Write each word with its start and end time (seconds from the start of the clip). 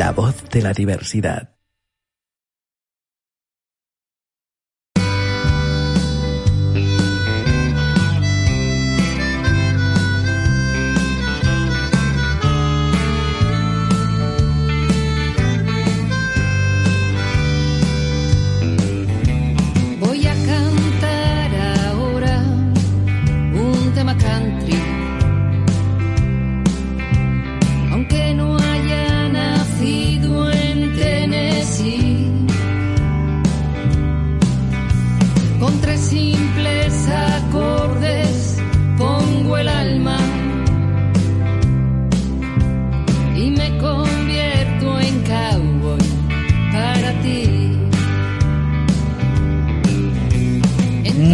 La 0.00 0.12
voz 0.12 0.48
de 0.48 0.62
la 0.62 0.72
diversidad. 0.72 1.59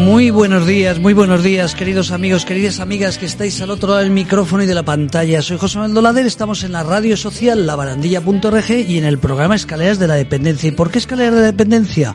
Muy 0.06 0.30
buenos 0.30 0.68
días, 0.68 1.00
muy 1.00 1.14
buenos 1.14 1.42
días, 1.42 1.74
queridos 1.74 2.12
amigos, 2.12 2.44
queridas 2.44 2.78
amigas 2.78 3.18
que 3.18 3.26
estáis 3.26 3.60
al 3.60 3.70
otro 3.70 3.88
lado 3.88 4.02
del 4.02 4.12
micrófono 4.12 4.62
y 4.62 4.66
de 4.66 4.74
la 4.74 4.84
pantalla. 4.84 5.42
Soy 5.42 5.58
José 5.58 5.78
Manuel 5.78 5.96
Dolader, 5.96 6.26
estamos 6.26 6.62
en 6.62 6.70
la 6.70 6.84
radio 6.84 7.16
social 7.16 7.66
labarandilla.org 7.66 8.70
y 8.70 8.98
en 8.98 9.04
el 9.04 9.18
programa 9.18 9.56
Escaleras 9.56 9.98
de 9.98 10.06
la 10.06 10.14
Dependencia. 10.14 10.68
¿Y 10.68 10.72
por 10.72 10.92
qué 10.92 10.98
Escaleras 10.98 11.34
de 11.34 11.40
la 11.40 11.46
Dependencia? 11.46 12.14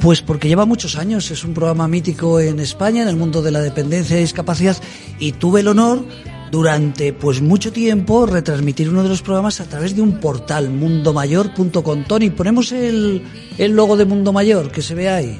Pues 0.00 0.20
porque 0.20 0.48
lleva 0.48 0.66
muchos 0.66 0.96
años, 0.96 1.30
es 1.30 1.44
un 1.44 1.54
programa 1.54 1.88
mítico 1.88 2.40
en 2.40 2.60
España, 2.60 3.00
en 3.04 3.08
el 3.08 3.16
mundo 3.16 3.40
de 3.40 3.52
la 3.52 3.62
dependencia 3.62 4.18
y 4.18 4.20
discapacidad, 4.20 4.76
y 5.18 5.32
tuve 5.32 5.60
el 5.60 5.68
honor 5.68 6.04
durante 6.50 7.14
pues 7.14 7.40
mucho 7.40 7.72
tiempo 7.72 8.26
retransmitir 8.26 8.90
uno 8.90 9.02
de 9.02 9.08
los 9.08 9.22
programas 9.22 9.62
a 9.62 9.64
través 9.64 9.96
de 9.96 10.02
un 10.02 10.20
portal, 10.20 10.68
mundomayor.com. 10.68 12.04
Tony, 12.04 12.28
ponemos 12.28 12.70
el, 12.72 13.22
el 13.56 13.72
logo 13.72 13.96
de 13.96 14.04
Mundo 14.04 14.30
Mayor, 14.34 14.70
que 14.70 14.82
se 14.82 14.94
ve 14.94 15.08
ahí. 15.08 15.38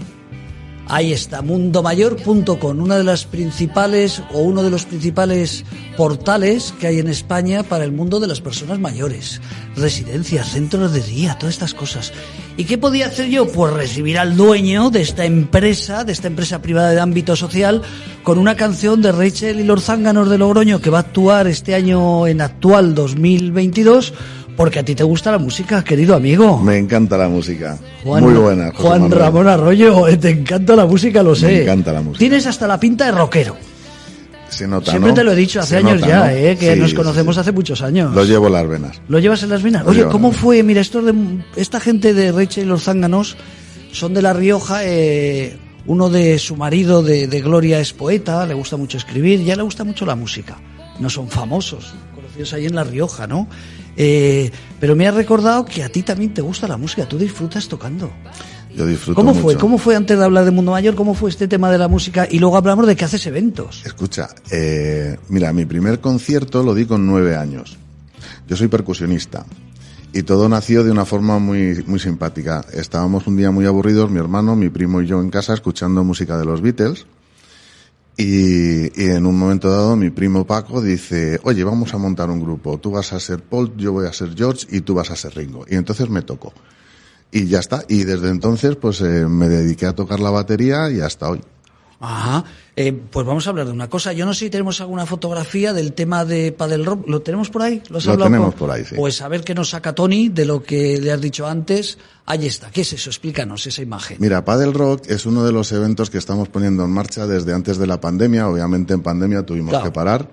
Ahí 0.86 1.14
está, 1.14 1.40
mundomayor.com, 1.40 2.78
una 2.78 2.98
de 2.98 3.04
las 3.04 3.24
principales 3.24 4.22
o 4.34 4.40
uno 4.40 4.62
de 4.62 4.70
los 4.70 4.84
principales 4.84 5.64
portales 5.96 6.74
que 6.78 6.86
hay 6.86 6.98
en 6.98 7.08
España 7.08 7.62
para 7.62 7.84
el 7.84 7.92
mundo 7.92 8.20
de 8.20 8.26
las 8.26 8.42
personas 8.42 8.78
mayores. 8.78 9.40
Residencias, 9.76 10.50
centros 10.50 10.92
de 10.92 11.00
día, 11.00 11.38
todas 11.38 11.54
estas 11.54 11.72
cosas. 11.72 12.12
¿Y 12.58 12.64
qué 12.64 12.76
podía 12.76 13.06
hacer 13.06 13.30
yo? 13.30 13.46
Pues 13.46 13.72
recibir 13.72 14.18
al 14.18 14.36
dueño 14.36 14.90
de 14.90 15.00
esta 15.00 15.24
empresa, 15.24 16.04
de 16.04 16.12
esta 16.12 16.28
empresa 16.28 16.60
privada 16.60 16.90
de 16.90 17.00
ámbito 17.00 17.34
social, 17.34 17.80
con 18.22 18.38
una 18.38 18.54
canción 18.54 19.00
de 19.00 19.10
Rachel 19.10 19.60
y 19.60 19.64
los 19.64 19.84
Zánganos 19.84 20.28
de 20.28 20.38
Logroño 20.38 20.80
que 20.80 20.90
va 20.90 20.98
a 20.98 21.02
actuar 21.02 21.46
este 21.46 21.74
año 21.74 22.26
en 22.26 22.42
actual 22.42 22.94
2022. 22.94 24.12
Porque 24.56 24.78
a 24.78 24.84
ti 24.84 24.94
te 24.94 25.02
gusta 25.02 25.32
la 25.32 25.38
música, 25.38 25.82
querido 25.82 26.14
amigo. 26.14 26.58
Me 26.60 26.78
encanta 26.78 27.16
la 27.18 27.28
música. 27.28 27.76
Juan, 28.04 28.22
Muy 28.22 28.34
buena. 28.34 28.70
José 28.70 28.82
Juan 28.82 29.00
Manuel. 29.02 29.20
Ramón 29.20 29.48
Arroyo, 29.48 30.06
eh, 30.08 30.16
te 30.16 30.30
encanta 30.30 30.76
la 30.76 30.86
música, 30.86 31.22
lo 31.22 31.34
sé. 31.34 31.46
Me 31.46 31.62
encanta 31.62 31.92
la 31.92 32.02
música. 32.02 32.18
Tienes 32.20 32.46
hasta 32.46 32.66
la 32.68 32.78
pinta 32.78 33.06
de 33.06 33.12
rockero. 33.12 33.56
Se 34.48 34.68
nota, 34.68 34.92
Siempre 34.92 35.10
¿no? 35.10 35.14
te 35.16 35.24
lo 35.24 35.32
he 35.32 35.34
dicho 35.36 35.58
hace 35.58 35.70
Se 35.70 35.76
años 35.78 35.94
nota, 36.00 36.06
ya, 36.08 36.18
¿no? 36.20 36.26
eh, 36.28 36.56
que 36.56 36.74
Sí, 36.74 36.80
nos 36.80 36.94
conocemos 36.94 37.34
sí. 37.34 37.40
hace 37.40 37.50
muchos 37.50 37.82
años. 37.82 38.14
Lo 38.14 38.24
llevo 38.24 38.46
en 38.46 38.52
las 38.52 38.68
venas. 38.68 39.00
¿Lo 39.08 39.18
llevas 39.18 39.42
en 39.42 39.48
las 39.50 39.62
venas? 39.64 39.84
Lo 39.84 39.90
Oye, 39.90 40.04
¿cómo 40.06 40.30
fue? 40.30 40.62
Mira, 40.62 40.80
estos 40.80 41.04
de, 41.04 41.14
esta 41.56 41.80
gente 41.80 42.14
de 42.14 42.30
Rachel 42.30 42.64
y 42.64 42.66
los 42.68 42.84
Zánganos 42.84 43.36
son 43.90 44.14
de 44.14 44.22
La 44.22 44.32
Rioja. 44.32 44.82
eh, 44.84 45.56
uno 45.86 46.08
de 46.08 46.38
su 46.38 46.54
marido 46.56 47.02
de, 47.02 47.26
de 47.26 47.40
Gloria 47.42 47.80
es 47.80 47.92
poeta, 47.92 48.46
le 48.46 48.54
gusta 48.54 48.76
mucho 48.76 48.96
escribir, 48.96 49.42
ya 49.42 49.56
le 49.56 49.62
gusta 49.62 49.82
mucho 49.82 50.06
la 50.06 50.14
música. 50.14 50.56
No 51.00 51.10
son 51.10 51.28
famosos, 51.28 51.92
conocidos 52.14 52.52
ahí 52.52 52.66
en 52.66 52.74
La 52.76 52.84
Rioja, 52.84 53.26
¿no? 53.26 53.48
Eh, 53.96 54.50
pero 54.80 54.96
me 54.96 55.06
ha 55.06 55.10
recordado 55.10 55.64
que 55.64 55.82
a 55.82 55.88
ti 55.88 56.02
también 56.02 56.34
te 56.34 56.42
gusta 56.42 56.66
la 56.68 56.76
música, 56.76 57.08
tú 57.08 57.18
disfrutas 57.18 57.68
tocando. 57.68 58.10
Yo 58.76 58.86
disfruto 58.86 59.14
¿Cómo 59.14 59.34
fue? 59.34 59.56
¿Cómo 59.56 59.78
fue 59.78 59.94
antes 59.94 60.18
de 60.18 60.24
hablar 60.24 60.44
de 60.44 60.50
Mundo 60.50 60.72
Mayor? 60.72 60.96
¿Cómo 60.96 61.14
fue 61.14 61.30
este 61.30 61.46
tema 61.46 61.70
de 61.70 61.78
la 61.78 61.86
música? 61.86 62.26
Y 62.28 62.40
luego 62.40 62.56
hablamos 62.56 62.86
de 62.86 62.96
que 62.96 63.04
haces 63.04 63.24
eventos. 63.26 63.82
Escucha, 63.84 64.28
eh, 64.50 65.16
mira, 65.28 65.52
mi 65.52 65.64
primer 65.64 66.00
concierto 66.00 66.62
lo 66.62 66.74
di 66.74 66.84
con 66.84 67.06
nueve 67.06 67.36
años. 67.36 67.78
Yo 68.48 68.56
soy 68.56 68.68
percusionista. 68.68 69.46
Y 70.12 70.22
todo 70.22 70.48
nació 70.48 70.84
de 70.84 70.90
una 70.90 71.04
forma 71.04 71.38
muy, 71.38 71.82
muy 71.86 71.98
simpática. 71.98 72.64
Estábamos 72.72 73.26
un 73.26 73.36
día 73.36 73.50
muy 73.50 73.66
aburridos, 73.66 74.10
mi 74.10 74.18
hermano, 74.18 74.54
mi 74.54 74.70
primo 74.70 75.02
y 75.02 75.06
yo 75.06 75.20
en 75.20 75.30
casa, 75.30 75.54
escuchando 75.54 76.04
música 76.04 76.38
de 76.38 76.44
los 76.44 76.60
Beatles. 76.60 77.06
Y, 78.16 79.02
y 79.02 79.10
en 79.10 79.26
un 79.26 79.36
momento 79.36 79.68
dado 79.68 79.96
mi 79.96 80.10
primo 80.10 80.46
Paco 80.46 80.80
dice, 80.80 81.40
oye, 81.42 81.64
vamos 81.64 81.92
a 81.94 81.98
montar 81.98 82.30
un 82.30 82.40
grupo. 82.40 82.78
Tú 82.78 82.92
vas 82.92 83.12
a 83.12 83.20
ser 83.20 83.42
Paul, 83.42 83.76
yo 83.76 83.92
voy 83.92 84.06
a 84.06 84.12
ser 84.12 84.34
George 84.36 84.66
y 84.70 84.82
tú 84.82 84.94
vas 84.94 85.10
a 85.10 85.16
ser 85.16 85.34
Ringo. 85.34 85.64
Y 85.68 85.74
entonces 85.74 86.08
me 86.08 86.22
tocó. 86.22 86.52
Y 87.32 87.46
ya 87.46 87.58
está. 87.58 87.84
Y 87.88 88.04
desde 88.04 88.28
entonces 88.28 88.76
pues 88.76 89.00
eh, 89.00 89.26
me 89.26 89.48
dediqué 89.48 89.86
a 89.86 89.94
tocar 89.94 90.20
la 90.20 90.30
batería 90.30 90.90
y 90.90 91.00
hasta 91.00 91.30
hoy. 91.30 91.40
Ajá. 92.04 92.44
Eh, 92.76 92.92
pues 92.92 93.24
vamos 93.26 93.46
a 93.46 93.50
hablar 93.50 93.66
de 93.66 93.72
una 93.72 93.88
cosa. 93.88 94.12
Yo 94.12 94.26
no 94.26 94.34
sé 94.34 94.46
si 94.46 94.50
tenemos 94.50 94.80
alguna 94.80 95.06
fotografía 95.06 95.72
del 95.72 95.92
tema 95.92 96.24
de 96.24 96.50
Padel 96.52 96.84
Rock. 96.84 97.08
¿Lo 97.08 97.22
tenemos 97.22 97.48
por 97.50 97.62
ahí? 97.62 97.80
has 97.84 97.90
Lo 98.04 98.12
hablado 98.12 98.30
tenemos 98.30 98.54
por 98.54 98.70
ahí, 98.70 98.84
sí. 98.84 98.94
Pues 98.96 99.20
a 99.22 99.28
ver 99.28 99.42
qué 99.44 99.54
nos 99.54 99.70
saca 99.70 99.94
Tony 99.94 100.28
de 100.28 100.44
lo 100.44 100.62
que 100.62 100.98
le 101.00 101.12
has 101.12 101.20
dicho 101.20 101.46
antes. 101.46 101.98
Ahí 102.26 102.46
está. 102.46 102.70
¿Qué 102.70 102.80
es 102.80 102.92
eso? 102.92 103.10
Explícanos 103.10 103.66
esa 103.66 103.82
imagen. 103.82 104.16
Mira, 104.20 104.44
Padel 104.44 104.74
Rock 104.74 105.02
es 105.08 105.24
uno 105.26 105.44
de 105.44 105.52
los 105.52 105.70
eventos 105.72 106.10
que 106.10 106.18
estamos 106.18 106.48
poniendo 106.48 106.84
en 106.84 106.90
marcha 106.90 107.26
desde 107.26 107.52
antes 107.54 107.78
de 107.78 107.86
la 107.86 108.00
pandemia. 108.00 108.48
Obviamente 108.48 108.92
en 108.94 109.02
pandemia 109.02 109.44
tuvimos 109.46 109.70
Claro. 109.70 109.84
que 109.84 109.90
parar. 109.92 110.30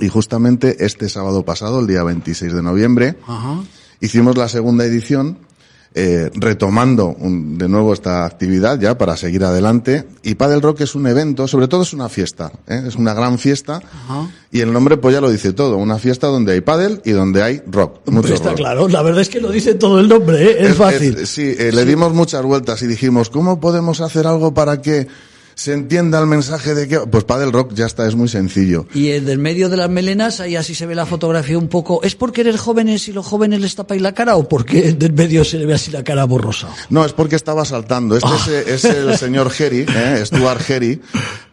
Y 0.00 0.08
justamente 0.08 0.84
este 0.86 1.08
sábado 1.08 1.44
pasado, 1.44 1.80
el 1.80 1.86
día 1.86 2.02
26 2.04 2.52
de 2.52 2.62
noviembre, 2.62 3.16
Ajá. 3.26 3.60
hicimos 4.00 4.36
la 4.36 4.48
segunda 4.48 4.84
edición, 4.84 5.38
eh, 5.94 6.30
retomando 6.34 7.06
un- 7.18 7.58
de 7.58 7.68
nuevo 7.68 7.92
esta 7.92 8.24
actividad 8.24 8.78
ya 8.78 8.96
para 8.98 9.16
seguir 9.16 9.42
adelante. 9.44 10.04
Y 10.22 10.34
Padel 10.36 10.60
Rock 10.62 10.82
es 10.82 10.94
un 10.94 11.06
evento, 11.06 11.48
sobre 11.48 11.66
todo 11.66 11.82
es 11.82 11.92
una 11.92 12.08
fiesta, 12.08 12.52
¿eh? 12.68 12.84
es 12.86 12.94
una 12.96 13.14
gran 13.14 13.38
fiesta. 13.38 13.76
Ajá. 13.76 14.30
Y 14.52 14.60
el 14.60 14.72
nombre 14.72 14.96
pues 14.96 15.14
ya 15.14 15.20
lo 15.20 15.30
dice 15.30 15.52
todo, 15.52 15.76
una 15.76 15.98
fiesta 15.98 16.26
donde 16.28 16.52
hay 16.52 16.60
pádel 16.60 17.00
y 17.04 17.10
donde 17.12 17.42
hay 17.42 17.62
rock. 17.66 18.00
Mucho 18.06 18.28
Pues 18.28 18.34
está 18.34 18.50
rock. 18.50 18.58
claro. 18.58 18.88
La 18.88 19.02
verdad 19.02 19.22
es 19.22 19.28
que 19.28 19.40
lo 19.40 19.50
dice 19.50 19.74
todo 19.74 19.98
el 20.00 20.08
nombre. 20.08 20.42
¿eh? 20.42 20.56
Es, 20.68 20.76
fácil. 20.76 21.16
es- 21.18 21.28
sí, 21.30 21.54
eh, 21.58 21.70
le 21.72 21.84
dimos 21.84 22.12
muchas 22.14 22.42
vueltas 22.44 22.80
y 22.82 22.86
dijimos, 22.86 23.30
¿cómo 23.30 23.58
podemos 23.60 24.00
hacer 24.00 24.26
algo 24.26 24.54
para 24.54 24.80
que 24.80 25.08
se 25.58 25.72
entienda 25.72 26.20
el 26.20 26.26
mensaje 26.28 26.72
de 26.72 26.86
que... 26.86 27.00
Pues 27.00 27.24
Padel 27.24 27.50
Rock 27.50 27.72
ya 27.74 27.86
está, 27.86 28.06
es 28.06 28.14
muy 28.14 28.28
sencillo. 28.28 28.86
Y 28.94 29.10
en 29.10 29.28
el 29.28 29.38
medio 29.38 29.68
de 29.68 29.76
las 29.76 29.90
melenas, 29.90 30.38
ahí 30.38 30.54
así 30.54 30.72
se 30.72 30.86
ve 30.86 30.94
la 30.94 31.04
fotografía 31.04 31.58
un 31.58 31.66
poco. 31.66 32.00
¿Es 32.04 32.14
porque 32.14 32.42
eres 32.42 32.60
jóvenes 32.60 33.08
y 33.08 33.12
los 33.12 33.26
jóvenes 33.26 33.60
les 33.60 33.74
tapáis 33.74 34.00
la 34.00 34.14
cara 34.14 34.36
o 34.36 34.48
porque 34.48 34.92
del 34.92 35.12
medio 35.14 35.44
se 35.44 35.58
le 35.58 35.66
ve 35.66 35.74
así 35.74 35.90
la 35.90 36.04
cara 36.04 36.24
borrosa? 36.26 36.68
No, 36.90 37.04
es 37.04 37.12
porque 37.12 37.34
estaba 37.34 37.64
saltando. 37.64 38.16
Este 38.16 38.28
es, 38.34 38.46
eh, 38.48 38.74
es 38.74 38.84
el 38.84 39.18
señor 39.18 39.50
Jerry, 39.50 39.84
eh, 39.92 40.22
Stuart 40.24 40.60
Jerry, 40.62 41.00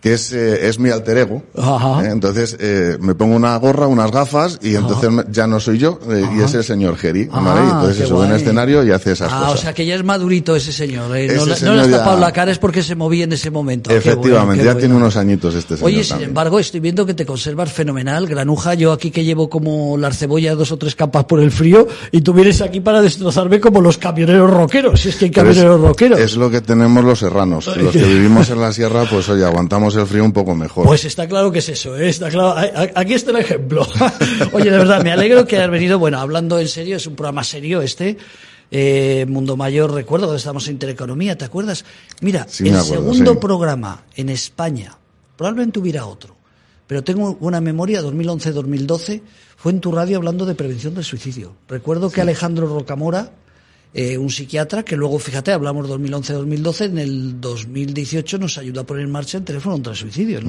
que 0.01 0.13
es, 0.13 0.31
eh, 0.33 0.67
es 0.67 0.77
mi 0.77 0.91
alter 0.91 1.17
ego. 1.17 1.41
Ajá. 1.57 2.05
Eh, 2.05 2.11
Entonces, 2.11 2.57
eh, 2.59 2.97
me 3.01 3.15
pongo 3.15 3.35
una 3.35 3.57
gorra, 3.57 3.87
unas 3.87 4.11
gafas 4.11 4.59
y 4.61 4.75
entonces 4.75 5.09
me- 5.09 5.23
ya 5.31 5.47
no 5.47 5.59
soy 5.59 5.79
yo 5.79 5.99
eh, 6.11 6.21
y 6.21 6.23
Ajá. 6.37 6.45
es 6.45 6.53
el 6.53 6.63
señor 6.63 6.95
Geri. 6.97 7.27
Ah, 7.31 7.39
¿vale? 7.41 7.61
Y 7.61 7.71
entonces 7.71 7.97
se 7.97 8.05
sube 8.05 8.21
en 8.25 8.29
guay. 8.29 8.41
escenario 8.43 8.83
y 8.83 8.91
hace 8.91 9.13
esas 9.13 9.31
Ah, 9.33 9.39
cosas. 9.39 9.53
o 9.55 9.57
sea 9.63 9.73
que 9.73 9.83
ya 9.83 9.95
es 9.95 10.03
madurito 10.03 10.55
ese 10.55 10.71
señor. 10.71 11.17
¿eh? 11.17 11.25
No, 11.25 11.33
Ese 11.33 11.45
le- 11.45 11.49
no 11.49 11.55
señor 11.57 11.75
le 11.77 11.81
has 11.81 11.89
ya- 11.89 11.97
tapado 11.97 12.19
la 12.19 12.31
cara, 12.31 12.51
es 12.51 12.59
porque 12.59 12.83
se 12.83 12.93
movía 12.93 13.23
en 13.23 13.33
ese 13.33 13.49
momento. 13.49 13.94
Efectivamente, 13.97 14.63
bueno, 14.63 14.73
ya 14.73 14.77
tiene 14.79 14.95
unos 14.95 15.15
añitos 15.17 15.55
este 15.55 15.75
señor 15.77 15.87
Oye, 15.87 16.03
sin 16.03 16.09
también. 16.09 16.29
embargo, 16.31 16.59
estoy 16.59 16.79
viendo 16.79 17.05
que 17.05 17.13
te 17.13 17.25
conservas 17.25 17.71
fenomenal, 17.71 18.27
granuja. 18.27 18.73
Yo 18.73 18.91
aquí 18.91 19.11
que 19.11 19.23
llevo 19.23 19.49
como 19.49 19.97
las 19.97 20.17
cebollas 20.17 20.57
dos 20.57 20.71
o 20.71 20.77
tres 20.77 20.95
capas 20.95 21.25
por 21.25 21.39
el 21.39 21.51
frío 21.51 21.87
y 22.11 22.21
tú 22.21 22.33
vienes 22.33 22.61
aquí 22.61 22.79
para 22.79 23.01
destrozarme 23.01 23.59
como 23.59 23.81
los 23.81 23.97
camioneros 23.97 24.49
rockeros. 24.49 25.01
Si 25.01 25.09
es 25.09 25.15
que 25.15 25.25
hay 25.25 25.31
es- 25.31 25.35
camioneros 25.35 25.81
rockeros. 25.81 26.19
Es 26.19 26.35
lo 26.35 26.49
que 26.49 26.61
tenemos 26.61 27.03
los 27.03 27.19
serranos. 27.19 27.67
Los 27.75 27.91
que 27.93 28.03
vivimos 28.03 28.49
en 28.49 28.61
la 28.61 28.71
sierra, 28.73 29.05
pues 29.09 29.27
oye, 29.29 29.43
aguantamos 29.45 29.95
el 29.95 30.05
frío 30.05 30.23
un 30.23 30.33
poco 30.33 30.55
mejor. 30.55 30.85
Pues 30.85 31.05
está 31.05 31.27
claro 31.27 31.51
que 31.51 31.59
es 31.59 31.69
eso, 31.69 31.95
¿eh? 31.97 32.09
está 32.09 32.29
claro. 32.29 32.55
Aquí 32.95 33.13
está 33.13 33.31
el 33.31 33.37
ejemplo. 33.37 33.85
Oye, 34.53 34.71
de 34.71 34.77
verdad, 34.77 35.03
me 35.03 35.11
alegro 35.11 35.45
que 35.45 35.57
hayas 35.57 35.69
venido. 35.71 35.99
Bueno, 35.99 36.19
hablando 36.19 36.59
en 36.59 36.67
serio, 36.67 36.97
es 36.97 37.07
un 37.07 37.15
programa 37.15 37.43
serio 37.43 37.81
este. 37.81 38.17
Eh, 38.71 39.25
Mundo 39.27 39.55
Mayor, 39.57 39.93
recuerdo 39.93 40.29
que 40.31 40.37
estábamos 40.37 40.67
en 40.67 40.73
Intereconomía, 40.73 41.37
¿te 41.37 41.45
acuerdas? 41.45 41.85
Mira, 42.21 42.45
Sí, 42.49 42.67
el 42.67 42.75
acuerdo, 42.75 42.95
segundo 42.95 43.33
sí. 43.33 43.37
programa 43.39 44.03
en 44.15 44.29
España, 44.29 44.97
probablemente 45.37 45.79
hubiera 45.79 46.05
otro, 46.05 46.35
pero 46.87 47.03
tengo 47.03 47.37
una 47.39 47.61
memoria, 47.61 48.01
2011-2012, 48.01 49.21
fue 49.57 49.71
en 49.71 49.79
tu 49.81 49.91
radio 49.91 50.17
hablando 50.17 50.45
de 50.45 50.55
prevención 50.55 50.93
del 50.95 51.03
suicidio. 51.03 51.53
Recuerdo 51.67 52.09
que 52.09 52.21
Alejandro 52.21 52.67
Rocamora, 52.67 53.31
eh, 53.97 54.17
un 54.17 54.29
psiquiatra, 54.29 54.83
que 54.83 54.97
luego, 54.97 55.17
fíjate, 55.19 55.53
hablamos 55.53 55.87
2011-2012, 55.87 56.85
en 56.85 56.97
el 56.99 57.39
2018 57.39 58.37
nos 58.37 58.57
ayudó 58.57 58.81
a 58.81 58.85
poner 58.85 59.05
en 59.05 59.11
marcha 59.11 59.37
el 59.37 59.45
teléfono 59.45 59.75
contra 59.75 59.93
el 59.93 59.97
suicidio, 59.97 60.39
el 60.39 60.45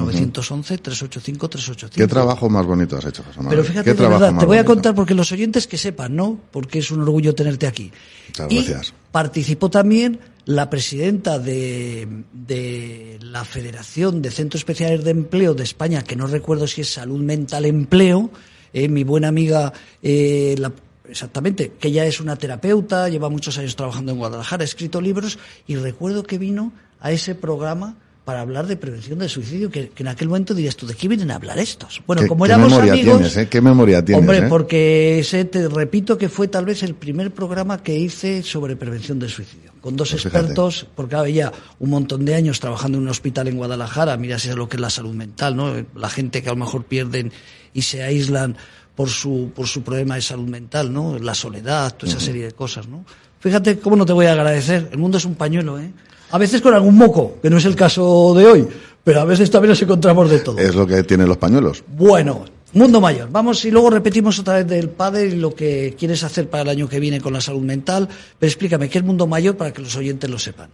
911-385-385. 0.90 1.90
¿Qué 1.90 2.06
trabajo 2.06 2.48
más 2.50 2.66
bonito 2.66 2.96
has 2.96 3.04
hecho, 3.06 3.22
José 3.22 3.38
Manuel? 3.38 3.56
Pero 3.56 3.64
fíjate, 3.68 3.84
¿Qué 3.84 3.90
de 3.90 3.96
trabajo 3.96 4.20
verdad, 4.20 4.32
más 4.34 4.40
te 4.40 4.46
voy 4.46 4.58
a 4.58 4.64
contar 4.64 4.94
porque 4.94 5.14
los 5.14 5.30
oyentes 5.32 5.66
que 5.66 5.78
sepan, 5.78 6.16
¿no? 6.16 6.40
Porque 6.50 6.78
es 6.80 6.90
un 6.90 7.02
orgullo 7.02 7.34
tenerte 7.34 7.66
aquí. 7.66 7.92
Muchas 8.28 8.50
y 8.52 8.56
gracias. 8.56 8.94
participó 9.12 9.70
también 9.70 10.18
la 10.44 10.68
presidenta 10.70 11.38
de, 11.38 12.06
de 12.32 13.18
la 13.20 13.44
Federación 13.44 14.22
de 14.22 14.30
Centros 14.30 14.60
Especiales 14.60 15.04
de 15.04 15.10
Empleo 15.10 15.54
de 15.54 15.64
España, 15.64 16.02
que 16.02 16.16
no 16.16 16.26
recuerdo 16.26 16.66
si 16.66 16.80
es 16.82 16.88
Salud 16.92 17.20
Mental 17.20 17.64
Empleo, 17.64 18.30
eh, 18.72 18.88
mi 18.88 19.04
buena 19.04 19.28
amiga, 19.28 19.72
eh, 20.02 20.54
la- 20.58 20.72
exactamente, 21.10 21.72
que 21.78 21.88
ella 21.88 22.04
es 22.06 22.20
una 22.20 22.36
terapeuta, 22.36 23.08
lleva 23.08 23.28
muchos 23.28 23.56
años 23.58 23.76
trabajando 23.76 24.12
en 24.12 24.18
Guadalajara, 24.18 24.62
ha 24.62 24.64
escrito 24.64 25.00
libros, 25.00 25.38
y 25.66 25.76
recuerdo 25.76 26.22
que 26.22 26.38
vino 26.38 26.72
a 27.00 27.12
ese 27.12 27.34
programa 27.34 27.96
para 28.24 28.40
hablar 28.40 28.66
de 28.66 28.76
prevención 28.76 29.20
del 29.20 29.28
suicidio, 29.30 29.70
que, 29.70 29.90
que 29.90 30.02
en 30.02 30.08
aquel 30.08 30.26
momento 30.28 30.52
dirías 30.52 30.74
tú, 30.74 30.84
¿de 30.84 30.94
qué 30.94 31.06
vienen 31.06 31.30
a 31.30 31.36
hablar 31.36 31.60
estos? 31.60 32.02
Bueno, 32.08 32.22
¿Qué- 32.22 32.28
como 32.28 32.42
qué 32.44 32.50
éramos 32.50 32.70
memoria 32.70 32.92
amigos... 32.94 33.14
tienes, 33.18 33.36
eh? 33.36 33.48
¿Qué 33.48 33.60
memoria 33.60 34.04
tienes, 34.04 34.20
Hombre, 34.20 34.38
eh? 34.38 34.46
porque 34.48 35.20
ese, 35.20 35.44
te 35.44 35.68
repito 35.68 36.18
que 36.18 36.28
fue 36.28 36.48
tal 36.48 36.64
vez 36.64 36.82
el 36.82 36.96
primer 36.96 37.30
programa 37.30 37.84
que 37.84 37.96
hice 37.96 38.42
sobre 38.42 38.74
prevención 38.74 39.20
del 39.20 39.30
suicidio. 39.30 39.70
Con 39.80 39.96
dos 39.96 40.10
Pues 40.10 40.22
fíjate. 40.24 40.38
expertos, 40.38 40.88
porque 40.96 41.14
había 41.14 41.52
un 41.78 41.90
montón 41.90 42.24
de 42.24 42.34
años 42.34 42.58
trabajando 42.58 42.98
en 42.98 43.04
un 43.04 43.10
hospital 43.10 43.46
en 43.46 43.58
Guadalajara, 43.58 44.16
mira 44.16 44.40
si 44.40 44.48
es 44.48 44.56
lo 44.56 44.68
que 44.68 44.76
es 44.76 44.80
la 44.80 44.90
salud 44.90 45.14
mental, 45.14 45.54
¿no? 45.54 45.72
La 45.94 46.10
gente 46.10 46.42
que 46.42 46.48
a 46.48 46.52
lo 46.52 46.58
mejor 46.58 46.84
pierden 46.84 47.30
y 47.74 47.82
se 47.82 48.02
aíslan 48.02 48.56
por 48.96 49.10
su, 49.10 49.52
por 49.54 49.68
su 49.68 49.82
problema 49.82 50.16
de 50.16 50.22
salud 50.22 50.48
mental, 50.48 50.92
¿no? 50.92 51.18
La 51.18 51.34
soledad, 51.34 51.94
toda 51.94 52.10
esa 52.10 52.20
serie 52.20 52.46
de 52.46 52.52
cosas, 52.52 52.88
¿no? 52.88 53.04
Fíjate 53.38 53.78
cómo 53.78 53.94
no 53.94 54.06
te 54.06 54.14
voy 54.14 54.26
a 54.26 54.32
agradecer. 54.32 54.88
El 54.90 54.98
mundo 54.98 55.18
es 55.18 55.24
un 55.26 55.34
pañuelo, 55.34 55.78
¿eh? 55.78 55.92
A 56.30 56.38
veces 56.38 56.60
con 56.60 56.74
algún 56.74 56.96
moco, 56.96 57.38
que 57.40 57.50
no 57.50 57.58
es 57.58 57.64
el 57.66 57.76
caso 57.76 58.34
de 58.34 58.46
hoy, 58.46 58.68
pero 59.04 59.20
a 59.20 59.24
veces 59.24 59.50
también 59.50 59.70
nos 59.70 59.82
encontramos 59.82 60.28
de 60.30 60.40
todo. 60.40 60.58
Es 60.58 60.74
lo 60.74 60.86
que 60.86 61.04
tienen 61.04 61.28
los 61.28 61.36
pañuelos. 61.36 61.84
Bueno, 61.86 62.44
mundo 62.72 63.00
mayor. 63.00 63.28
Vamos 63.30 63.64
y 63.64 63.70
luego 63.70 63.90
repetimos 63.90 64.38
otra 64.38 64.54
vez 64.54 64.66
del 64.66 64.88
padre 64.88 65.26
y 65.26 65.36
lo 65.36 65.54
que 65.54 65.94
quieres 65.96 66.24
hacer 66.24 66.48
para 66.48 66.62
el 66.62 66.68
año 66.70 66.88
que 66.88 66.98
viene 66.98 67.20
con 67.20 67.32
la 67.32 67.40
salud 67.40 67.62
mental. 67.62 68.08
Pero 68.38 68.48
explícame, 68.48 68.88
¿qué 68.88 68.98
es 68.98 69.04
mundo 69.04 69.26
mayor 69.26 69.56
para 69.56 69.72
que 69.72 69.82
los 69.82 69.94
oyentes 69.94 70.28
lo 70.28 70.38
sepan? 70.38 70.70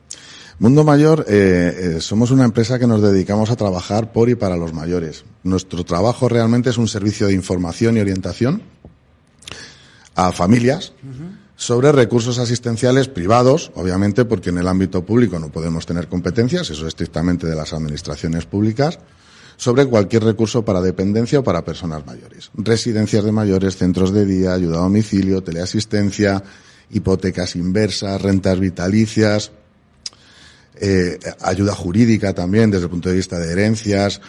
Mundo 0.63 0.85
Mayor, 0.85 1.27
eh, 1.29 1.97
eh, 1.97 2.01
somos 2.01 2.31
una 2.31 2.45
empresa 2.45 2.79
que 2.79 2.87
nos 2.87 3.03
dedicamos 3.03 3.51
a 3.51 3.57
trabajar 3.57 4.13
por 4.13 4.31
y 4.31 4.37
para 4.37 4.57
los 4.57 4.73
mayores. 4.73 5.25
Nuestro 5.43 5.83
trabajo 5.83 6.29
realmente 6.29 6.71
es 6.71 6.79
un 6.79 6.87
servicio 6.87 7.27
de 7.27 7.33
información 7.33 7.97
y 7.97 8.01
orientación 8.01 8.63
a 10.15 10.31
familias 10.31 10.93
sobre 11.57 11.91
recursos 11.91 12.39
asistenciales 12.39 13.09
privados, 13.09 13.73
obviamente 13.75 14.25
porque 14.25 14.51
en 14.51 14.59
el 14.59 14.69
ámbito 14.69 15.05
público 15.05 15.41
no 15.41 15.51
podemos 15.51 15.85
tener 15.85 16.07
competencias, 16.07 16.71
eso 16.71 16.83
es 16.83 16.89
estrictamente 16.89 17.49
de 17.49 17.57
las 17.57 17.73
administraciones 17.73 18.47
públicas, 18.47 19.01
sobre 19.57 19.87
cualquier 19.87 20.23
recurso 20.23 20.65
para 20.65 20.81
dependencia 20.81 21.41
o 21.41 21.43
para 21.43 21.65
personas 21.65 22.07
mayores. 22.07 22.53
Residencias 22.55 23.25
de 23.25 23.33
mayores, 23.33 23.77
centros 23.79 24.13
de 24.13 24.25
día, 24.27 24.53
ayuda 24.53 24.77
a 24.77 24.83
domicilio, 24.83 25.43
teleasistencia, 25.43 26.41
hipotecas 26.93 27.57
inversas, 27.57 28.23
rentas 28.23 28.61
vitalicias, 28.61 29.51
eh, 30.83 31.19
ayuda 31.43 31.75
jurídica 31.75 32.33
también 32.35 32.71
desde 32.71 32.85
el 32.85 32.91
punto 32.91 33.09
de 33.09 33.15
vista 33.15 33.39
de 33.39 33.53
herencias, 33.53 34.21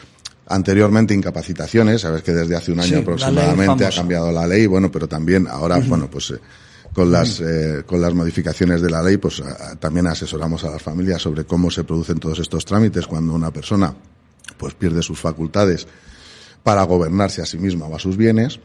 anteriormente 0.48 1.14
incapacitaciones, 1.14 2.02
sabes 2.02 2.22
que 2.22 2.32
desde 2.34 2.56
hace 2.56 2.72
un 2.72 2.80
año 2.80 2.90
Sí, 2.90 2.96
aproximadamente 3.02 3.86
ha 3.86 3.90
cambiado 4.02 4.32
la 4.32 4.46
ley, 4.48 4.68
bueno, 4.68 4.92
pero 4.92 5.08
también 5.08 5.48
ahora, 5.48 5.80
bueno, 5.80 6.10
pues 6.12 6.32
eh, 6.32 6.40
con 6.94 7.12
las 7.12 7.40
eh, 7.42 7.84
con 7.88 8.00
las 8.02 8.14
modificaciones 8.14 8.82
de 8.82 8.90
la 8.92 9.02
ley, 9.02 9.18
pues 9.18 9.42
a- 9.42 9.76
también 9.78 10.06
asesoramos 10.08 10.64
a 10.64 10.70
las 10.70 10.82
familias 10.82 11.22
sobre 11.22 11.46
cómo 11.46 11.72
se 11.72 11.84
producen 11.84 12.20
todos 12.20 12.38
estos 12.40 12.66
trámites 12.66 13.08
cuando 13.08 13.34
una 13.34 13.52
persona 13.52 13.96
pues 14.58 14.74
pierde 14.76 15.02
sus 15.02 15.20
facultades 15.20 15.88
para 16.62 16.84
gobernarse 16.84 17.42
a 17.42 17.46
sí 17.46 17.58
misma 17.58 17.88
o 17.88 17.96
a 17.96 18.00
sus 18.00 18.16
bienes. 18.16 18.60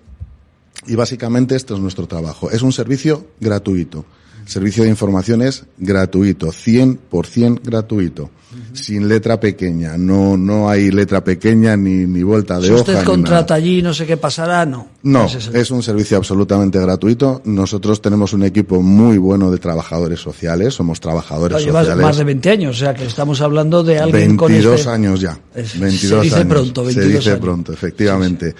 Y 0.86 0.94
básicamente 0.94 1.56
este 1.56 1.74
es 1.74 1.80
nuestro 1.80 2.06
trabajo. 2.06 2.50
Es 2.50 2.62
un 2.62 2.72
servicio 2.72 3.28
gratuito. 3.40 4.04
Servicio 4.46 4.82
de 4.84 4.88
información 4.90 5.42
es 5.42 5.64
gratuito, 5.76 6.48
100% 6.48 7.60
gratuito, 7.62 8.30
sin 8.72 9.06
letra 9.08 9.38
pequeña. 9.38 9.98
No, 9.98 10.36
no 10.38 10.70
hay 10.70 10.90
letra 10.90 11.22
pequeña 11.22 11.76
ni, 11.76 12.06
ni 12.06 12.22
vuelta 12.22 12.58
de 12.58 12.66
Si 12.68 12.72
hoja. 12.72 12.80
usted 12.80 13.04
contrata 13.04 13.54
allí, 13.54 13.82
no 13.82 13.92
sé 13.92 14.06
qué 14.06 14.16
pasará, 14.16 14.64
no. 14.64 14.88
No, 15.02 15.26
es 15.52 15.70
un 15.70 15.82
servicio 15.82 16.16
absolutamente 16.16 16.78
gratuito. 16.80 17.42
Nosotros 17.44 18.00
tenemos 18.00 18.32
un 18.32 18.42
equipo 18.44 18.80
muy 18.82 19.18
bueno 19.18 19.50
de 19.50 19.58
trabajadores 19.58 20.20
sociales. 20.20 20.72
Somos 20.74 20.98
trabajadores 21.00 21.62
Llevas 21.62 21.82
sociales. 21.84 22.04
más 22.06 22.16
de 22.16 22.24
20 22.24 22.50
años, 22.50 22.76
o 22.76 22.78
sea 22.78 22.94
que 22.94 23.04
estamos 23.04 23.40
hablando 23.42 23.82
de 23.84 23.98
alguien 23.98 24.36
con 24.36 24.48
22 24.48 24.80
este- 24.80 24.90
años 24.90 25.20
ya. 25.20 25.38
Es- 25.54 25.72
se 25.72 25.78
22 25.78 26.22
dice 26.22 26.36
años. 26.36 26.48
pronto, 26.48 26.84
22 26.84 27.10
Se 27.12 27.18
dice 27.18 27.30
años. 27.30 27.40
pronto, 27.40 27.72
efectivamente. 27.72 28.54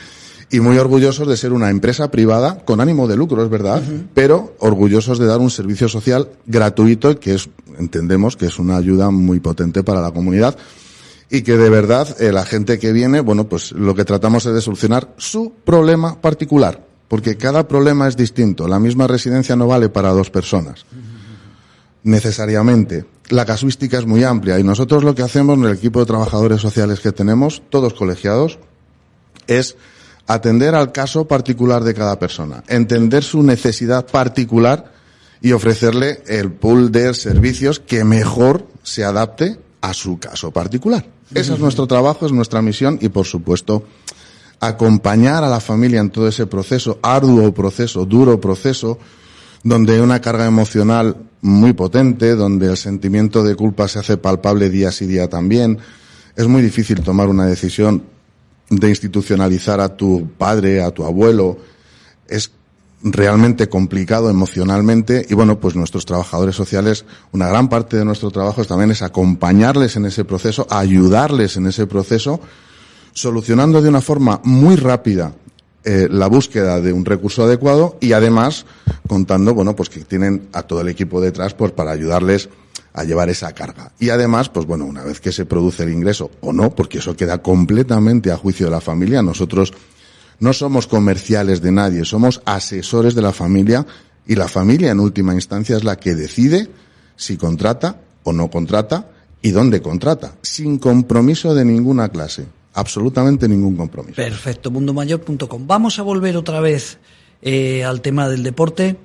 Y 0.51 0.61
muy 0.61 0.79
orgullosos 0.79 1.29
de 1.29 1.37
ser 1.37 1.53
una 1.53 1.69
empresa 1.69 2.11
privada 2.11 2.65
con 2.65 2.81
ánimo 2.81 3.07
de 3.07 3.17
lucro, 3.17 3.43
es 3.45 3.51
verdad, 3.51 3.83
pero 4.15 4.55
orgullosos 4.61 5.19
de 5.19 5.27
dar 5.27 5.41
un 5.41 5.51
servicio 5.51 5.89
social 5.89 6.31
gratuito 6.47 7.21
que 7.21 7.35
es, 7.35 7.51
entendemos 7.79 8.37
que 8.37 8.47
es 8.47 8.59
una 8.59 8.77
ayuda 8.79 9.11
muy 9.11 9.41
potente 9.41 9.83
para 9.83 10.01
la 10.01 10.11
comunidad 10.11 10.57
y 11.31 11.43
que 11.43 11.59
de 11.59 11.69
verdad 11.69 12.17
eh, 12.19 12.33
la 12.33 12.47
gente 12.47 12.79
que 12.79 12.93
viene, 12.93 13.21
bueno, 13.21 13.47
pues 13.47 13.73
lo 13.73 13.95
que 13.95 14.07
tratamos 14.07 14.47
es 14.47 14.55
de 14.55 14.63
solucionar 14.63 15.13
su 15.19 15.53
problema 15.65 16.19
particular, 16.19 16.83
porque 17.09 17.37
cada 17.37 17.69
problema 17.69 18.09
es 18.09 18.17
distinto. 18.17 18.67
La 18.67 18.79
misma 18.79 19.07
residencia 19.07 19.55
no 19.55 19.67
vale 19.67 19.91
para 19.91 20.11
dos 20.13 20.31
personas 20.31 20.87
necesariamente. 22.03 23.05
La 23.29 23.45
casuística 23.45 23.99
es 23.99 24.07
muy 24.07 24.25
amplia 24.25 24.59
y 24.59 24.65
nosotros 24.65 25.05
lo 25.05 25.15
que 25.15 25.23
hacemos 25.23 25.59
en 25.59 25.65
el 25.65 25.77
equipo 25.77 26.01
de 26.01 26.07
trabajadores 26.07 26.61
sociales 26.61 27.01
que 27.01 27.13
tenemos, 27.13 27.63
todos 27.69 27.95
colegiados, 27.95 28.59
es 29.47 29.77
atender 30.29 30.75
al 30.75 30.93
caso 30.93 31.27
particular 31.27 31.83
de 31.83 31.95
cada 31.95 32.19
persona, 32.19 32.63
entender 32.69 33.25
su 33.25 33.43
necesidad 33.43 34.07
particular 34.07 34.93
y 35.41 35.53
ofrecerle 35.53 36.23
el 36.27 36.53
pool 36.53 36.93
de 36.93 37.15
servicios 37.15 37.81
que 37.81 38.05
mejor 38.05 38.67
se 38.83 39.05
adapte 39.05 39.59
a 39.81 39.95
su 39.95 40.19
caso 40.19 40.51
particular. 40.51 41.07
Ese 41.35 41.55
es 41.55 41.59
nuestro 41.59 41.87
trabajo, 41.87 42.27
es 42.27 42.33
nuestra 42.33 42.61
misión 42.61 42.99
y, 43.01 43.09
por 43.09 43.27
supuesto, 43.27 43.85
acompañar 44.61 45.45
a 45.45 45.49
la 45.49 45.61
familia 45.61 46.01
en 46.01 46.11
todo 46.11 46.29
ese 46.29 46.47
proceso, 46.47 46.99
arduo 47.03 47.53
proceso, 47.55 48.05
duro 48.05 48.41
proceso, 48.41 48.99
donde 49.63 49.95
hay 49.95 50.01
una 50.01 50.21
carga 50.21 50.47
emocional 50.47 51.17
muy 51.41 51.73
potente, 51.73 52.35
donde 52.35 52.67
el 52.67 52.77
sentimiento 52.77 53.43
de 53.43 53.55
culpa 53.55 53.89
se 53.89 54.01
hace 54.01 54.17
palpable 54.19 54.69
día 54.69 54.93
sí 54.93 55.07
día 55.07 55.29
también. 55.29 55.79
Es 56.37 56.47
muy 56.49 56.61
difícil 56.61 57.01
tomar 57.01 57.29
una 57.29 57.47
decisión 57.47 58.03
de 58.71 58.89
institucionalizar 58.89 59.81
a 59.81 59.97
tu 59.97 60.29
padre, 60.37 60.83
a 60.83 60.91
tu 60.91 61.05
abuelo. 61.05 61.59
Es 62.29 62.51
realmente 63.03 63.69
complicado 63.69 64.29
emocionalmente 64.29 65.25
y 65.29 65.35
bueno, 65.35 65.61
pues 65.61 65.77
nuestros 65.77 66.05
trabajadores 66.05 66.57
sociales, 66.57 67.05
una 67.33 67.49
gran 67.49 67.69
parte 67.69 67.97
de 67.97 68.05
nuestro 68.05 68.31
trabajo 68.31 68.65
también 68.65 68.91
es 68.91 69.03
acompañarles 69.03 69.97
en 69.97 70.07
ese 70.07 70.25
proceso, 70.25 70.67
ayudarles 70.71 71.57
en 71.57 71.67
ese 71.67 71.87
proceso, 71.87 72.41
solucionando 73.13 73.81
de 73.81 73.89
una 73.89 74.01
forma 74.01 74.41
muy 74.45 74.77
rápida 74.77 75.33
eh, 75.85 76.09
la 76.11 76.27
búsqueda 76.27 76.81
de 76.81 76.93
un 76.93 77.05
recurso 77.05 77.45
adecuado 77.45 77.97
y 78.01 78.13
además 78.13 78.67
contando, 79.07 79.55
bueno, 79.55 79.77
pues 79.77 79.89
que 79.89 80.01
tienen 80.01 80.49
a 80.53 80.63
todo 80.63 80.81
el 80.81 80.89
equipo 80.89 81.21
detrás 81.21 81.55
pues 81.55 81.73
para 81.73 81.93
ayudarles 81.93 82.49
a 82.93 83.05
llevar 83.05 83.29
esa 83.29 83.53
carga. 83.53 83.93
Y 83.99 84.11
además, 84.11 84.49
pues 84.49 84.67
bueno, 84.67 84.85
una 84.85 85.03
vez 85.03 85.21
que 85.21 85.33
se 85.33 85.47
produce 85.47 85.85
el 85.85 85.93
ingreso 85.93 86.31
o 86.41 86.53
no, 86.53 86.75
porque 86.75 86.99
eso 86.99 87.17
queda 87.17 87.43
completamente 87.43 88.31
a 88.31 88.37
juicio 88.37 88.67
de 88.67 88.73
la 88.73 88.81
familia, 88.81 89.23
nosotros 89.23 89.73
no 90.41 90.53
somos 90.53 90.87
comerciales 90.87 91.61
de 91.61 91.73
nadie, 91.73 92.05
somos 92.05 92.41
asesores 92.45 93.15
de 93.15 93.23
la 93.23 93.33
familia 93.33 93.87
y 94.27 94.35
la 94.35 94.49
familia 94.49 94.91
en 94.91 95.01
última 95.01 95.35
instancia 95.35 95.77
es 95.77 95.85
la 95.85 95.97
que 95.97 96.15
decide 96.15 96.69
si 97.17 97.37
contrata 97.37 98.01
o 98.23 98.33
no 98.33 98.51
contrata 98.51 99.11
y 99.43 99.51
dónde 99.51 99.81
contrata, 99.81 100.35
sin 100.43 100.79
compromiso 100.79 101.55
de 101.55 101.65
ninguna 101.65 102.09
clase, 102.09 102.47
absolutamente 102.75 103.49
ningún 103.49 103.77
compromiso. 103.77 104.17
Perfecto, 104.17 104.71
mundomayor.com. 104.71 105.67
Vamos 105.67 105.99
a 105.99 106.03
volver 106.03 106.37
otra 106.37 106.61
vez 106.61 106.99
eh, 107.43 107.85
al 107.85 108.01
tema 108.01 108.29
del 108.29 108.43
deporte, 108.43 108.97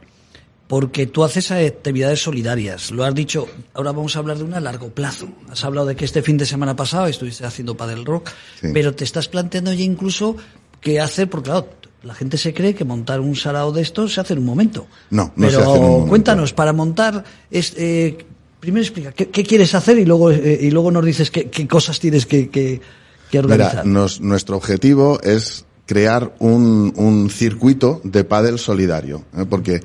porque 0.68 1.06
tú 1.08 1.24
haces 1.24 1.52
actividades 1.52 2.22
solidarias, 2.24 2.90
lo 2.92 3.04
has 3.04 3.14
dicho, 3.14 3.48
ahora 3.74 3.92
vamos 3.92 4.16
a 4.16 4.20
hablar 4.20 4.38
de 4.38 4.44
una 4.46 4.58
a 4.58 4.62
largo 4.62 4.90
plazo. 4.90 5.28
Has 5.50 5.64
hablado 5.66 5.88
de 5.88 5.96
que 5.96 6.06
este 6.06 6.22
fin 6.22 6.38
de 6.38 6.46
semana 6.46 6.76
pasado 6.76 7.08
estuviste 7.08 7.46
haciendo 7.46 7.76
padel 7.78 8.06
rock, 8.06 8.30
Sí. 8.62 8.68
pero 8.74 8.94
te 8.96 9.04
estás 9.04 9.28
planteando 9.28 9.74
ya 9.74 9.84
incluso 9.84 10.36
qué 10.82 11.00
hacer, 11.00 11.30
porque 11.30 11.50
claro, 11.50 11.68
la 12.02 12.14
gente 12.16 12.38
se 12.38 12.54
cree 12.54 12.74
que 12.76 12.86
montar 12.86 13.20
un 13.20 13.36
sarao 13.36 13.72
de 13.72 13.82
estos 13.82 14.14
se 14.14 14.22
hace 14.22 14.34
en 14.34 14.40
un 14.40 14.46
momento. 14.46 14.88
No, 15.12 15.32
no 15.36 15.50
se 15.50 15.56
pero 15.58 15.70
hace 15.70 15.78
en 15.78 15.84
un 15.84 15.90
momento. 15.92 16.10
cuéntanos, 16.10 16.54
para 16.54 16.74
montar, 16.74 17.24
es, 17.52 17.74
eh, 17.78 18.18
primero 18.60 18.82
explica, 18.84 19.12
¿qué, 19.12 19.30
qué 19.30 19.44
quieres 19.44 19.76
hacer? 19.76 20.00
Y 20.00 20.06
luego, 20.06 20.32
eh, 20.32 20.60
y 20.62 20.72
luego 20.72 20.92
nos 20.92 21.06
dices 21.06 21.30
qué, 21.30 21.50
qué 21.50 21.68
cosas 21.68 22.00
tienes 22.00 22.26
que, 22.26 22.50
que, 22.50 22.82
que 23.30 23.40
organizar. 23.40 23.86
Mira, 23.86 24.00
nos- 24.00 24.20
nuestro 24.22 24.58
objetivo 24.58 25.22
es 25.22 25.66
crear 25.86 26.34
un, 26.40 26.94
un 26.96 27.30
circuito 27.30 28.00
de 28.06 28.24
pádel 28.24 28.58
solidario, 28.60 29.24
¿eh? 29.38 29.46
porque 29.50 29.82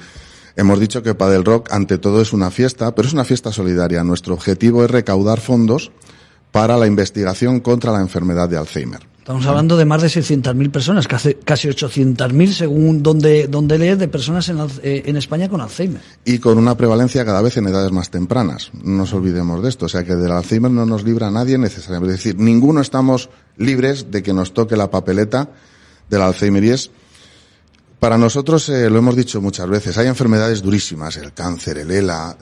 hemos 0.59 0.81
dicho 0.81 1.03
que 1.03 1.15
Padel 1.15 1.45
Rock 1.45 1.73
ante 1.73 1.99
todo 1.99 2.21
es 2.21 2.33
una 2.33 2.51
fiesta, 2.51 2.95
pero 2.95 3.07
es 3.07 3.15
una 3.15 3.25
fiesta 3.25 3.53
solidaria. 3.53 4.03
Nuestro 4.05 4.35
objetivo 4.35 4.85
es 4.85 4.91
recaudar 4.91 5.41
fondos 5.41 5.93
para 6.51 6.77
la 6.77 6.87
investigación 6.87 7.61
contra 7.61 7.93
la 7.93 8.01
enfermedad 8.01 8.49
de 8.49 8.57
Alzheimer. 8.57 9.01
Estamos 9.19 9.47
hablando 9.47 9.77
de 9.77 9.85
más 9.85 10.01
de 10.01 10.09
600.000 10.09 10.71
personas, 10.71 11.07
casi, 11.07 11.35
casi 11.35 11.69
800.000 11.69 12.53
según 12.53 13.03
donde, 13.03 13.47
donde 13.47 13.79
lees 13.79 13.99
de 13.99 14.09
personas 14.09 14.49
en, 14.49 14.59
eh, 14.83 15.03
en 15.05 15.17
España 15.19 15.51
con 15.51 15.61
Alzheimer. 15.61 16.01
y 16.25 16.39
con 16.39 16.57
una 16.57 16.77
prevalencia 16.79 17.27
cada 17.27 17.43
vez 17.43 17.59
en 17.59 17.67
edades 17.67 17.93
más 17.93 18.11
tempranas. 18.11 18.71
No 18.83 18.97
nos 18.97 19.13
olvidemos 19.13 19.63
de 19.63 19.69
esto. 19.69 19.85
O 19.85 19.89
sea 19.89 20.03
que 20.03 20.17
del 20.17 20.33
Alzheimer 20.33 20.71
no 20.71 20.87
nos 20.87 21.05
libra 21.05 21.31
nadie 21.31 21.59
necesariamente. 21.59 22.15
Es 22.15 22.25
decir, 22.25 22.41
ninguno 22.41 22.81
estamos 22.81 23.29
libres 23.59 24.11
de 24.11 24.23
que 24.23 24.33
nos 24.33 24.55
toque 24.55 24.77
la 24.77 24.91
papeleta 24.91 25.51
del 26.09 26.23
Alzheimer. 26.23 26.65
Y 26.65 26.71
es, 26.71 26.91
para 28.01 28.17
nosotros, 28.19 28.69
eh, 28.69 28.89
lo 28.91 28.99
hemos 28.99 29.17
dicho 29.17 29.41
muchas 29.41 29.69
veces, 29.69 29.99
hay 29.99 30.07
enfermedades 30.07 30.63
durísimas, 30.63 31.17
el 31.17 31.33
cáncer, 31.33 31.79
el 31.79 31.91
ELA, 31.91 32.37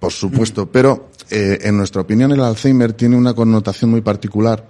por 0.00 0.12
supuesto, 0.12 0.66
pero 0.70 1.10
eh, 1.30 1.58
en 1.62 1.76
nuestra 1.76 2.02
opinión 2.02 2.32
el 2.32 2.40
Alzheimer 2.40 2.92
tiene 2.92 3.16
una 3.16 3.34
connotación 3.34 3.90
muy 3.90 4.00
particular, 4.00 4.66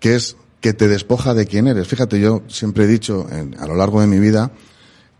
que 0.00 0.14
es 0.16 0.36
que 0.60 0.72
te 0.72 0.88
despoja 0.88 1.34
de 1.34 1.46
quién 1.46 1.66
eres. 1.68 1.86
Fíjate, 1.88 2.18
yo 2.18 2.42
siempre 2.48 2.84
he 2.84 2.86
dicho 2.86 3.26
en- 3.30 3.54
a 3.60 3.66
lo 3.66 3.74
largo 3.76 4.00
de 4.00 4.06
mi 4.06 4.18
vida, 4.18 4.50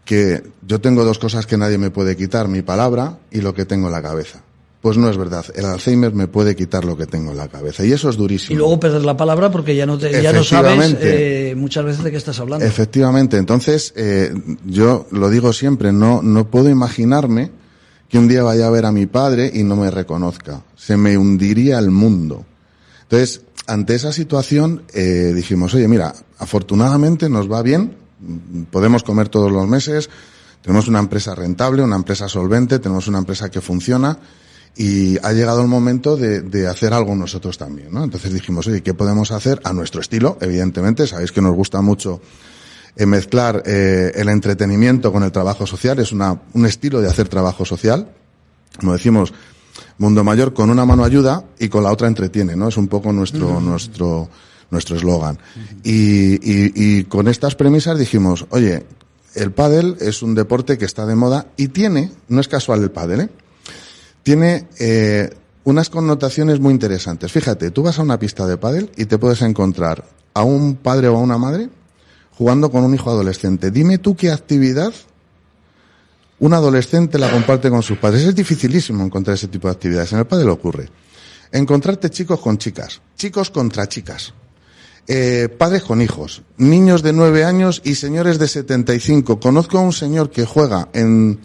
que 0.04 0.42
yo 0.66 0.80
tengo 0.80 1.04
dos 1.04 1.18
cosas 1.18 1.46
que 1.46 1.56
nadie 1.56 1.78
me 1.78 1.90
puede 1.90 2.16
quitar, 2.16 2.48
mi 2.48 2.62
palabra 2.62 3.18
y 3.30 3.40
lo 3.40 3.54
que 3.54 3.64
tengo 3.64 3.86
en 3.88 3.92
la 3.92 4.02
cabeza. 4.02 4.42
Pues 4.84 4.98
no 4.98 5.08
es 5.08 5.16
verdad. 5.16 5.46
El 5.54 5.64
Alzheimer 5.64 6.12
me 6.12 6.28
puede 6.28 6.54
quitar 6.54 6.84
lo 6.84 6.94
que 6.94 7.06
tengo 7.06 7.30
en 7.30 7.38
la 7.38 7.48
cabeza. 7.48 7.86
Y 7.86 7.92
eso 7.92 8.10
es 8.10 8.18
durísimo. 8.18 8.52
Y 8.54 8.58
luego 8.58 8.78
perder 8.78 9.02
la 9.02 9.16
palabra 9.16 9.50
porque 9.50 9.74
ya 9.74 9.86
no, 9.86 9.96
te- 9.96 10.20
ya 10.22 10.30
no 10.30 10.44
sabes 10.44 10.94
eh, 11.00 11.54
muchas 11.56 11.86
veces 11.86 12.04
de 12.04 12.10
qué 12.10 12.18
estás 12.18 12.38
hablando. 12.38 12.66
Efectivamente. 12.66 13.38
Entonces, 13.38 13.94
eh, 13.96 14.34
yo 14.66 15.06
lo 15.10 15.30
digo 15.30 15.54
siempre, 15.54 15.90
no, 15.90 16.20
no 16.20 16.50
puedo 16.50 16.68
imaginarme 16.68 17.50
que 18.10 18.18
un 18.18 18.28
día 18.28 18.42
vaya 18.42 18.66
a 18.66 18.70
ver 18.70 18.84
a 18.84 18.92
mi 18.92 19.06
padre 19.06 19.50
y 19.54 19.62
no 19.64 19.74
me 19.74 19.90
reconozca. 19.90 20.62
Se 20.76 20.98
me 20.98 21.16
hundiría 21.16 21.78
el 21.78 21.90
mundo. 21.90 22.44
Entonces, 23.04 23.40
ante 23.66 23.94
esa 23.94 24.12
situación, 24.12 24.82
eh, 24.92 25.32
dijimos, 25.34 25.72
oye, 25.72 25.88
mira, 25.88 26.12
afortunadamente 26.36 27.30
nos 27.30 27.50
va 27.50 27.62
bien, 27.62 27.96
podemos 28.70 29.02
comer 29.02 29.30
todos 29.30 29.50
los 29.50 29.66
meses, 29.66 30.10
tenemos 30.60 30.88
una 30.88 30.98
empresa 30.98 31.34
rentable, 31.34 31.82
una 31.82 31.96
empresa 31.96 32.28
solvente, 32.28 32.78
tenemos 32.80 33.08
una 33.08 33.16
empresa 33.16 33.50
que 33.50 33.62
funciona 33.62 34.18
y 34.76 35.18
ha 35.24 35.32
llegado 35.32 35.62
el 35.62 35.68
momento 35.68 36.16
de, 36.16 36.40
de 36.40 36.66
hacer 36.66 36.92
algo 36.92 37.14
nosotros 37.14 37.56
también, 37.56 37.92
¿no? 37.92 38.02
Entonces 38.02 38.32
dijimos, 38.32 38.66
oye, 38.66 38.82
¿qué 38.82 38.92
podemos 38.94 39.30
hacer 39.30 39.60
a 39.64 39.72
nuestro 39.72 40.00
estilo? 40.00 40.36
Evidentemente, 40.40 41.06
sabéis 41.06 41.30
que 41.30 41.40
nos 41.40 41.54
gusta 41.54 41.80
mucho 41.80 42.20
eh, 42.96 43.06
mezclar 43.06 43.62
eh, 43.66 44.12
el 44.14 44.28
entretenimiento 44.28 45.12
con 45.12 45.22
el 45.22 45.30
trabajo 45.32 45.66
social, 45.66 45.98
es 46.00 46.12
una, 46.12 46.40
un 46.52 46.66
estilo 46.66 47.00
de 47.00 47.08
hacer 47.08 47.28
trabajo 47.28 47.64
social. 47.64 48.08
Como 48.80 48.92
decimos, 48.92 49.32
Mundo 49.98 50.24
Mayor 50.24 50.52
con 50.52 50.70
una 50.70 50.84
mano 50.84 51.04
ayuda 51.04 51.44
y 51.58 51.68
con 51.68 51.84
la 51.84 51.92
otra 51.92 52.08
entretiene, 52.08 52.56
¿no? 52.56 52.68
Es 52.68 52.76
un 52.76 52.88
poco 52.88 53.12
nuestro, 53.12 53.60
nuestro, 53.60 54.28
nuestro 54.70 54.96
eslogan. 54.96 55.38
y, 55.84 56.34
y, 56.34 56.72
y 56.74 57.04
con 57.04 57.28
estas 57.28 57.54
premisas 57.54 57.96
dijimos, 57.96 58.46
oye, 58.50 58.84
el 59.36 59.52
pádel 59.52 59.96
es 60.00 60.22
un 60.22 60.34
deporte 60.34 60.78
que 60.78 60.84
está 60.84 61.06
de 61.06 61.14
moda 61.14 61.46
y 61.56 61.68
tiene, 61.68 62.10
no 62.28 62.40
es 62.40 62.48
casual 62.48 62.82
el 62.82 62.90
pádel, 62.90 63.20
¿eh? 63.20 63.28
Tiene, 64.24 64.66
eh, 64.80 65.30
unas 65.64 65.90
connotaciones 65.90 66.60
muy 66.60 66.72
interesantes. 66.72 67.32
Fíjate, 67.32 67.70
tú 67.70 67.82
vas 67.82 67.98
a 67.98 68.02
una 68.02 68.18
pista 68.18 68.46
de 68.46 68.56
pádel 68.56 68.90
y 68.96 69.06
te 69.06 69.18
puedes 69.18 69.42
encontrar 69.42 70.04
a 70.34 70.42
un 70.42 70.76
padre 70.76 71.08
o 71.08 71.16
a 71.16 71.20
una 71.20 71.38
madre 71.38 71.68
jugando 72.36 72.70
con 72.70 72.84
un 72.84 72.94
hijo 72.94 73.10
adolescente. 73.10 73.70
Dime 73.70 73.98
tú 73.98 74.16
qué 74.16 74.30
actividad 74.30 74.92
un 76.40 76.52
adolescente 76.52 77.18
la 77.18 77.30
comparte 77.30 77.70
con 77.70 77.82
sus 77.82 77.98
padres. 77.98 78.24
Es 78.24 78.34
dificilísimo 78.34 79.04
encontrar 79.04 79.36
ese 79.36 79.48
tipo 79.48 79.68
de 79.68 79.72
actividades. 79.72 80.12
En 80.12 80.18
el 80.18 80.26
padre 80.26 80.48
ocurre. 80.50 80.88
Encontrarte 81.52 82.10
chicos 82.10 82.40
con 82.40 82.58
chicas, 82.58 83.00
chicos 83.16 83.50
contra 83.50 83.88
chicas, 83.88 84.34
eh, 85.06 85.48
padres 85.56 85.84
con 85.84 86.02
hijos, 86.02 86.42
niños 86.56 87.02
de 87.02 87.12
nueve 87.12 87.44
años 87.44 87.80
y 87.84 87.94
señores 87.94 88.40
de 88.40 88.48
75. 88.48 89.38
Conozco 89.38 89.78
a 89.78 89.82
un 89.82 89.92
señor 89.92 90.30
que 90.30 90.44
juega 90.44 90.88
en, 90.92 91.38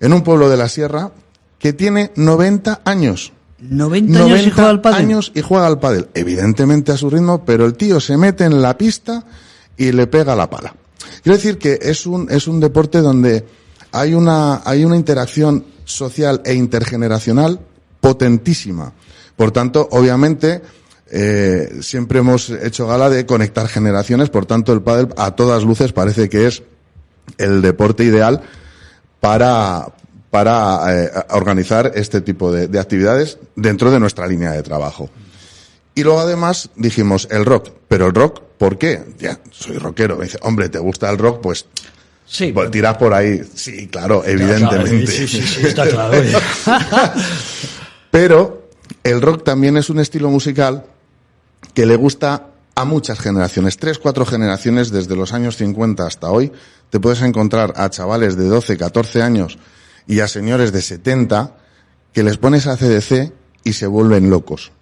en 0.00 0.12
un 0.12 0.22
pueblo 0.22 0.50
de 0.50 0.58
la 0.58 0.68
sierra 0.68 1.12
que 1.58 1.72
tiene 1.72 2.12
90 2.16 2.82
años. 2.84 3.32
90 3.60 4.24
años 4.24 4.46
y 4.46 4.50
juega 4.50 4.70
al 4.70 4.80
pádel. 4.80 5.00
años 5.00 5.32
y 5.34 5.40
juega 5.40 5.66
al 5.66 5.80
pádel. 5.80 6.08
Evidentemente 6.14 6.92
a 6.92 6.96
su 6.96 7.10
ritmo, 7.10 7.44
pero 7.44 7.66
el 7.66 7.74
tío 7.74 8.00
se 8.00 8.16
mete 8.16 8.44
en 8.44 8.62
la 8.62 8.78
pista 8.78 9.24
y 9.76 9.92
le 9.92 10.06
pega 10.06 10.36
la 10.36 10.48
pala. 10.48 10.74
Quiero 11.22 11.36
decir 11.36 11.58
que 11.58 11.78
es 11.82 12.06
un, 12.06 12.30
es 12.30 12.46
un 12.46 12.60
deporte 12.60 13.00
donde 13.00 13.44
hay 13.92 14.14
una, 14.14 14.62
hay 14.64 14.84
una 14.84 14.96
interacción 14.96 15.64
social 15.84 16.42
e 16.44 16.54
intergeneracional 16.54 17.60
potentísima. 18.00 18.92
Por 19.36 19.50
tanto, 19.50 19.88
obviamente, 19.92 20.62
eh, 21.10 21.78
siempre 21.80 22.20
hemos 22.20 22.50
hecho 22.50 22.86
gala 22.86 23.08
de 23.08 23.24
conectar 23.24 23.66
generaciones, 23.68 24.30
por 24.30 24.46
tanto, 24.46 24.72
el 24.72 24.82
pádel 24.82 25.08
a 25.16 25.32
todas 25.32 25.64
luces 25.64 25.92
parece 25.92 26.28
que 26.28 26.46
es 26.46 26.62
el 27.38 27.62
deporte 27.62 28.04
ideal 28.04 28.42
para, 29.20 29.86
para 30.30 30.80
eh, 31.04 31.10
organizar 31.30 31.92
este 31.94 32.20
tipo 32.20 32.52
de, 32.52 32.68
de 32.68 32.78
actividades 32.78 33.38
dentro 33.56 33.90
de 33.90 34.00
nuestra 34.00 34.26
línea 34.26 34.52
de 34.52 34.62
trabajo. 34.62 35.10
Y 35.94 36.04
luego 36.04 36.20
además 36.20 36.70
dijimos 36.76 37.26
el 37.30 37.44
rock, 37.44 37.70
pero 37.88 38.06
el 38.06 38.14
rock, 38.14 38.40
¿por 38.58 38.78
qué? 38.78 39.02
Ya, 39.18 39.40
soy 39.50 39.78
rockero. 39.78 40.16
Me 40.16 40.24
dice, 40.24 40.38
hombre, 40.42 40.68
¿te 40.68 40.78
gusta 40.78 41.10
el 41.10 41.18
rock? 41.18 41.40
Pues, 41.40 41.66
Sí, 42.28 42.52
pues 42.52 42.70
tiras 42.70 42.96
por 42.98 43.14
ahí. 43.14 43.42
Sí, 43.54 43.88
claro, 43.88 44.22
evidentemente. 44.24 45.06
Sí, 45.06 45.26
sí, 45.26 45.40
sí, 45.40 45.66
está 45.66 45.88
claro. 45.88 46.12
Pero 48.10 48.68
el 49.02 49.22
rock 49.22 49.44
también 49.44 49.78
es 49.78 49.88
un 49.88 49.98
estilo 49.98 50.28
musical 50.28 50.84
que 51.72 51.86
le 51.86 51.96
gusta 51.96 52.48
a 52.74 52.84
muchas 52.84 53.18
generaciones, 53.18 53.78
tres, 53.78 53.98
cuatro 53.98 54.26
generaciones 54.26 54.90
desde 54.90 55.16
los 55.16 55.32
años 55.32 55.56
50 55.56 56.06
hasta 56.06 56.30
hoy. 56.30 56.52
Te 56.90 57.00
puedes 57.00 57.22
encontrar 57.22 57.72
a 57.76 57.88
chavales 57.90 58.36
de 58.36 58.44
12, 58.44 58.76
14 58.76 59.22
años 59.22 59.58
y 60.08 60.20
a 60.20 60.26
señores 60.26 60.72
de 60.72 60.82
70 60.82 61.54
que 62.12 62.24
les 62.24 62.38
pones 62.38 62.66
a 62.66 62.76
CDC 62.76 63.32
y 63.62 63.74
se 63.74 63.86
vuelven 63.86 64.30
locos. 64.30 64.72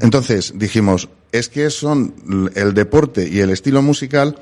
Entonces 0.00 0.52
dijimos, 0.54 1.08
es 1.32 1.48
que 1.48 1.70
son 1.70 2.14
el 2.54 2.74
deporte 2.74 3.28
y 3.28 3.40
el 3.40 3.50
estilo 3.50 3.82
musical 3.82 4.38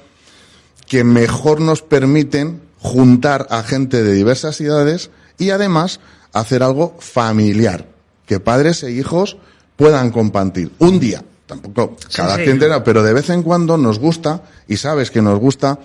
que 0.87 1.04
mejor 1.04 1.61
nos 1.61 1.80
permiten 1.80 2.61
juntar 2.78 3.46
a 3.49 3.62
gente 3.62 4.02
de 4.02 4.12
diversas 4.12 4.61
edades 4.61 5.11
y 5.38 5.50
además 5.50 6.00
hacer 6.32 6.62
algo 6.62 6.96
familiar, 6.99 7.88
que 8.26 8.40
padres 8.40 8.82
e 8.82 8.90
hijos 8.90 9.37
puedan 9.76 10.11
compartir 10.11 10.72
un 10.78 10.99
día, 10.99 11.25
tampoco 11.46 11.96
cada 12.14 12.37
sí. 12.37 12.44
quien 12.44 12.58
tenga, 12.58 12.82
pero 12.84 13.02
de 13.02 13.12
vez 13.12 13.30
en 13.30 13.42
cuando 13.42 13.78
nos 13.78 13.99
gusta 13.99 14.42
y 14.68 14.76
sabes 14.76 15.11
que 15.11 15.22
nos 15.22 15.38
gusta. 15.38 15.78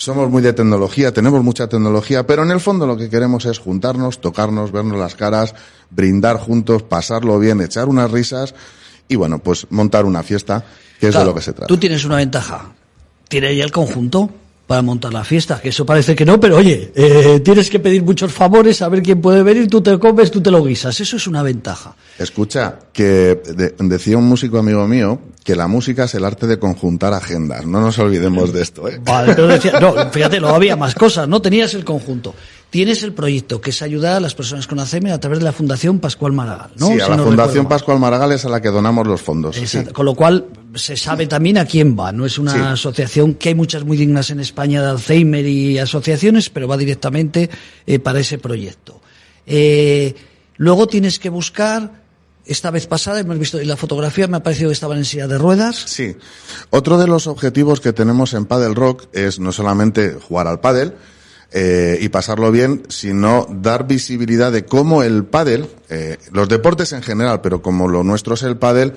Somos 0.00 0.30
muy 0.30 0.40
de 0.40 0.54
tecnología, 0.54 1.12
tenemos 1.12 1.44
mucha 1.44 1.68
tecnología, 1.68 2.26
pero 2.26 2.42
en 2.42 2.50
el 2.50 2.58
fondo 2.58 2.86
lo 2.86 2.96
que 2.96 3.10
queremos 3.10 3.44
es 3.44 3.58
juntarnos, 3.58 4.22
tocarnos, 4.22 4.72
vernos 4.72 4.98
las 4.98 5.14
caras, 5.14 5.54
brindar 5.90 6.38
juntos, 6.38 6.82
pasarlo 6.82 7.38
bien, 7.38 7.60
echar 7.60 7.86
unas 7.86 8.10
risas 8.10 8.54
y 9.08 9.16
bueno, 9.16 9.40
pues 9.40 9.66
montar 9.68 10.06
una 10.06 10.22
fiesta, 10.22 10.64
que 10.98 11.08
es 11.08 11.12
Claro, 11.12 11.26
de 11.26 11.30
lo 11.32 11.34
que 11.34 11.42
se 11.42 11.52
trata. 11.52 11.66
Tú 11.66 11.76
tienes 11.76 12.06
una 12.06 12.16
ventaja. 12.16 12.72
Tiene 13.28 13.54
ya 13.54 13.62
el 13.62 13.72
conjunto. 13.72 14.30
Para 14.70 14.82
montar 14.82 15.12
la 15.12 15.24
fiesta. 15.24 15.60
Que 15.60 15.70
eso 15.70 15.84
parece 15.84 16.14
que 16.14 16.24
no, 16.24 16.38
pero 16.38 16.56
oye, 16.56 16.92
eh, 16.94 17.40
tienes 17.44 17.68
que 17.68 17.80
pedir 17.80 18.04
muchos 18.04 18.30
favores, 18.32 18.80
a 18.82 18.88
ver 18.88 19.02
quién 19.02 19.20
puede 19.20 19.42
venir, 19.42 19.66
tú 19.66 19.80
te 19.80 19.98
comes, 19.98 20.30
tú 20.30 20.40
te 20.40 20.52
lo 20.52 20.62
guisas. 20.62 21.00
Eso 21.00 21.16
es 21.16 21.26
una 21.26 21.42
ventaja. 21.42 21.96
Escucha, 22.20 22.78
que 22.92 23.04
de- 23.56 23.74
decía 23.80 24.16
un 24.16 24.28
músico 24.28 24.58
amigo 24.58 24.86
mío 24.86 25.18
que 25.42 25.56
la 25.56 25.66
música 25.66 26.04
es 26.04 26.14
el 26.14 26.24
arte 26.24 26.46
de 26.46 26.60
conjuntar 26.60 27.12
agendas. 27.14 27.66
No 27.66 27.80
nos 27.80 27.98
olvidemos 27.98 28.52
de 28.52 28.62
esto, 28.62 28.86
¿eh? 28.86 29.00
Vale, 29.04 29.34
pero 29.34 29.48
decía- 29.48 29.80
no, 29.80 29.92
fíjate, 30.12 30.38
no 30.38 30.50
había 30.50 30.76
más 30.76 30.94
cosas, 30.94 31.26
no 31.26 31.42
tenías 31.42 31.74
el 31.74 31.84
conjunto. 31.84 32.32
Tienes 32.70 33.02
el 33.02 33.12
proyecto, 33.12 33.60
que 33.60 33.70
es 33.70 33.82
ayudar 33.82 34.14
a 34.18 34.20
las 34.20 34.36
personas 34.36 34.68
con 34.68 34.78
Alzheimer 34.78 35.12
a 35.12 35.18
través 35.18 35.40
de 35.40 35.44
la 35.46 35.50
Fundación 35.50 35.98
Pascual 35.98 36.32
Maragall, 36.32 36.70
¿no? 36.76 36.86
sí, 36.86 36.94
Si 36.94 37.00
a 37.00 37.08
la 37.08 37.16
no 37.16 37.24
Fundación. 37.24 37.66
Pascual 37.66 37.98
Maragall 37.98 38.30
es 38.30 38.44
a 38.44 38.48
la 38.48 38.62
que 38.62 38.68
donamos 38.68 39.04
los 39.04 39.20
fondos. 39.20 39.56
sí. 39.56 39.62
Exacto. 39.62 39.92
Con 39.92 40.06
lo 40.06 40.14
cual, 40.14 40.46
se 40.74 40.96
sabe 40.96 41.26
también 41.26 41.58
a 41.58 41.64
quién 41.64 41.96
va. 41.98 42.12
No 42.12 42.26
es 42.26 42.38
una 42.38 42.52
Sí. 42.52 42.58
asociación 42.60 43.34
que 43.34 43.50
hay 43.50 43.54
muchas 43.54 43.84
muy 43.84 43.96
dignas 43.96 44.30
en 44.30 44.40
España 44.40 44.82
de 44.82 44.88
Alzheimer 44.90 45.46
y 45.46 45.78
asociaciones, 45.78 46.50
pero 46.50 46.68
va 46.68 46.76
directamente 46.76 47.50
eh, 47.86 47.98
para 47.98 48.20
ese 48.20 48.38
proyecto. 48.38 49.00
Eh, 49.46 50.14
luego 50.56 50.86
tienes 50.86 51.18
que 51.18 51.28
buscar, 51.30 52.00
esta 52.46 52.70
vez 52.70 52.86
pasada, 52.86 53.20
hemos 53.20 53.38
visto 53.38 53.58
en 53.58 53.68
la 53.68 53.76
fotografía, 53.76 54.26
me 54.28 54.36
ha 54.38 54.42
parecido 54.42 54.70
que 54.70 54.74
estaban 54.74 54.98
en 54.98 55.04
silla 55.04 55.26
de 55.28 55.38
ruedas. 55.38 55.76
Sí. 55.86 56.16
Otro 56.70 56.98
de 56.98 57.06
los 57.06 57.26
objetivos 57.26 57.80
que 57.80 57.92
tenemos 57.92 58.34
en 58.34 58.46
Paddle 58.46 58.74
Rock 58.74 59.06
es 59.12 59.38
no 59.40 59.52
solamente 59.52 60.14
jugar 60.14 60.46
al 60.46 60.60
pádel 60.60 60.94
eh, 61.52 61.98
y 62.00 62.08
pasarlo 62.10 62.52
bien, 62.52 62.82
sino 62.88 63.46
dar 63.50 63.86
visibilidad 63.88 64.52
de 64.52 64.64
cómo 64.64 65.02
el 65.02 65.24
pádel, 65.24 65.66
eh, 65.88 66.16
los 66.30 66.48
deportes 66.48 66.92
en 66.92 67.02
general, 67.02 67.40
pero 67.40 67.60
como 67.60 67.88
lo 67.88 68.04
nuestro 68.04 68.34
es 68.34 68.42
el 68.44 68.56
pádel, 68.56 68.94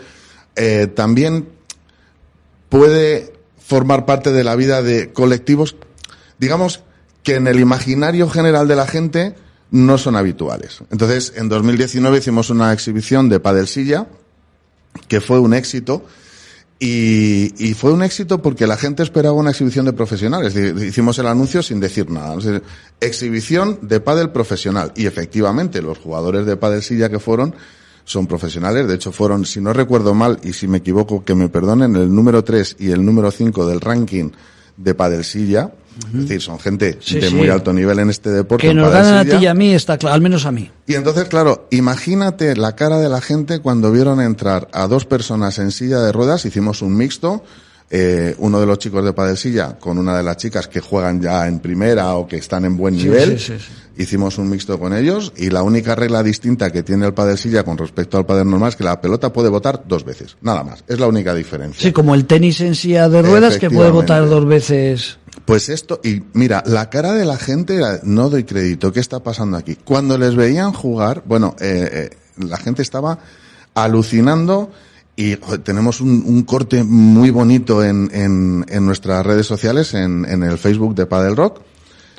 eh, 0.56 0.86
también 0.86 1.48
puede 2.74 3.32
formar 3.60 4.08
parte 4.08 4.32
de 4.32 4.44
la 4.44 4.56
vida 4.56 4.82
de 4.82 5.13
colectivos, 5.13 5.75
digamos, 6.39 6.82
que 7.22 7.36
en 7.36 7.46
el 7.46 7.60
imaginario 7.60 8.27
general 8.27 8.68
de 8.68 8.75
la 8.75 8.88
gente 8.88 9.36
no 9.70 10.00
son 10.00 10.15
habituales. 10.15 10.80
Entonces, 10.89 11.34
en 11.36 11.50
2019 11.50 12.18
hicimos 12.18 12.50
una 12.50 12.74
exhibición 12.74 13.30
de 13.30 13.39
Padel 13.39 13.68
Silla, 13.68 14.08
que 15.08 15.22
fue 15.22 15.38
un 15.39 15.53
éxito, 15.53 16.03
y, 16.80 17.75
fue 17.75 17.94
un 17.94 18.01
éxito 18.01 18.42
porque 18.42 18.65
la 18.65 18.75
gente 18.75 19.03
esperaba 19.03 19.36
una 19.36 19.51
exhibición 19.51 19.86
de 19.86 19.94
profesionales. 19.94 20.56
Hicimos 20.56 21.20
el 21.20 21.27
anuncio 21.27 21.62
sin 21.62 21.80
decir 21.80 22.10
nada. 22.10 22.36
Exhibición 23.00 23.77
de 23.84 24.00
pádel 24.00 24.32
profesional. 24.32 24.92
Y 24.96 25.06
efectivamente, 25.06 25.84
los 25.84 26.00
jugadores 26.00 26.48
de 26.48 26.58
pádel 26.58 26.82
silla 26.82 27.08
que 27.10 27.20
fueron 27.20 27.53
son 28.05 28.27
profesionales. 28.27 28.88
De 28.88 28.95
hecho, 28.95 29.12
fueron, 29.12 29.45
si 29.45 29.62
no 29.62 29.74
recuerdo 29.74 30.13
mal, 30.13 30.39
y 30.43 30.53
si 30.53 30.67
me 30.67 30.79
equivoco, 30.79 31.24
que 31.24 31.36
me 31.36 31.50
perdonen, 31.50 31.95
el 31.95 32.13
número 32.13 32.43
3 32.43 32.77
y 32.79 32.91
el 32.91 33.03
número 33.05 33.31
5 33.31 33.65
del 33.65 33.79
ranking 33.81 34.29
de 34.77 34.93
pádel 34.95 35.24
silla. 35.24 35.72
Es 36.12 36.22
decir, 36.22 36.41
son 36.41 36.60
gente 36.60 36.98
Sí, 37.01 37.19
de 37.19 37.29
sí. 37.29 37.36
muy 37.36 37.50
alto 37.50 37.72
nivel 37.72 38.00
en 38.00 38.10
este 38.10 38.31
deporte. 38.31 38.65
Que 38.67 38.74
nos 38.74 38.91
ganan 38.91 39.13
a 39.15 39.24
ti 39.24 39.43
y 39.43 39.45
a 39.45 39.53
mí, 39.53 39.74
está 39.75 39.95
claro, 40.00 40.15
al 40.15 40.22
menos 40.22 40.45
a 40.48 40.51
mí. 40.51 40.72
Y 40.88 40.95
entonces, 40.95 41.25
claro, 41.25 41.67
imagínate 41.69 42.55
la 42.55 42.75
cara 42.75 42.98
de 42.98 43.10
la 43.10 43.22
gente 43.22 43.60
cuando 43.60 43.91
vieron 43.91 44.19
entrar 44.19 44.67
a 44.74 44.88
dos 44.88 45.05
personas 45.05 45.60
en 45.60 45.69
silla 45.72 46.00
de 46.00 46.12
ruedas. 46.12 46.45
Hicimos 46.45 46.81
un 46.81 46.98
mixto. 46.98 47.43
eh, 47.95 48.33
uno 48.39 48.60
de 48.60 48.65
los 48.65 48.79
chicos 48.79 49.05
de 49.05 49.13
Padelsilla 49.13 49.77
con 49.77 50.00
una 50.00 50.17
de 50.17 50.24
las 50.24 50.38
chicas 50.38 50.67
que 50.67 50.79
juegan 50.79 51.22
ya 51.22 51.48
en 51.48 51.60
primera 51.60 52.15
o 52.15 52.25
que 52.27 52.38
están 52.38 52.65
en 52.65 52.75
buen 52.75 52.95
Sí, 52.98 53.03
nivel. 53.03 53.38
sí, 53.39 53.53
sí, 53.53 53.60
sí. 53.60 53.72
Hicimos 53.95 54.39
un 54.39 54.50
mixto 54.50 54.79
con 54.79 54.93
ellos 54.93 55.33
y 55.38 55.51
la 55.51 55.62
única 55.62 55.93
regla 55.93 56.23
distinta 56.23 56.71
que 56.71 56.81
tiene 56.81 57.05
el 57.05 57.13
Padelsilla 57.13 57.63
con 57.63 57.77
respecto 57.77 58.17
al 58.17 58.25
Padel 58.25 58.50
normal 58.50 58.69
es 58.69 58.75
que 58.75 58.83
la 58.83 59.00
pelota 59.00 59.31
puede 59.31 59.50
botar 59.50 59.83
dos 59.88 60.03
veces. 60.03 60.35
Nada 60.41 60.63
más. 60.63 60.83
Es 60.88 61.00
la 61.00 61.07
única 61.07 61.35
diferencia. 61.35 61.81
Sí, 61.81 61.91
como 61.91 62.15
el 62.15 62.25
tenis 62.25 62.59
en 62.62 62.73
silla 62.73 63.07
de 63.07 63.21
ruedas 63.21 63.57
que 63.57 63.69
puede 63.69 63.91
votar 63.91 64.27
dos 64.27 64.45
veces. 64.47 65.19
Pues 65.45 65.69
esto, 65.69 66.00
y 66.03 66.23
mira, 66.33 66.63
la 66.65 66.89
cara 66.89 67.13
de 67.13 67.25
la 67.25 67.38
gente, 67.38 67.79
no 68.03 68.29
doy 68.29 68.45
crédito, 68.45 68.91
¿qué 68.91 69.00
está 69.00 69.21
pasando 69.21 69.57
aquí? 69.57 69.75
Cuando 69.75 70.17
les 70.17 70.35
veían 70.35 70.73
jugar, 70.73 71.23
bueno, 71.25 71.55
eh, 71.59 72.09
eh, 72.12 72.43
la 72.47 72.57
gente 72.57 72.81
estaba 72.81 73.19
alucinando 73.73 74.71
y 75.15 75.35
tenemos 75.63 76.01
un, 76.01 76.23
un 76.25 76.43
corte 76.43 76.83
muy 76.83 77.29
bonito 77.29 77.83
en, 77.83 78.09
en, 78.13 78.65
en 78.69 78.85
nuestras 78.85 79.25
redes 79.25 79.45
sociales, 79.45 79.93
en, 79.93 80.25
en 80.25 80.43
el 80.43 80.57
Facebook 80.57 80.95
de 80.95 81.05
Padel 81.05 81.35
Rock. 81.35 81.62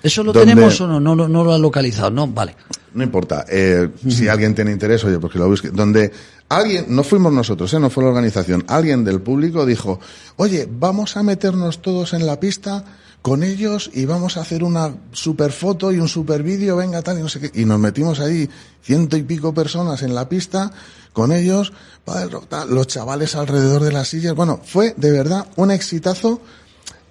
¿Eso 0.05 0.23
lo 0.23 0.33
tenemos 0.33 0.81
o 0.81 0.87
no? 0.87 1.01
No, 1.01 1.15
lo- 1.17 1.29
no 1.29 1.43
lo 1.43 1.53
ha 1.53 1.59
localizado, 1.59 2.11
¿no? 2.11 2.29
Vale. 2.29 2.55
No 2.93 3.03
importa, 3.03 3.45
eh, 3.49 3.89
si 4.09 4.29
alguien 4.29 4.55
tiene 4.55 4.71
interés, 4.71 5.03
oye, 5.05 5.19
pues 5.19 5.33
que 5.33 5.39
lo 5.41 5.49
busque. 5.49 5.71
Donde 5.71 6.13
alguien, 6.49 6.85
no 6.91 7.03
fuimos 7.03 7.33
nosotros, 7.33 7.73
eh, 7.75 7.81
no 7.81 7.91
fue 7.91 8.05
la 8.05 8.11
organización, 8.11 8.65
alguien 8.69 9.03
del 9.03 9.21
público 9.21 9.67
dijo, 9.67 9.99
oye, 10.37 10.69
vamos 10.71 11.17
a 11.17 11.25
meternos 11.25 11.83
todos 11.83 12.13
en 12.13 12.25
la 12.27 12.39
pista 12.39 12.85
con 13.21 13.43
ellos 13.43 13.91
y 13.95 14.05
vamos 14.05 14.37
a 14.37 14.43
hacer 14.43 14.63
una 14.63 14.95
super 15.11 15.51
foto 15.51 15.91
y 15.91 15.99
un 15.99 16.07
super 16.09 16.43
vídeo, 16.45 16.77
venga 16.77 17.01
tal 17.03 17.19
y 17.19 17.23
no 17.23 17.29
sé 17.29 17.41
qué. 17.41 17.61
Y 17.61 17.65
nos 17.65 17.81
metimos 17.81 18.21
ahí 18.21 18.49
ciento 18.83 19.17
y 19.17 19.23
pico 19.23 19.53
personas 19.55 20.03
en 20.03 20.15
la 20.15 20.29
pista 20.29 20.71
con 21.15 21.33
ellos, 21.33 21.73
tal, 22.05 22.69
los 22.69 22.87
chavales 22.87 23.35
alrededor 23.35 23.83
de 23.83 23.93
las 23.93 24.09
sillas. 24.09 24.35
Bueno, 24.35 24.61
fue 24.63 24.93
de 24.99 25.11
verdad 25.11 25.47
un 25.57 25.71
exitazo 25.71 26.41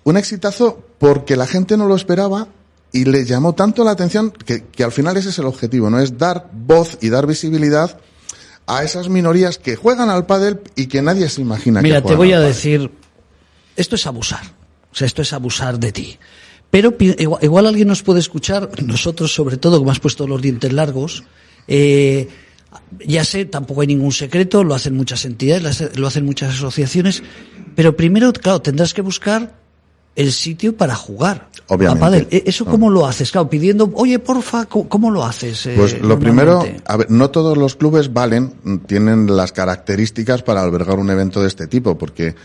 un 0.06 0.18
exitazo 0.18 0.80
porque 1.00 1.36
la 1.38 1.48
gente 1.48 1.78
no 1.78 1.88
lo 1.88 1.96
esperaba 1.96 2.48
y 2.94 3.06
le 3.06 3.26
llamó 3.26 3.54
tanto 3.54 3.84
la 3.84 3.92
atención 3.92 4.32
que, 4.32 4.64
que 4.66 4.84
al 4.84 4.92
final 4.94 5.18
ese 5.18 5.30
es 5.30 5.40
el 5.40 5.46
objetivo, 5.46 5.90
¿no? 5.90 6.00
Es 6.00 6.18
dar 6.18 6.50
voz 6.54 6.98
y 7.02 7.10
dar 7.10 7.28
visibilidad 7.28 8.00
a 8.68 8.84
esas 8.84 9.10
minorías 9.10 9.58
que 9.58 9.76
juegan 9.76 10.10
al 10.10 10.26
pádel 10.26 10.62
y 10.76 10.86
que 10.86 11.02
nadie 11.02 11.28
se 11.28 11.42
imagina 11.42 11.82
que 11.82 11.84
Mira, 11.84 11.98
te 11.98 12.04
juegan 12.04 12.18
voy 12.20 12.32
a 12.34 12.36
pádel. 12.38 12.48
decir, 12.48 12.92
esto 13.76 13.96
es 13.96 14.08
abusar. 14.08 14.44
O 14.92 14.96
sea, 14.96 15.08
esto 15.08 15.24
es 15.24 15.34
abusar 15.34 15.80
de 15.80 15.92
ti. 15.92 16.20
Pero 16.70 16.96
igual, 17.00 17.44
igual 17.44 17.66
alguien 17.68 17.88
nos 17.88 18.04
puede 18.04 18.20
escuchar, 18.20 18.70
nosotros 18.84 19.34
sobre 19.34 19.58
todo, 19.58 19.80
que 19.80 19.86
me 19.86 19.92
has 19.92 20.00
puesto 20.00 20.28
los 20.28 20.42
dientes 20.42 20.72
largos, 20.72 21.24
eh, 21.68 22.30
ya 23.06 23.26
sé, 23.26 23.46
tampoco 23.46 23.82
hay 23.82 23.88
ningún 23.88 24.12
secreto, 24.12 24.64
lo 24.64 24.76
hacen 24.76 24.96
muchas 24.96 25.26
entidades, 25.26 25.98
lo 25.98 26.08
hacen 26.08 26.26
muchas 26.26 26.56
asociaciones, 26.56 27.24
pero 27.76 27.96
primero, 27.96 28.34
claro, 28.34 28.62
tendrás 28.62 28.94
que 28.94 29.02
buscar 29.02 29.63
el 30.16 30.32
sitio 30.32 30.76
para 30.78 30.96
jugar. 30.96 31.50
Obviamente. 31.68 32.04
A 32.04 32.08
pádel. 32.08 32.28
E- 32.30 32.44
¿Eso 32.46 32.66
cómo 32.66 32.90
lo 32.90 33.08
haces? 33.08 33.32
Claro, 33.32 33.50
pidiendo, 33.50 33.90
oye, 33.96 34.20
porfa, 34.20 34.66
¿cómo, 34.66 35.10
lo 35.10 35.24
haces? 35.24 35.66
eh, 35.66 35.74
Pues 35.78 36.00
lo 36.02 36.20
primero, 36.20 36.64
a 36.86 36.98
ver, 36.98 37.10
no 37.10 37.30
todos 37.30 37.58
los 37.58 37.76
clubes 37.76 38.12
valen, 38.14 38.54
tienen 38.86 39.36
las 39.36 39.52
características 39.54 40.44
para 40.44 40.62
albergar 40.62 41.00
un 41.00 41.10
evento 41.10 41.42
de 41.42 41.48
este 41.48 41.68
tipo, 41.68 41.98
porque 41.98 42.36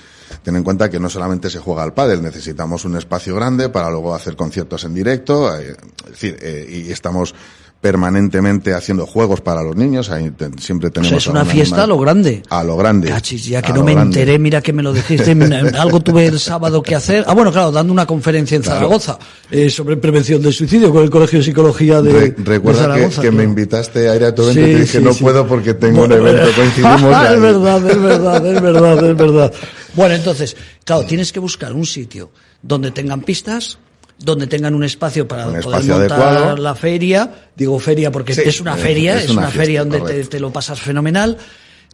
ten 0.42 0.56
en 0.56 0.62
cuenta 0.62 0.88
que 0.88 1.00
no 1.00 1.10
solamente 1.10 1.50
se 1.50 1.58
juega 1.58 1.82
al 1.82 1.94
pádel, 1.94 2.22
necesitamos 2.22 2.84
un 2.84 2.96
espacio 2.96 3.34
grande 3.34 3.68
para 3.68 3.90
luego 3.90 4.14
hacer 4.14 4.36
conciertos 4.36 4.84
en 4.84 4.94
directo, 4.94 5.54
eh, 5.58 5.76
es 6.04 6.10
decir, 6.10 6.38
eh, 6.40 6.84
y 6.86 6.92
estamos 6.92 7.34
permanentemente 7.80 8.74
haciendo 8.74 9.06
juegos 9.06 9.40
para 9.40 9.62
los 9.62 9.76
niños, 9.76 10.10
ahí 10.10 10.30
te- 10.30 10.50
siempre 10.60 10.88
O 10.88 10.90
tenemos 10.90 11.08
sea, 11.10 11.18
es 11.18 11.26
una 11.28 11.44
fiesta 11.44 11.84
a 11.84 11.86
lo 11.86 11.96
grande. 11.98 12.42
a 12.50 12.64
lo 12.64 12.76
grande. 12.76 13.08
Cachis, 13.08 13.46
ya 13.46 13.62
que 13.62 13.72
no 13.72 13.84
me 13.84 13.94
grande. 13.94 14.18
enteré, 14.20 14.38
mira 14.38 14.60
que 14.60 14.72
me 14.72 14.82
lo 14.82 14.92
dijiste. 14.92 15.30
Algo 15.78 16.00
tuve 16.00 16.26
el 16.26 16.38
sábado 16.40 16.82
que 16.82 16.94
hacer. 16.96 17.24
Ah, 17.28 17.34
bueno, 17.34 17.52
claro, 17.52 17.70
dando 17.70 17.92
una 17.92 18.04
conferencia 18.06 18.56
en 18.56 18.62
Claro. 18.62 18.78
Zaragoza 18.80 19.18
eh, 19.50 19.70
sobre 19.70 19.96
prevención 19.96 20.42
del 20.42 20.52
suicidio 20.52 20.92
con 20.92 21.02
el 21.04 21.10
Colegio 21.10 21.38
de 21.38 21.44
Psicología 21.44 22.02
de, 22.02 22.12
Re- 22.12 22.30
de 22.30 22.44
recuerda 22.44 22.94
que, 22.94 23.08
que 23.20 23.30
me 23.30 23.44
invitaste 23.44 24.08
a 24.08 24.16
ir 24.16 24.24
a 24.24 24.34
tu 24.34 24.42
evento 24.42 24.60
y 24.60 24.64
Sí, 24.64 24.72
te 24.72 24.80
dije 24.80 24.98
sí, 24.98 25.04
no 25.04 25.12
sí. 25.12 25.22
puedo 25.22 25.46
porque 25.46 25.74
tengo 25.74 26.02
un 26.04 26.12
evento, 26.18 26.48
coincidimos. 26.56 27.00
es 27.02 27.16
ahí. 27.16 27.40
verdad, 27.40 27.90
es 27.90 28.02
verdad, 28.02 28.46
es 28.46 28.60
verdad, 28.62 29.10
es 29.10 29.16
verdad. 29.16 29.52
Bueno, 29.94 30.14
entonces, 30.14 30.56
claro, 30.84 31.04
tienes 31.06 31.32
que 31.32 31.40
buscar 31.40 31.72
un 31.72 31.84
sitio 31.86 32.30
donde 32.62 32.90
tengan 32.90 33.20
pistas, 33.22 33.78
donde 34.18 34.46
tengan 34.46 34.74
un 34.74 34.84
espacio 34.84 35.26
para 35.28 35.46
Un 35.46 35.60
poder 35.60 35.78
espacio 35.80 35.98
montar 35.98 36.20
adecuado. 36.20 36.56
la 36.56 36.74
feria. 36.74 37.32
Digo 37.56 37.78
feria 37.78 38.10
porque 38.10 38.34
Sí, 38.34 38.42
es 38.44 38.60
una 38.60 38.76
feria, 38.76 39.16
es 39.16 39.24
es, 39.24 39.30
una 39.30 39.40
una, 39.42 39.48
fiesta, 39.50 39.62
feria 39.64 39.84
donde 39.84 40.24
te 40.24 40.40
lo 40.40 40.52
pasas 40.52 40.80
fenomenal. 40.80 41.36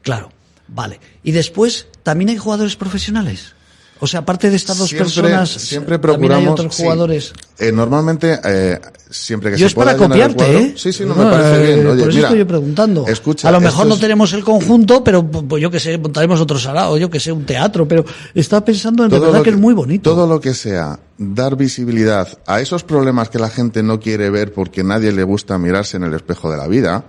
Claro, 0.02 0.30
vale. 0.68 1.00
Y 1.22 1.32
después, 1.32 1.86
¿también 2.02 2.30
hay 2.30 2.36
jugadores 2.36 2.76
profesionales? 2.76 3.54
O 4.00 4.06
sea, 4.06 4.20
aparte 4.20 4.50
de 4.50 4.56
estas 4.56 4.76
dos 4.76 4.88
siempre, 4.88 5.04
personas, 5.06 5.50
siempre 5.50 5.98
también 5.98 6.32
hay 6.32 6.38
procuramos 6.42 6.60
otros 6.60 6.74
sí. 6.74 6.82
jugadores. 6.82 7.32
Eh, 7.58 7.70
copiarte 7.72 8.38
eh, 8.44 8.80
siempre 9.08 9.52
que 9.52 9.56
Yo 9.56 9.66
se 9.66 9.66
es 9.68 9.74
para 9.74 9.94
pueda 9.96 10.08
copiarte, 10.08 10.36
cuadro. 10.44 10.58
¿eh? 10.58 10.74
Sí, 10.76 10.92
sí, 10.92 11.04
no, 11.06 11.14
me 11.14 11.24
parece 11.24 11.54
Eh, 11.54 11.66
bien. 11.76 11.86
Oye, 11.86 12.00
por 12.00 12.08
eso 12.08 12.16
mira, 12.16 12.28
estoy 12.28 12.38
yo 12.40 12.46
preguntando. 12.46 13.06
Escucha, 13.06 13.48
a 13.48 13.52
lo 13.52 13.60
mejor 13.60 13.86
no 13.86 13.94
es- 13.94 14.00
tenemos 14.00 14.32
el 14.32 14.44
conjunto, 14.44 15.04
pero 15.04 15.24
pues 15.26 15.62
yo 15.62 15.70
que 15.70 15.78
sé, 15.80 15.96
montaremos 15.96 16.40
otro 16.40 16.58
salado, 16.58 16.98
yo 16.98 17.08
que 17.08 17.20
sé, 17.20 17.30
un 17.32 17.46
teatro, 17.46 17.86
pero 17.86 18.04
estaba 18.34 18.64
pensando 18.64 19.04
en 19.04 19.10
de 19.10 19.18
verdad 19.20 19.42
que, 19.42 19.50
es 19.50 19.56
muy 19.56 19.72
bonito. 19.74 20.10
Todo 20.10 20.26
lo 20.26 20.40
que 20.40 20.52
sea 20.54 20.98
dar 21.16 21.56
visibilidad 21.56 22.26
a 22.46 22.60
esos 22.60 22.82
problemas 22.82 23.28
que 23.30 23.38
la 23.38 23.48
gente 23.48 23.82
no 23.84 24.00
quiere 24.00 24.28
ver 24.28 24.52
porque 24.52 24.82
nadie 24.82 25.12
le 25.12 25.22
gusta 25.22 25.56
mirarse 25.56 25.96
en 25.96 26.02
el 26.02 26.14
espejo 26.14 26.50
de 26.50 26.56
la 26.56 26.66
vida, 26.66 27.04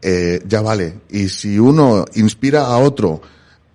eh, 0.00 0.40
ya 0.46 0.62
vale. 0.62 1.00
Y 1.10 1.28
si 1.28 1.58
uno 1.58 2.04
inspira 2.14 2.66
a 2.66 2.78
otro 2.78 3.20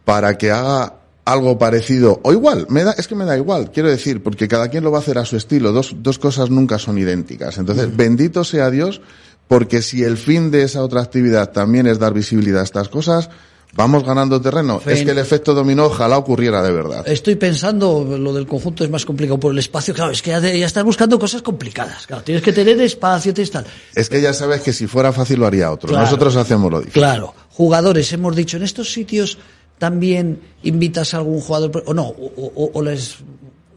para 0.06 0.38
que 0.38 0.52
haga 0.52 0.94
algo 1.28 1.58
parecido 1.60 2.22
o 2.24 2.32
igual, 2.32 2.66
me 2.70 2.84
da, 2.86 2.94
es 2.94 3.08
que 3.08 3.14
me 3.16 3.26
da 3.26 3.36
igual, 3.36 3.70
quiero 3.72 3.90
decir, 3.90 4.24
porque 4.24 4.48
cada 4.48 4.70
quien 4.70 4.84
lo 4.86 4.92
va 4.92 5.00
a 5.00 5.02
hacer 5.02 5.18
a 5.18 5.26
su 5.26 5.36
estilo, 5.36 5.74
dos, 5.74 5.94
dos 6.00 6.18
cosas 6.20 6.50
nunca 6.50 6.80
son 6.80 6.98
idénticas. 6.98 7.58
Entonces, 7.58 7.96
bendito 7.96 8.46
sea 8.46 8.70
Dios, 8.72 9.02
porque 9.50 9.82
si 9.82 10.04
el 10.04 10.18
fin 10.18 10.52
de 10.52 10.64
esa 10.64 10.82
otra 10.84 11.02
actividad 11.02 11.52
también 11.52 11.86
es 11.86 12.00
dar 12.00 12.14
visibilidad 12.14 12.62
a 12.62 12.64
estas 12.64 12.88
cosas, 12.90 13.30
Vamos 13.76 14.04
ganando 14.06 14.42
terreno. 14.42 14.80
Fen- 14.80 14.94
Es 14.94 15.04
que 15.04 15.12
el 15.12 15.18
efecto 15.20 15.54
dominó 15.54 15.86
ojalá 15.86 16.18
ocurriera 16.18 16.64
de 16.64 16.72
verdad. 16.72 17.04
Estoy 17.08 17.36
pensando, 17.36 18.18
lo 18.18 18.34
del 18.34 18.48
conjunto 18.48 18.84
es 18.84 18.90
más 18.90 19.06
complicado 19.06 19.40
por 19.40 19.52
el 19.52 19.60
espacio. 19.60 19.94
Claro, 19.94 20.12
es 20.12 20.22
que 20.22 20.32
ya, 20.32 20.40
estás 20.66 20.84
buscando 20.86 21.20
cosas 21.20 21.42
complicadas. 21.44 22.08
Claro, 22.08 22.24
tienes 22.24 22.42
que 22.42 22.54
tener 22.54 22.80
espacio, 22.82 23.34
tienes 23.34 23.52
tal. 23.52 23.66
Es 23.94 24.10
que 24.10 24.20
ya 24.22 24.34
sabes 24.34 24.62
que 24.62 24.72
si 24.74 24.88
fuera 24.88 25.12
fácil 25.12 25.40
lo 25.42 25.46
haría 25.46 25.70
otro. 25.70 25.90
Claro. 25.90 26.06
Nosotros 26.06 26.36
hacemos 26.38 26.72
lo 26.72 26.80
difícil. 26.80 27.02
Claro, 27.02 27.36
jugadores, 27.52 28.12
hemos 28.14 28.36
dicho, 28.36 28.56
en 28.58 28.64
estos 28.64 28.92
sitios 28.92 29.38
también 29.78 30.40
invitas 30.64 31.14
a 31.14 31.18
algún 31.18 31.40
jugador, 31.42 31.84
o 31.86 31.94
no, 31.94 32.08
o, 32.08 32.52
o- 32.56 32.72
o 32.74 32.82
les, 32.82 33.18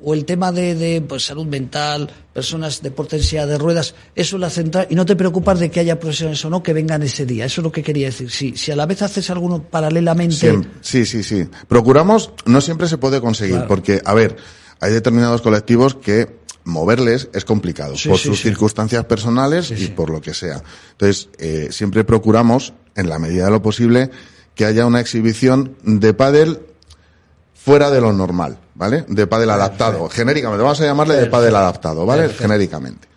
o 0.02 0.14
el 0.14 0.24
tema 0.24 0.50
de, 0.50 0.74
de, 0.74 1.02
pues, 1.02 1.26
salud 1.26 1.44
mental, 1.44 2.10
personas 2.32 2.80
de 2.82 2.90
potencia 2.90 3.44
de 3.46 3.58
ruedas, 3.58 3.94
eso 4.14 4.36
es 4.36 4.40
la 4.40 4.48
central, 4.48 4.86
y 4.88 4.94
no 4.94 5.04
te 5.04 5.14
preocupas 5.14 5.58
de 5.60 5.70
que 5.70 5.80
haya 5.80 6.00
profesionales 6.00 6.42
o 6.44 6.48
no 6.50 6.62
que 6.62 6.72
vengan 6.72 7.02
ese 7.02 7.26
día, 7.26 7.44
eso 7.44 7.60
es 7.60 7.64
lo 7.64 7.70
que 7.72 7.82
quería 7.82 8.06
decir. 8.06 8.30
Si, 8.30 8.56
si 8.56 8.72
a 8.72 8.76
la 8.76 8.86
vez 8.86 9.02
haces 9.02 9.28
alguno 9.28 9.62
paralelamente, 9.62 10.36
Siem- 10.36 10.66
Sí, 10.80 11.04
sí, 11.04 11.22
sí. 11.22 11.46
Procuramos, 11.68 12.32
no 12.46 12.60
siempre 12.62 12.88
se 12.88 12.96
puede 12.96 13.20
conseguir, 13.20 13.56
Claro. 13.56 13.68
porque, 13.68 14.00
a 14.04 14.14
ver, 14.14 14.36
hay 14.80 14.92
determinados 14.92 15.42
colectivos 15.42 15.94
que 15.96 16.40
moverles 16.64 17.28
es 17.34 17.44
complicado, 17.44 17.94
Sí, 17.96 18.08
por 18.08 18.18
sí, 18.18 18.28
sus 18.28 18.38
sí. 18.38 18.44
circunstancias 18.44 19.04
personales 19.04 19.70
y 19.70 19.88
por 19.88 20.08
lo 20.10 20.20
que 20.22 20.32
sea. 20.32 20.62
Entonces, 20.92 21.28
eh, 21.38 21.68
siempre 21.72 22.04
procuramos, 22.04 22.72
en 22.96 23.08
la 23.10 23.18
medida 23.18 23.44
de 23.46 23.50
lo 23.50 23.60
posible, 23.62 24.10
que 24.60 24.66
haya 24.66 24.84
una 24.84 25.00
exhibición 25.00 25.74
de 25.84 26.12
pádel 26.12 26.60
fuera 27.54 27.90
de 27.90 27.98
lo 28.02 28.12
normal, 28.12 28.58
¿vale? 28.74 29.06
De 29.08 29.26
pádel 29.26 29.48
adaptado, 29.48 30.06
genéricamente, 30.10 30.62
vamos 30.62 30.78
a 30.82 30.84
llamarle 30.84 31.14
de 31.16 31.26
pádel 31.28 31.56
adaptado, 31.56 32.04
¿vale? 32.04 32.28
Genéricamente. 32.28 33.08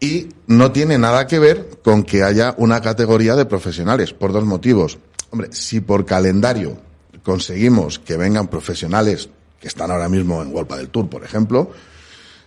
Y 0.00 0.30
no 0.46 0.72
tiene 0.72 0.96
nada 0.96 1.26
que 1.26 1.38
ver 1.38 1.68
con 1.84 2.04
que 2.04 2.22
haya 2.22 2.54
una 2.56 2.80
categoría 2.80 3.36
de 3.36 3.44
profesionales, 3.44 4.14
por 4.14 4.32
dos 4.32 4.46
motivos. 4.46 4.96
Hombre, 5.28 5.50
si 5.52 5.82
por 5.82 6.06
calendario 6.06 6.78
conseguimos 7.22 7.98
que 7.98 8.16
vengan 8.16 8.48
profesionales 8.48 9.28
que 9.60 9.68
están 9.68 9.90
ahora 9.90 10.08
mismo 10.08 10.40
en 10.40 10.54
World 10.54 10.74
del 10.74 10.88
Tour, 10.88 11.10
por 11.10 11.22
ejemplo, 11.22 11.70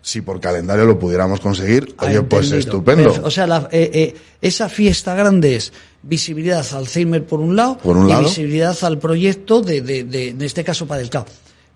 si 0.01 0.21
por 0.21 0.39
calendario 0.41 0.85
lo 0.85 0.97
pudiéramos 0.97 1.39
conseguir, 1.41 1.93
Ah, 1.99 2.05
oye, 2.07 2.23
pues 2.23 2.51
estupendo. 2.53 3.13
O 3.23 3.29
sea, 3.29 3.45
la- 3.45 3.69
eh, 3.71 3.91
eh, 3.93 4.15
esa 4.41 4.67
fiesta 4.67 5.13
grande 5.13 5.57
es 5.57 5.71
visibilidad 6.03 6.65
al 6.71 6.79
Alzheimer 6.79 7.25
por 7.25 7.39
un 7.39 7.55
lado, 7.55 7.77
Por 7.77 7.97
un 7.97 8.07
y 8.07 8.09
lado. 8.09 8.23
visibilidad 8.23 8.77
al 8.83 8.97
proyecto 8.99 9.61
de, 9.61 9.81
de, 9.81 10.03
de- 10.03 10.29
en 10.29 10.41
este 10.41 10.63
caso 10.63 10.87
para 10.87 11.01
el 11.01 11.09
CAO. 11.09 11.25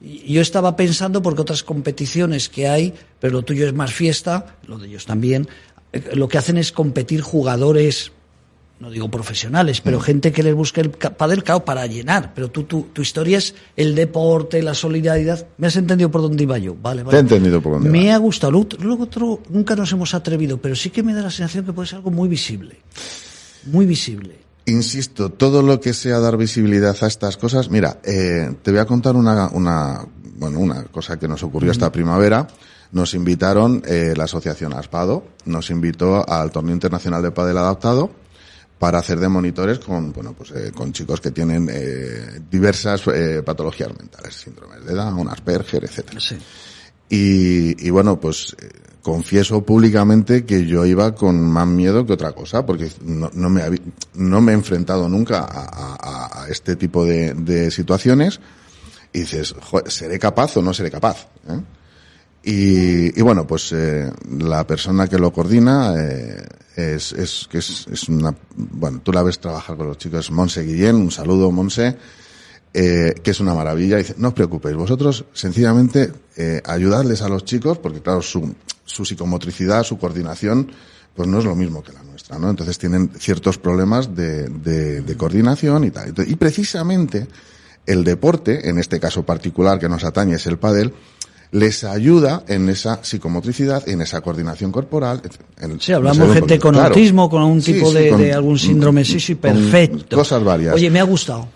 Yo 0.01 0.41
estaba 0.41 0.75
pensando 0.75 1.21
porque 1.21 1.41
otras 1.41 1.63
competiciones 1.63 2.49
que 2.49 2.67
hay, 2.67 2.93
pero 3.19 3.33
lo 3.33 3.41
tuyo 3.43 3.65
es 3.67 3.73
más 3.73 3.93
fiesta, 3.93 4.57
lo 4.67 4.77
de 4.77 4.87
ellos 4.87 5.05
también, 5.05 5.47
eh, 5.93 6.03
lo 6.13 6.27
que 6.27 6.37
hacen 6.37 6.57
es 6.57 6.71
competir 6.71 7.21
jugadores, 7.21 8.11
no 8.79 8.91
digo 8.91 9.09
profesionales, 9.09 9.79
Mm. 9.79 9.83
pero 9.85 9.99
gente 10.01 10.31
que 10.33 10.43
les 10.43 10.53
busque 10.53 10.81
el 10.81 10.91
ca- 10.91 11.11
padel 11.15 11.43
cao 11.43 11.63
para 11.63 11.87
llenar. 11.87 12.33
Pero 12.35 12.49
tú, 12.51 12.63
tu, 12.63 12.81
tu 12.91 13.01
historia 13.01 13.37
es 13.37 13.55
el 13.77 13.95
deporte, 13.95 14.61
la 14.61 14.73
solidaridad. 14.73 15.47
¿Me 15.57 15.67
has 15.67 15.75
entendido 15.77 16.11
por 16.11 16.21
dónde 16.21 16.43
iba 16.43 16.57
yo? 16.57 16.75
Vale, 16.75 17.01
vale. 17.01 17.11
Te 17.11 17.17
he 17.17 17.21
entendido 17.21 17.61
por 17.61 17.73
dónde 17.73 17.89
Me 17.89 18.11
ha 18.11 18.17
gustado. 18.17 18.51
Luego 18.79 19.03
otro, 19.05 19.39
nunca 19.49 19.75
nos 19.77 19.91
hemos 19.93 20.13
atrevido, 20.13 20.57
pero 20.57 20.75
sí 20.75 20.89
que 20.89 21.03
me 21.03 21.13
da 21.13 21.21
la 21.21 21.31
sensación 21.31 21.63
que 21.65 21.71
puede 21.73 21.87
ser 21.87 21.97
algo 21.97 22.11
muy 22.11 22.27
visible. 22.27 22.75
Muy 23.65 23.85
visible. 23.85 24.39
Insisto, 24.65 25.29
todo 25.29 25.61
lo 25.61 25.79
que 25.79 25.93
sea 25.93 26.19
dar 26.19 26.37
visibilidad 26.37 26.95
a 26.99 27.07
estas 27.07 27.37
cosas, 27.37 27.69
mira, 27.69 27.99
eh, 28.03 28.55
te 28.63 28.71
voy 28.71 28.79
a 28.79 28.85
contar 28.85 29.15
una, 29.15 29.47
una, 29.49 30.05
bueno, 30.37 30.59
una 30.59 30.83
cosa 30.85 31.19
que 31.19 31.27
nos 31.27 31.43
ocurrió 31.43 31.71
esta 31.71 31.91
primavera. 31.91 32.47
Nos 32.91 33.13
invitaron 33.13 33.83
eh, 33.85 34.13
la 34.15 34.23
asociación 34.23 34.73
Aspado, 34.73 35.25
nos 35.45 35.69
invitó 35.69 36.27
al 36.27 36.51
torneo 36.51 36.73
internacional 36.73 37.21
de 37.21 37.31
pádel 37.31 37.57
adaptado 37.57 38.09
para 38.79 38.99
hacer 38.99 39.19
de 39.19 39.29
monitores 39.29 39.79
con, 39.79 40.11
bueno, 40.11 40.33
pues 40.33 40.51
eh, 40.51 40.71
con 40.73 40.91
chicos 40.91 41.21
que 41.21 41.31
tienen 41.31 41.69
eh, 41.71 42.41
diversas 42.49 43.01
eh, 43.07 43.41
patologías 43.43 43.89
mentales, 43.97 44.35
síndromes 44.35 44.85
de 44.85 44.93
Down, 44.93 45.29
Asperger, 45.29 45.85
etcétera. 45.85 46.19
Sí. 46.19 46.37
Y, 47.09 47.85
y 47.87 47.89
bueno, 47.91 48.19
pues 48.19 48.55
eh, 48.61 48.69
confieso 49.01 49.63
públicamente 49.63 50.45
que 50.45 50.65
yo 50.65 50.85
iba 50.85 51.13
con 51.13 51.39
más 51.41 51.67
miedo 51.67 52.05
que 52.05 52.13
otra 52.13 52.31
cosa, 52.31 52.65
porque 52.65 52.89
no, 53.03 53.29
no 53.33 53.49
me, 53.49 53.61
no 54.15 54.41
me 54.41 54.51
he 54.51 54.55
enfrentado 54.55 55.07
nunca 55.07 55.39
a, 55.41 55.95
a- 55.99 56.43
a 56.43 56.47
este 56.49 56.75
tipo 56.75 57.05
de, 57.05 57.33
de 57.35 57.69
situaciones. 57.71 58.39
Y 59.13 59.19
dices, 59.19 59.53
"Joder, 59.61 59.91
¿seré 59.91 60.19
capaz 60.19 60.57
o 60.57 60.61
no 60.61 60.73
seré 60.73 60.91
capaz? 60.91 61.27
¿eh? 61.47 61.61
Y, 62.43 63.17
y 63.19 63.21
bueno, 63.23 63.47
pues 63.47 63.71
eh, 63.73 64.11
la 64.39 64.67
persona 64.67 65.07
que 65.07 65.17
lo 65.17 65.31
coordina 65.33 65.93
eh, 65.97 66.43
es, 66.75 67.11
es, 67.13 67.47
es, 67.51 67.87
es 67.91 68.09
una, 68.09 68.35
bueno, 68.55 68.99
tú 69.03 69.11
la 69.11 69.23
ves 69.23 69.39
trabajar 69.39 69.77
con 69.77 69.87
los 69.87 69.97
chicos, 69.97 70.29
Monse 70.31 70.63
Guillén, 70.63 70.95
un 70.97 71.09
saludo 71.11 71.49
Monse, 71.51 71.95
eh, 72.77 73.15
que 73.23 73.31
es 73.31 73.39
una 73.39 73.53
maravilla. 73.53 73.97
Dice, 73.97 74.15
no 74.17 74.27
os 74.29 74.33
preocupéis, 74.33 74.75
vosotros 74.75 75.23
sencillamente 75.33 76.11
eh, 76.35 76.61
ayudarles 76.65 77.21
a 77.21 77.29
los 77.29 77.45
chicos, 77.45 77.77
porque 77.77 78.01
claro, 78.01 78.21
su, 78.21 78.53
su 78.83 79.05
psicomotricidad, 79.05 79.83
su 79.83 79.97
coordinación, 79.97 80.69
pues 81.15 81.27
no 81.29 81.39
es 81.39 81.45
lo 81.45 81.55
mismo 81.55 81.81
que 81.81 81.93
la 81.93 82.03
nuestra, 82.03 82.37
¿no? 82.37 82.49
Entonces 82.49 82.77
tienen 82.77 83.11
ciertos 83.17 83.57
problemas 83.57 84.13
de, 84.13 84.49
de, 84.49 85.01
de 85.01 85.15
coordinación 85.17 85.85
y 85.85 85.91
tal. 85.91 86.13
Y 86.27 86.35
precisamente 86.35 87.27
el 87.85 88.03
deporte, 88.03 88.67
en 88.69 88.77
este 88.79 88.99
caso 88.99 89.23
particular 89.23 89.79
que 89.79 89.87
nos 89.87 90.03
atañe 90.03 90.35
es 90.35 90.45
el 90.47 90.57
pádel, 90.57 90.91
les 91.51 91.85
ayuda 91.85 92.43
en 92.49 92.67
esa 92.67 93.01
psicomotricidad, 93.01 93.87
en 93.87 94.01
esa 94.01 94.19
coordinación 94.19 94.73
corporal. 94.73 95.21
en- 95.61 95.79
Sí, 95.79 95.93
hablamos 95.93 96.17
no 96.17 96.27
sé, 96.33 96.39
gente 96.39 96.59
con 96.59 96.73
claro. 96.73 96.89
autismo, 96.89 97.29
con 97.29 97.41
algún 97.43 97.61
tipo 97.61 97.87
sí, 97.91 97.97
de, 97.97 98.09
con- 98.09 98.19
de 98.19 98.33
algún 98.33 98.59
síndrome. 98.59 99.05
Sí, 99.05 99.19
sí, 99.21 99.35
perfecto. 99.35 100.17
Cosas 100.17 100.43
varias. 100.43 100.75
Oye, 100.75 100.89
me 100.89 100.99
ha 100.99 101.03
gustado. 101.03 101.47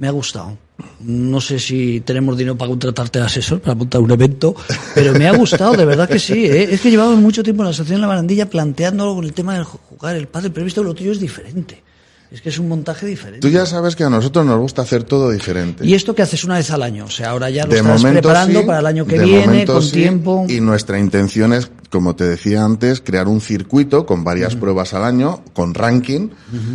Me 0.00 0.08
ha 0.08 0.12
gustado. 0.12 0.56
No 1.00 1.42
sé 1.42 1.58
si 1.58 2.00
tenemos 2.00 2.34
dinero 2.38 2.56
para 2.56 2.70
contratarte 2.70 3.18
de 3.18 3.26
asesor 3.26 3.60
para 3.60 3.74
montar 3.74 4.00
un 4.00 4.10
evento, 4.10 4.56
pero 4.94 5.12
me 5.12 5.28
ha 5.28 5.36
gustado, 5.36 5.74
de 5.74 5.84
verdad 5.84 6.08
que 6.08 6.18
sí. 6.18 6.46
¿eh? 6.46 6.68
Es 6.70 6.80
que 6.80 6.90
llevamos 6.90 7.18
mucho 7.18 7.42
tiempo 7.42 7.62
en 7.62 7.64
la 7.66 7.70
asociación 7.72 8.00
La 8.00 8.06
Barandilla 8.06 8.48
planteando 8.48 9.20
el 9.20 9.34
tema 9.34 9.58
de 9.58 9.64
jugar 9.64 10.16
el 10.16 10.26
padre, 10.26 10.48
pero 10.48 10.62
he 10.62 10.64
visto 10.64 10.80
que 10.80 10.88
lo 10.88 10.94
tuyo 10.94 11.12
es 11.12 11.20
diferente. 11.20 11.82
Es 12.30 12.40
que 12.40 12.48
es 12.48 12.58
un 12.58 12.68
montaje 12.68 13.04
diferente. 13.04 13.40
Tú 13.40 13.52
ya 13.52 13.66
sabes 13.66 13.94
que 13.94 14.04
a 14.04 14.08
nosotros 14.08 14.46
nos 14.46 14.58
gusta 14.58 14.80
hacer 14.80 15.02
todo 15.02 15.30
diferente. 15.30 15.84
¿Y 15.84 15.92
esto 15.92 16.14
que 16.14 16.22
haces 16.22 16.44
una 16.44 16.56
vez 16.56 16.70
al 16.70 16.82
año? 16.82 17.04
O 17.04 17.10
sea, 17.10 17.30
ahora 17.30 17.50
ya 17.50 17.66
lo 17.66 17.72
de 17.72 17.80
estás 17.80 18.02
preparando 18.02 18.60
sí, 18.60 18.66
para 18.66 18.78
el 18.78 18.86
año 18.86 19.04
que 19.04 19.18
viene, 19.18 19.66
con 19.66 19.82
sí, 19.82 19.92
tiempo. 19.92 20.46
Y 20.48 20.60
nuestra 20.60 20.98
intención 20.98 21.52
es, 21.52 21.70
como 21.90 22.14
te 22.14 22.24
decía 22.24 22.64
antes, 22.64 23.00
crear 23.00 23.26
un 23.26 23.40
circuito 23.40 24.06
con 24.06 24.22
varias 24.22 24.54
pruebas 24.54 24.94
al 24.94 25.04
año, 25.04 25.42
con 25.52 25.74
ranking, 25.74 26.30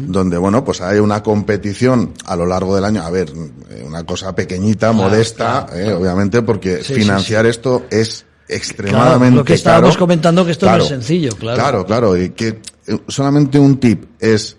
donde, 0.08 0.38
bueno, 0.38 0.64
pues 0.66 0.82
hay 0.82 1.00
una 1.00 1.24
competición 1.24 2.14
a 2.26 2.36
lo 2.36 2.46
largo 2.46 2.76
del 2.76 2.84
año. 2.84 3.02
A 3.02 3.10
ver, 3.10 3.32
eh, 3.70 3.84
una 3.88 4.04
cosa 4.04 4.36
pequeñita, 4.36 4.92
modesta, 4.92 5.68
eh, 5.74 5.94
obviamente, 5.94 6.42
porque 6.42 6.84
Sí, 6.84 6.94
financiar 6.96 7.46
esto 7.46 7.86
es 7.90 8.26
extremadamente 8.48 9.20
Claro, 9.20 9.36
lo 9.38 9.46
que 9.46 9.54
estábamos 9.54 9.90
caro. 9.92 10.00
comentando 10.00 10.46
que 10.46 10.52
esto 10.52 10.66
no 10.70 10.78
es 10.78 10.88
sencillo, 10.88 11.32
claro. 11.36 11.58
Claro, 11.58 11.86
claro, 11.86 12.18
y 12.22 12.30
que 12.32 12.60
eh, 12.88 13.00
solamente 13.08 13.58
un 13.58 13.78
tip 13.78 14.06
es 14.20 14.58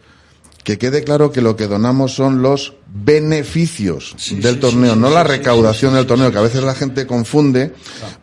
que 0.66 0.79
quede 0.79 1.05
claro 1.05 1.31
que 1.31 1.40
lo 1.40 1.55
que 1.55 1.68
donamos 1.68 2.12
son 2.16 2.42
los 2.42 2.74
beneficios 2.92 4.16
del 4.40 4.55
sí, 4.55 4.61
torneo, 4.61 4.94
sí, 4.94 4.98
no 5.00 5.11
la 5.11 5.22
recaudación 5.22 5.94
del 5.94 6.07
torneo, 6.07 6.33
que 6.33 6.38
a 6.38 6.42
veces 6.42 6.64
la 6.64 6.74
gente 6.74 7.07
confunde, 7.07 7.72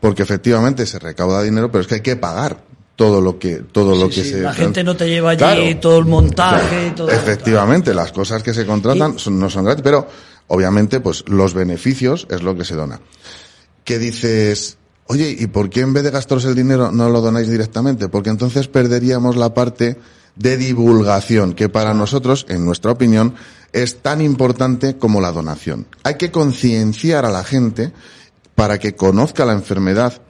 porque 0.01 0.23
efectivamente 0.23 0.85
se 0.85 0.99
recauda 0.99 1.41
dinero, 1.41 1.71
pero 1.71 1.83
es 1.83 1.87
que 1.87 1.95
hay 1.95 2.01
que 2.01 2.17
pagar 2.17 2.65
todo 2.97 3.21
lo 3.21 3.39
que 3.39 3.61
todo 3.71 3.95
lo 3.95 4.09
que 4.09 4.23
sí, 4.25 4.29
se 4.31 4.41
la 4.41 4.53
gente 4.53 4.83
no 4.83 4.93
te 4.97 5.07
lleva 5.07 5.31
allí 5.31 5.37
Claro. 5.39 5.79
todo 5.79 5.99
el 5.99 6.05
montaje, 6.05 6.91
todo 6.93 7.09
efectivamente 7.09 7.93
las 7.93 8.11
cosas 8.11 8.43
que 8.43 8.53
se 8.53 8.65
contratan 8.65 9.17
son- 9.17 9.39
no 9.39 9.49
son 9.49 9.63
gratis 9.63 9.81
pero 9.81 10.05
obviamente 10.47 10.99
pues 10.99 11.23
los 11.27 11.53
beneficios 11.53 12.27
es 12.29 12.43
lo 12.43 12.57
que 12.57 12.65
se 12.65 12.75
dona. 12.75 12.99
Que 13.85 13.99
dices 13.99 14.77
oye 15.07 15.35
y 15.37 15.47
por 15.47 15.69
qué 15.69 15.81
en 15.81 15.93
vez 15.93 16.03
de 16.03 16.11
gastaros 16.11 16.45
el 16.45 16.55
dinero 16.55 16.91
no 16.91 17.09
lo 17.09 17.21
donáis 17.21 17.49
directamente 17.49 18.09
porque 18.09 18.29
entonces 18.29 18.67
perderíamos 18.67 19.35
la 19.35 19.53
parte 19.53 19.97
de 20.35 20.57
divulgación 20.57 21.53
que 21.53 21.69
para 21.69 21.93
nosotros 21.93 22.45
en 22.49 22.65
nuestra 22.65 22.91
opinión 22.91 23.35
es 23.71 24.01
tan 24.01 24.21
importante 24.21 24.97
como 24.97 25.21
la 25.21 25.31
donación 25.31 25.87
hay 26.03 26.15
que 26.15 26.31
concienciar 26.31 27.25
a 27.25 27.31
la 27.31 27.43
gente 27.43 27.91
para 28.55 28.79
que 28.79 28.95
conozca 28.95 29.45
la 29.45 29.53
enfermedad 29.53 30.21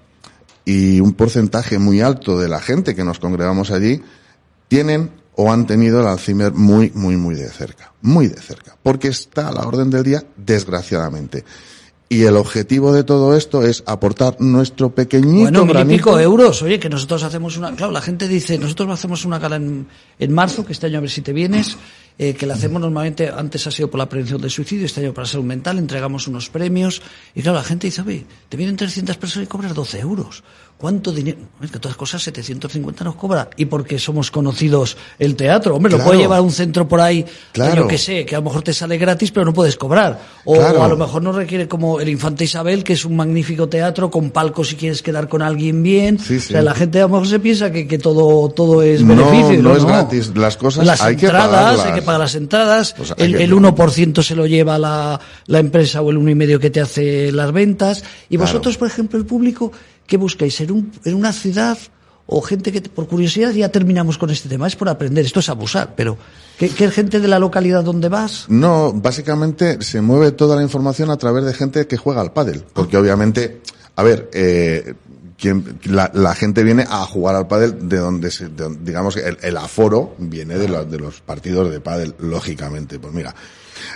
y 0.65 0.99
un 0.99 1.13
porcentaje 1.13 1.77
muy 1.77 2.01
alto 2.01 2.39
de 2.39 2.47
la 2.47 2.61
gente 2.61 2.95
que 2.95 3.03
nos 3.03 3.19
congregamos 3.19 3.71
allí 3.71 4.01
tienen 4.67 5.11
o 5.35 5.51
han 5.51 5.65
tenido 5.65 6.01
el 6.01 6.07
Alzheimer 6.07 6.53
muy, 6.53 6.91
muy, 6.93 7.17
muy 7.17 7.35
de 7.35 7.49
cerca. 7.49 7.93
Muy 8.01 8.27
de 8.27 8.39
cerca. 8.39 8.77
Porque 8.81 9.07
está 9.07 9.49
a 9.49 9.51
la 9.51 9.61
orden 9.61 9.89
del 9.89 10.03
día, 10.03 10.23
desgraciadamente. 10.37 11.43
Y 12.13 12.25
el 12.25 12.37
objetivo 12.37 12.93
de 12.93 13.03
todo 13.03 13.35
esto 13.35 13.63
es 13.63 13.83
aportar 13.87 14.39
nuestro 14.39 14.93
pequeñito 14.93 15.65
Bueno, 15.65 15.65
mil 15.65 15.95
y 15.95 15.97
pico 15.97 16.19
euros. 16.19 16.61
Oye, 16.61 16.79
que 16.79 16.87
nosotros 16.87 17.23
hacemos 17.23 17.57
una. 17.57 17.75
Claro, 17.75 17.91
la 17.91 18.01
gente 18.01 18.27
dice, 18.27 18.59
nosotros 18.59 18.91
hacemos 18.91 19.25
una 19.25 19.39
gala 19.39 19.55
en, 19.55 19.87
en 20.19 20.31
marzo, 20.31 20.63
que 20.63 20.73
este 20.73 20.85
año 20.85 20.99
a 20.99 21.01
ver 21.01 21.09
si 21.09 21.21
te 21.21 21.33
vienes, 21.33 21.75
eh, 22.19 22.35
que 22.35 22.45
la 22.45 22.53
hacemos 22.53 22.79
normalmente, 22.79 23.29
antes 23.29 23.65
ha 23.65 23.71
sido 23.71 23.89
por 23.89 23.97
la 23.97 24.07
prevención 24.07 24.39
del 24.39 24.51
suicidio, 24.51 24.85
este 24.85 25.01
año 25.01 25.11
para 25.11 25.25
salud 25.25 25.45
mental, 25.45 25.79
entregamos 25.79 26.27
unos 26.27 26.49
premios. 26.49 27.01
Y 27.33 27.41
claro, 27.41 27.57
la 27.57 27.63
gente 27.63 27.87
dice, 27.87 28.03
oye, 28.03 28.27
te 28.47 28.57
vienen 28.57 28.75
300 28.75 29.17
personas 29.17 29.47
y 29.47 29.49
cobras 29.49 29.73
12 29.73 29.99
euros. 29.99 30.43
¿Cuánto 30.77 31.13
dinero? 31.13 31.37
Es 31.61 31.71
que 31.71 31.79
todas 31.79 31.95
cosas 31.95 32.21
750 32.23 33.05
nos 33.05 33.15
cobra. 33.15 33.49
Y 33.55 33.65
porque 33.65 33.97
somos 33.97 34.29
conocidos 34.31 34.97
el 35.17 35.37
teatro. 35.37 35.75
Hombre, 35.77 35.93
lo 35.97 36.03
puede 36.03 36.17
llevar 36.19 36.39
a 36.39 36.41
un 36.41 36.51
centro 36.51 36.89
por 36.89 36.99
ahí, 36.99 37.23
Claro. 37.53 37.83
yo 37.83 37.87
que 37.87 37.97
sé, 37.97 38.25
que 38.25 38.35
a 38.35 38.39
lo 38.39 38.45
mejor 38.45 38.63
te 38.63 38.73
sale 38.73 38.97
gratis, 38.97 39.31
pero 39.31 39.45
no 39.45 39.53
puedes 39.53 39.77
cobrar. 39.77 40.19
O 40.43 40.55
Claro. 40.55 40.83
a 40.83 40.89
lo 40.89 40.97
mejor 40.97 41.21
no 41.23 41.31
requiere 41.31 41.69
como 41.69 42.01
el 42.01 42.09
Infante 42.09 42.43
Isabel, 42.43 42.83
que 42.83 42.93
es 42.93 43.05
un 43.05 43.15
magnífico 43.15 43.69
teatro 43.69 44.11
con 44.11 44.31
palcos 44.31 44.67
si 44.69 44.75
quieres 44.75 45.01
quedar 45.01 45.29
con 45.29 45.41
alguien 45.41 45.81
bien. 45.83 46.19
Sí, 46.19 46.35
O 46.35 46.41
sí. 46.41 46.47
sea, 46.49 46.61
la 46.61 46.73
gente 46.75 46.99
a 46.99 47.03
lo 47.03 47.09
mejor 47.09 47.27
se 47.29 47.39
piensa 47.39 47.71
que, 47.71 47.87
que 47.87 47.97
todo, 47.97 48.49
todo 48.49 48.81
es 48.81 49.01
No, 49.03 49.15
beneficio. 49.15 49.53
y 49.53 49.57
no 49.63 49.77
es 49.77 49.85
gratis. 49.85 50.35
Las 50.35 50.57
cosas 50.57 50.85
las 50.85 51.01
hay 51.01 51.15
que 51.15 51.27
entradas, 51.27 51.49
pagarlas. 51.49 51.85
hay 51.85 51.93
que 51.93 52.01
pagar 52.01 52.19
las 52.19 52.35
entradas. 52.35 52.93
Pues 52.97 53.13
el, 53.15 53.37
que- 53.37 53.43
el 53.45 53.53
1% 53.53 54.21
se 54.21 54.35
lo 54.35 54.45
lleva 54.47 54.77
la, 54.77 55.17
la 55.45 55.59
empresa 55.59 56.01
o 56.01 56.11
el 56.11 56.17
1,5% 56.17 56.59
que 56.59 56.69
te 56.69 56.81
hace 56.81 57.31
las 57.31 57.53
ventas. 57.53 58.03
Y 58.29 58.35
vosotros, 58.35 58.75
por 58.77 58.89
ejemplo, 58.89 59.17
el 59.17 59.25
público, 59.25 59.71
¿qué 60.07 60.17
buscáis? 60.17 60.59
¿En, 60.61 60.71
un, 60.71 60.91
en 61.05 61.13
una 61.15 61.31
ciudad 61.33 61.77
o 62.25 62.41
gente 62.41 62.71
que, 62.71 62.81
por 62.81 63.07
curiosidad, 63.07 63.51
ya 63.51 63.69
terminamos 63.69 64.17
con 64.17 64.29
este 64.29 64.47
tema? 64.49 64.67
Es 64.67 64.75
por 64.75 64.89
aprender, 64.89 65.25
esto 65.25 65.39
es 65.41 65.49
abusar, 65.49 65.93
pero 65.95 66.17
¿qué, 66.57 66.69
qué 66.69 66.89
gente 66.89 67.19
de 67.19 67.27
la 67.27 67.39
localidad 67.39 67.83
donde 67.83 68.09
vas? 68.09 68.45
No, 68.49 68.93
básicamente 68.93 69.81
se 69.81 70.01
mueve 70.01 70.31
toda 70.31 70.55
la 70.55 70.61
información 70.63 71.09
a 71.11 71.17
través 71.17 71.45
de 71.45 71.53
gente 71.53 71.85
que 71.87 71.97
juega 71.97 72.21
al 72.21 72.31
pádel, 72.33 72.63
porque 72.73 72.97
obviamente, 72.97 73.61
a 73.95 74.03
ver, 74.03 74.29
eh, 74.33 74.93
quien- 75.37 75.79
la, 75.85 76.09
la 76.13 76.33
gente 76.35 76.63
viene 76.63 76.85
a 76.89 77.05
jugar 77.05 77.35
al 77.35 77.47
pádel 77.47 77.89
de 77.89 77.97
donde, 77.97 78.31
se, 78.31 78.47
de 78.47 78.73
digamos, 78.81 79.15
que 79.15 79.21
el, 79.27 79.37
el 79.41 79.57
aforo 79.57 80.15
viene 80.17 80.57
de, 80.57 80.69
los- 80.69 80.89
de 80.89 80.97
los 80.99 81.19
partidos 81.21 81.69
de 81.71 81.81
pádel, 81.81 82.15
lógicamente. 82.19 82.99
Pues 82.99 83.13
mira, 83.13 83.35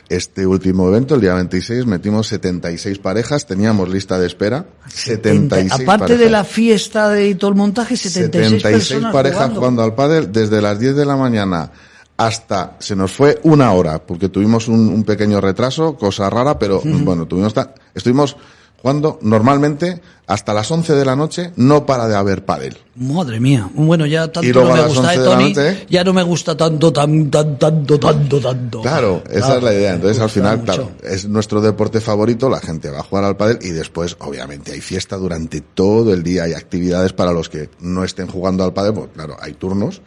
este 0.09 0.45
último 0.45 0.87
evento, 0.87 1.15
el 1.15 1.21
día 1.21 1.33
26, 1.33 1.85
metimos 1.85 2.27
76 2.27 2.99
parejas, 2.99 3.45
teníamos 3.45 3.89
lista 3.89 4.19
de 4.19 4.27
espera, 4.27 4.65
76 4.87 5.71
Aparte 5.71 5.85
parejas. 5.85 6.19
de 6.19 6.29
la 6.29 6.43
fiesta 6.43 7.09
de 7.09 7.29
y 7.29 7.35
todo 7.35 7.51
el 7.51 7.57
montaje, 7.57 7.97
76, 7.97 8.61
76 8.61 8.87
personas 8.89 9.13
parejas 9.13 9.37
jugando. 9.39 9.59
jugando. 9.59 9.83
al 9.83 9.95
pádel 9.95 10.31
desde 10.31 10.61
las 10.61 10.79
10 10.79 10.95
de 10.95 11.05
la 11.05 11.15
mañana 11.15 11.71
hasta 12.17 12.75
se 12.79 12.95
nos 12.95 13.11
fue 13.11 13.39
una 13.43 13.71
hora 13.73 13.99
porque 14.05 14.29
tuvimos 14.29 14.67
un, 14.67 14.89
un 14.89 15.03
pequeño 15.03 15.39
retraso, 15.39 15.95
cosa 15.95 16.29
rara, 16.29 16.57
pero 16.57 16.81
bueno, 16.83 17.27
tuvimos 17.27 17.53
estuvimos 17.93 18.35
jugando 18.81 19.17
normalmente 19.21 20.01
hasta 20.27 20.53
las 20.53 20.69
11 20.69 20.93
de 20.93 21.05
la 21.05 21.15
noche, 21.15 21.51
no 21.55 21.85
para 21.85 22.07
de 22.07 22.15
haber 22.15 22.43
pádel. 22.45 22.77
Madre 22.95 23.39
mía. 23.39 23.69
Bueno, 23.73 24.05
ya 24.05 24.27
tanto 24.31 24.47
Y 24.47 24.51
luego 24.51 24.69
no 24.69 24.73
a 24.73 24.77
me 24.77 24.81
las 24.83 24.89
gusta, 24.93 25.07
11 25.09 25.13
eh, 25.15 25.19
de 25.19 25.25
la 25.25 25.31
Tony. 25.35 25.53
noche, 25.53 25.85
Ya 25.89 26.03
no 26.03 26.13
me 26.13 26.23
gusta 26.23 26.57
tanto, 26.57 26.91
tan, 26.93 27.31
tan, 27.31 27.57
tanto, 27.57 27.97
tanto, 27.99 28.39
tanto. 28.41 28.81
Claro, 28.81 29.23
esa 29.29 29.39
Claro, 29.39 29.57
es 29.57 29.63
la 29.63 29.73
idea. 29.73 29.93
Entonces, 29.93 30.21
al 30.21 30.29
final, 30.29 30.57
mucho. 30.59 30.65
claro, 30.65 30.91
es 31.03 31.27
nuestro 31.27 31.61
deporte 31.61 32.01
favorito, 32.01 32.49
la 32.49 32.59
gente 32.59 32.89
va 32.89 32.99
a 32.99 33.03
jugar 33.03 33.23
al 33.23 33.37
pádel 33.37 33.59
y 33.61 33.69
después, 33.69 34.17
obviamente, 34.19 34.73
hay 34.73 34.81
fiesta 34.81 35.15
durante 35.15 35.61
todo 35.61 36.13
el 36.13 36.23
día, 36.23 36.43
hay 36.43 36.53
actividades 36.53 37.13
para 37.13 37.31
los 37.31 37.47
que 37.49 37.69
no 37.79 38.03
estén 38.03 38.27
jugando 38.27 38.63
al 38.65 38.73
pádel, 38.73 38.93
pues 38.93 39.07
claro, 39.13 39.37
hay 39.39 39.53
turnos, 39.53 40.01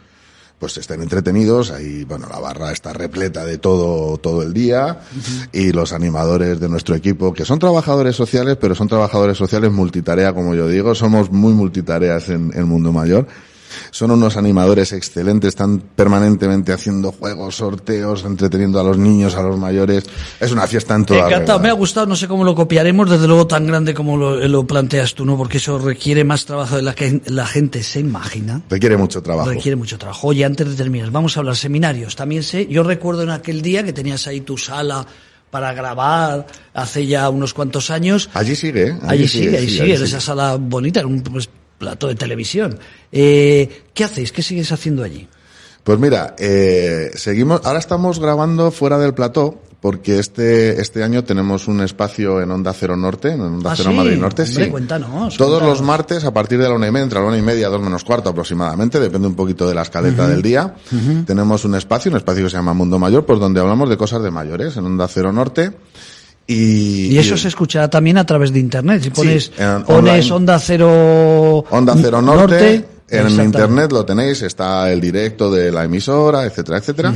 pues 0.61 0.77
estén 0.77 1.01
entretenidos, 1.01 1.71
ahí, 1.71 2.03
bueno, 2.03 2.27
la 2.29 2.37
barra 2.37 2.71
está 2.71 2.93
repleta 2.93 3.43
de 3.43 3.57
todo, 3.57 4.19
todo 4.19 4.43
el 4.43 4.53
día, 4.53 4.99
y 5.51 5.71
los 5.71 5.91
animadores 5.91 6.59
de 6.59 6.69
nuestro 6.69 6.93
equipo, 6.93 7.33
que 7.33 7.45
son 7.45 7.57
trabajadores 7.57 8.15
sociales, 8.15 8.57
pero 8.61 8.75
son 8.75 8.87
trabajadores 8.87 9.39
sociales 9.39 9.71
multitarea, 9.71 10.33
como 10.33 10.53
yo 10.53 10.67
digo, 10.67 10.93
somos 10.93 11.31
muy 11.31 11.53
multitareas 11.53 12.29
en 12.29 12.51
el 12.53 12.65
mundo 12.65 12.93
mayor. 12.93 13.25
Son 13.91 14.11
unos 14.11 14.37
animadores 14.37 14.93
excelentes, 14.93 15.49
están 15.49 15.79
permanentemente 15.79 16.73
haciendo 16.73 17.11
juegos, 17.11 17.55
sorteos, 17.55 18.23
entreteniendo 18.23 18.79
a 18.79 18.83
los 18.83 18.97
niños, 18.97 19.35
a 19.35 19.41
los 19.41 19.57
mayores. 19.57 20.05
Es 20.39 20.51
una 20.51 20.67
fiesta 20.67 20.95
en 20.95 21.05
toda 21.05 21.27
Encantado, 21.27 21.59
me 21.59 21.69
ha 21.69 21.73
gustado, 21.73 22.05
no 22.07 22.15
sé 22.15 22.27
cómo 22.27 22.43
lo 22.43 22.55
copiaremos, 22.55 23.09
desde 23.09 23.27
luego 23.27 23.47
tan 23.47 23.65
grande 23.65 23.93
como 23.93 24.17
lo, 24.17 24.35
lo 24.47 24.65
planteas 24.65 25.13
tú, 25.15 25.25
¿no? 25.25 25.37
Porque 25.37 25.57
eso 25.57 25.77
requiere 25.79 26.23
más 26.23 26.45
trabajo 26.45 26.75
de 26.75 26.81
la 26.81 26.93
que 26.95 27.21
la 27.27 27.45
gente 27.45 27.83
se 27.83 27.99
imagina. 27.99 28.61
Requiere 28.69 28.97
mucho 28.97 29.21
trabajo. 29.21 29.49
Requiere 29.49 29.75
mucho 29.75 29.97
trabajo. 29.97 30.27
Oye, 30.27 30.45
antes 30.45 30.67
de 30.67 30.75
terminar, 30.75 31.11
vamos 31.11 31.37
a 31.37 31.41
hablar 31.41 31.55
seminarios. 31.55 32.15
También 32.15 32.43
sé, 32.43 32.67
yo 32.67 32.83
recuerdo 32.83 33.23
en 33.23 33.29
aquel 33.29 33.61
día 33.61 33.83
que 33.83 33.93
tenías 33.93 34.27
ahí 34.27 34.41
tu 34.41 34.57
sala 34.57 35.05
para 35.49 35.73
grabar 35.73 36.47
hace 36.73 37.05
ya 37.05 37.29
unos 37.29 37.53
cuantos 37.53 37.91
años. 37.91 38.29
Allí 38.33 38.55
sigue, 38.55 38.87
¿eh? 38.87 38.97
Allí 39.03 39.27
sigue, 39.27 39.57
allí 39.57 39.77
en 39.77 39.83
sigue. 39.83 39.93
esa 39.93 40.21
sala 40.21 40.55
bonita, 40.55 41.05
un 41.05 41.21
plato 41.81 42.07
de 42.07 42.15
televisión. 42.15 42.77
Eh, 43.11 43.81
¿Qué 43.93 44.03
hacéis? 44.03 44.31
¿Qué 44.31 44.43
sigues 44.43 44.71
haciendo 44.71 45.03
allí? 45.03 45.27
Pues 45.83 45.97
mira, 45.99 46.35
eh, 46.37 47.09
seguimos, 47.15 47.61
ahora 47.65 47.79
estamos 47.79 48.19
grabando 48.19 48.69
fuera 48.69 48.99
del 48.99 49.15
plató, 49.15 49.59
porque 49.81 50.19
este, 50.19 50.79
este 50.79 51.03
año 51.03 51.23
tenemos 51.23 51.67
un 51.67 51.81
espacio 51.81 52.39
en 52.39 52.51
Onda 52.51 52.71
Cero 52.71 52.95
Norte, 52.95 53.29
en 53.31 53.41
Onda 53.41 53.71
Ah, 53.71 53.75
Cero 53.75 53.89
sí, 53.89 53.97
Madrid 53.97 54.17
Norte, 54.17 54.43
hombre, 54.43 54.65
sí. 54.65 54.69
cuéntanos, 54.69 55.35
Todos 55.37 55.53
cuéntanos. 55.59 55.79
los 55.79 55.81
martes 55.81 56.23
a 56.23 56.31
partir 56.31 56.59
de 56.59 56.69
la 56.69 56.75
una 56.75 56.87
y 56.87 56.91
media, 56.91 57.03
entre 57.05 57.19
la 57.19 57.25
una 57.25 57.37
y 57.39 57.41
media, 57.41 57.67
dos 57.67 57.81
menos 57.81 58.03
cuarto 58.03 58.29
aproximadamente, 58.29 58.99
depende 58.99 59.27
un 59.27 59.33
poquito 59.35 59.67
de 59.67 59.73
la 59.73 59.81
escaleta 59.81 60.27
del 60.27 60.43
día. 60.43 60.75
Tenemos 61.25 61.65
un 61.65 61.73
espacio, 61.73 62.11
un 62.11 62.17
espacio 62.17 62.43
que 62.43 62.51
se 62.51 62.57
llama 62.57 62.73
Mundo 62.75 62.99
Mayor, 62.99 63.25
pues 63.25 63.39
donde 63.39 63.59
hablamos 63.59 63.89
de 63.89 63.97
cosas 63.97 64.21
de 64.21 64.29
mayores, 64.29 64.77
en 64.77 64.85
Onda 64.85 65.07
Cero 65.07 65.31
Norte. 65.33 65.71
Y, 66.51 67.13
Y 67.13 67.17
eso 67.17 67.37
se 67.37 67.47
escuchará 67.47 67.89
también 67.89 68.17
a 68.17 68.25
través 68.25 68.51
de 68.51 68.59
internet. 68.59 69.03
Si 69.03 69.09
pones, 69.09 69.51
en 69.57 69.83
pones 69.83 70.29
online. 70.29 70.31
Onda 70.33 70.59
Cero, 70.59 71.59
Onda 71.69 71.95
Cero 71.95 72.21
Norte, 72.21 72.85
en 73.07 73.29
internet 73.39 73.91
lo 73.91 74.03
tenéis, 74.03 74.41
está 74.41 74.91
el 74.91 74.99
directo 74.99 75.49
de 75.49 75.71
la 75.71 75.85
emisora, 75.85 76.45
etcétera, 76.45 76.79
etcétera. 76.79 77.13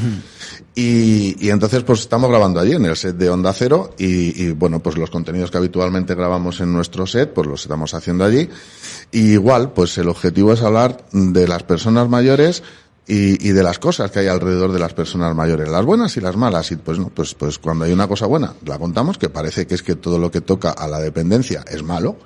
y, 0.74 1.46
y 1.46 1.50
entonces 1.50 1.84
pues 1.84 2.02
estamos 2.02 2.30
grabando 2.30 2.62
allí 2.62 2.74
en 2.74 2.86
el 2.86 2.96
set 2.96 3.18
de 3.18 3.30
Onda 3.30 3.52
Cero 3.52 3.94
y, 3.98 4.42
y, 4.42 4.52
bueno, 4.52 4.80
pues 4.80 4.98
los 4.98 5.10
contenidos 5.10 5.52
que 5.52 5.58
habitualmente 5.58 6.16
grabamos 6.16 6.62
en 6.62 6.72
nuestro 6.72 7.06
set, 7.06 7.34
pues 7.34 7.46
los 7.46 7.62
estamos 7.62 7.94
haciendo 7.94 8.24
allí. 8.24 8.50
Y 9.12 9.34
igual, 9.34 9.74
pues 9.74 9.98
el 9.98 10.08
objetivo 10.08 10.54
es 10.54 10.62
hablar 10.62 11.06
de 11.12 11.48
las 11.48 11.64
personas 11.64 12.08
mayores 12.08 12.64
y, 13.08 13.48
y 13.48 13.52
de 13.52 13.62
las 13.64 13.78
cosas 13.80 14.10
que 14.12 14.20
hay 14.20 14.28
alrededor 14.28 14.72
de 14.72 14.80
las 14.80 14.94
personas 14.94 15.36
mayores, 15.36 15.70
las 15.70 15.86
buenas 15.86 16.16
y 16.18 16.22
las 16.22 16.36
malas. 16.36 16.72
Y 16.72 16.76
pues 16.78 16.98
no, 17.00 17.10
pues, 17.10 17.34
pues 17.36 17.60
cuando 17.60 17.86
hay 17.86 17.92
una 17.94 18.08
cosa 18.08 18.26
buena, 18.26 18.54
la 18.66 18.78
contamos, 18.80 19.18
que 19.18 19.30
parece 19.30 19.68
que 19.68 19.76
es 19.76 19.84
que 19.84 19.96
todo 19.96 20.18
lo 20.20 20.32
que 20.32 20.42
toca 20.42 20.72
a 20.72 20.88
la 20.88 21.00
dependencia 21.00 21.64
es 21.70 21.84
malo 21.84 22.18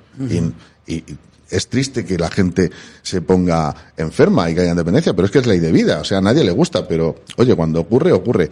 y, 0.86 0.92
y- 0.94 0.94
y 1.06 1.18
es 1.50 1.68
triste 1.68 2.04
que 2.04 2.16
la 2.16 2.30
gente 2.30 2.70
se 3.02 3.20
ponga 3.22 3.74
enferma 3.96 4.48
y 4.48 4.54
que 4.54 4.60
haya 4.60 4.74
dependencia, 4.74 5.14
pero 5.14 5.26
es 5.26 5.32
que 5.32 5.40
es 5.40 5.46
ley 5.46 5.58
de 5.58 5.72
vida, 5.72 5.98
o 6.00 6.04
sea, 6.04 6.18
a 6.18 6.20
nadie 6.20 6.44
le 6.44 6.52
gusta, 6.52 6.86
pero 6.86 7.16
oye, 7.38 7.56
cuando 7.56 7.80
ocurre, 7.80 8.12
ocurre. 8.12 8.48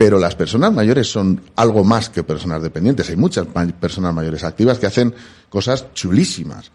Pero 0.00 0.18
las 0.18 0.34
personas 0.34 0.72
mayores 0.72 1.12
son 1.12 1.42
algo 1.56 1.84
más 1.84 2.08
que 2.08 2.22
personas 2.22 2.62
dependientes. 2.62 3.10
Hay 3.10 3.16
muchas 3.16 3.46
personas 3.78 4.14
mayores 4.14 4.42
activas 4.44 4.78
que 4.78 4.86
hacen 4.86 5.14
cosas 5.50 5.92
chulísimas. 5.92 6.72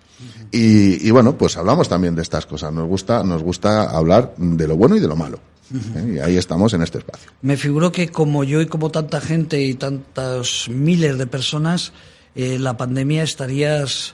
Y, 0.52 1.08
y 1.08 1.10
bueno, 1.10 1.36
pues 1.36 1.58
hablamos 1.58 1.90
también 1.90 2.14
de 2.14 2.22
estas 2.22 2.46
cosas. 2.46 2.72
Nos 2.72 2.88
gusta, 2.88 3.24
nos 3.24 3.42
gusta 3.42 3.90
hablar 3.90 4.36
de 4.38 4.68
lo 4.68 4.78
bueno 4.78 4.96
y 4.96 5.00
de 5.00 5.08
lo 5.08 5.16
malo. 5.16 5.40
¿eh? 5.74 6.14
Y 6.18 6.20
ahí 6.20 6.38
estamos 6.38 6.76
en 6.76 6.84
este 6.84 7.00
espacio. 7.00 7.32
Me 7.42 7.58
figuro 7.58 7.92
que 7.92 8.10
como 8.10 8.44
yo 8.44 8.62
y 8.62 8.68
como 8.68 8.92
tanta 8.92 9.20
gente 9.20 9.60
y 9.60 9.74
tantos 9.74 10.70
miles 10.70 11.18
de 11.18 11.26
personas, 11.26 11.94
eh, 12.36 12.60
la 12.60 12.78
pandemia 12.78 13.24
estarías 13.24 14.14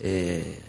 eh, 0.00 0.60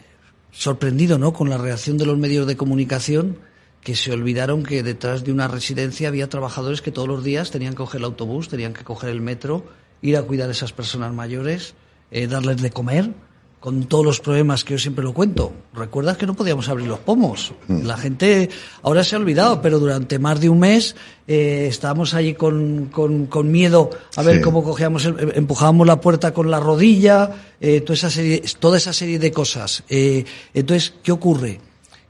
sorprendido, 0.54 1.18
¿no? 1.18 1.34
Con 1.34 1.50
la 1.50 1.58
reacción 1.58 1.98
de 1.98 2.06
los 2.06 2.18
medios 2.18 2.48
de 2.48 2.56
comunicación 2.56 3.49
que 3.82 3.96
se 3.96 4.12
olvidaron 4.12 4.64
que 4.64 4.84
detrás 4.84 5.24
de 5.24 5.32
una 5.32 5.48
residencia 5.48 6.08
había 6.10 6.28
trabajadores 6.30 6.82
que 6.82 6.92
todos 6.92 7.08
los 7.08 7.24
días 7.24 7.50
tenían 7.52 7.72
que 7.74 7.78
coger 7.78 8.00
el 8.00 8.06
autobús, 8.06 8.50
tenían 8.50 8.74
que 8.74 8.84
coger 8.84 9.10
el 9.10 9.22
metro, 9.22 9.64
ir 10.02 10.18
a 10.18 10.24
cuidar 10.24 10.50
a 10.50 10.52
esas 10.52 10.74
personas 10.74 11.14
mayores, 11.14 11.74
eh, 12.12 12.28
darles 12.28 12.62
de 12.62 12.72
comer, 12.72 13.12
con 13.60 13.84
todos 13.86 14.06
los 14.06 14.20
problemas 14.22 14.64
que 14.64 14.74
yo 14.76 14.78
siempre 14.80 15.04
lo 15.04 15.14
cuento. 15.14 15.52
¿Recuerdas 15.74 16.16
que 16.16 16.26
no 16.26 16.34
podíamos 16.34 16.70
abrir 16.70 16.88
los 16.88 17.00
pomos? 17.00 17.52
La 17.68 17.98
gente 17.98 18.50
ahora 18.84 19.04
se 19.04 19.16
ha 19.16 19.20
olvidado, 19.20 19.62
pero 19.62 19.80
durante 19.80 20.18
más 20.18 20.40
de 20.40 20.48
un 20.48 20.60
mes 20.60 20.96
eh, 21.28 21.68
estábamos 21.70 22.14
allí 22.14 22.36
con, 22.36 22.86
con, 22.86 23.26
con 23.26 23.52
miedo 23.52 23.90
a 24.16 24.24
ver 24.24 24.38
Sí. 24.38 24.42
cómo 24.44 24.64
cogíamos, 24.64 25.04
el- 25.04 25.34
empujábamos 25.36 25.86
la 25.88 26.00
puerta 26.00 26.34
con 26.34 26.50
la 26.50 26.62
rodilla, 26.62 27.32
eh, 27.60 27.82
toda, 27.82 27.96
esa 27.96 28.10
serie, 28.10 28.42
toda 28.60 28.78
esa 28.78 28.94
serie 28.94 29.20
de 29.20 29.32
cosas. 29.34 29.84
Eh, 29.90 30.24
entonces, 30.54 30.94
¿qué 31.04 31.12
ocurre? 31.12 31.60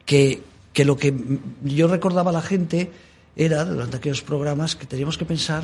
Que, 0.06 0.44
que 0.74 0.86
lo 0.86 0.98
que 0.98 1.14
yo 1.64 1.88
recordaba 1.88 2.30
a 2.32 2.34
la 2.34 2.42
gente 2.42 2.92
era, 3.36 3.66
durante 3.66 3.98
aquellos 3.98 4.22
programas, 4.22 4.76
que 4.76 4.86
teníamos 4.86 5.18
que 5.18 5.26
pensar 5.26 5.64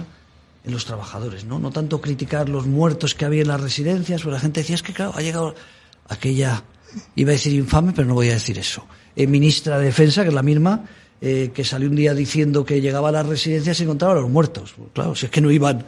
en 0.64 0.72
los 0.72 0.86
trabajadores, 0.86 1.46
¿no? 1.46 1.60
No 1.60 1.72
tanto 1.72 2.02
criticar 2.02 2.50
los 2.50 2.66
muertos 2.66 3.14
que 3.14 3.26
había 3.26 3.42
en 3.42 3.50
las 3.50 3.62
residencias, 3.62 4.22
pero 4.22 4.34
la 4.34 4.40
gente 4.40 4.62
decía, 4.62 4.76
es 4.76 4.82
que 4.84 4.94
claro, 4.94 5.14
ha 5.16 5.22
llegado 5.22 5.54
aquella, 6.10 6.64
iba 7.16 7.30
a 7.30 7.34
decir 7.34 7.54
infame, 7.54 7.92
pero 7.94 8.08
no 8.08 8.16
voy 8.16 8.30
a 8.30 8.34
decir 8.34 8.58
eso, 8.58 8.86
eh, 9.16 9.28
ministra 9.28 9.78
de 9.78 9.86
Defensa, 9.86 10.24
que 10.24 10.30
es 10.30 10.34
la 10.34 10.42
misma, 10.42 10.86
eh, 11.22 11.52
que 11.54 11.64
salió 11.64 11.88
un 11.90 11.96
día 11.96 12.14
diciendo 12.14 12.66
que 12.66 12.82
llegaba 12.82 13.10
a 13.10 13.12
las 13.12 13.26
residencias 13.26 13.80
y 13.80 13.84
encontraba 13.84 14.14
a 14.16 14.22
los 14.22 14.30
muertos. 14.30 14.74
Pues 14.76 14.90
Claro, 14.94 15.16
si 15.16 15.28
es 15.28 15.32
que 15.32 15.42
no 15.42 15.52
iban, 15.52 15.86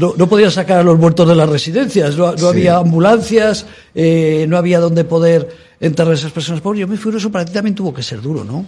no, 0.00 0.14
no 0.16 0.28
podían 0.28 0.50
sacar 0.50 0.78
a 0.78 0.82
los 0.82 0.98
muertos 0.98 1.28
de 1.28 1.34
las 1.34 1.48
residencias, 1.48 2.16
no, 2.16 2.32
no 2.32 2.38
Sí. 2.38 2.46
había 2.46 2.76
ambulancias, 2.78 3.66
eh, 3.94 4.46
no 4.48 4.56
había 4.56 4.80
donde 4.80 5.04
poder 5.04 5.73
enterrar 5.86 6.12
a 6.12 6.16
esas 6.16 6.32
personas 6.32 6.60
pobres. 6.60 6.80
Yo 6.80 6.88
me 6.88 6.96
figuro 6.96 7.18
eso 7.18 7.30
para 7.30 7.44
ti 7.44 7.52
también 7.52 7.74
tuvo 7.74 7.92
que 7.92 8.02
ser 8.02 8.20
duro, 8.20 8.44
¿no? 8.44 8.64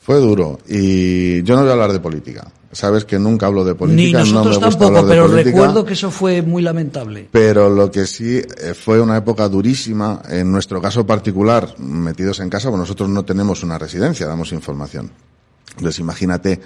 Fue 0.00 0.16
duro 0.16 0.58
y 0.66 1.42
yo 1.42 1.54
no 1.54 1.62
voy 1.62 1.70
a 1.70 1.72
hablar 1.72 1.92
de 1.92 2.00
política. 2.00 2.50
Sabes 2.72 3.04
que 3.04 3.18
nunca 3.18 3.46
hablo 3.46 3.64
de 3.64 3.72
Ni 3.72 3.78
política, 3.78 4.18
no 4.20 4.24
me 4.26 4.32
nosotros 4.32 4.64
gusta 4.64 4.84
tampoco, 4.86 5.06
de 5.06 5.12
pero 5.12 5.26
política. 5.26 5.50
recuerdo 5.50 5.84
que 5.84 5.92
eso 5.94 6.10
fue 6.10 6.42
muy 6.42 6.62
lamentable. 6.62 7.28
Pero 7.30 7.68
lo 7.68 7.90
que 7.90 8.06
sí 8.06 8.36
eh, 8.38 8.74
fue 8.74 9.00
una 9.00 9.16
época 9.16 9.48
durísima, 9.48 10.22
en 10.28 10.50
nuestro 10.50 10.80
caso 10.80 11.04
particular, 11.06 11.74
metidos 11.78 12.40
en 12.40 12.48
casa, 12.50 12.68
pues 12.68 12.78
nosotros 12.78 13.08
no 13.08 13.24
tenemos 13.24 13.62
una 13.62 13.78
residencia, 13.78 14.26
damos 14.26 14.52
información. 14.52 15.10
Entonces 15.76 15.98
imagínate, 16.00 16.60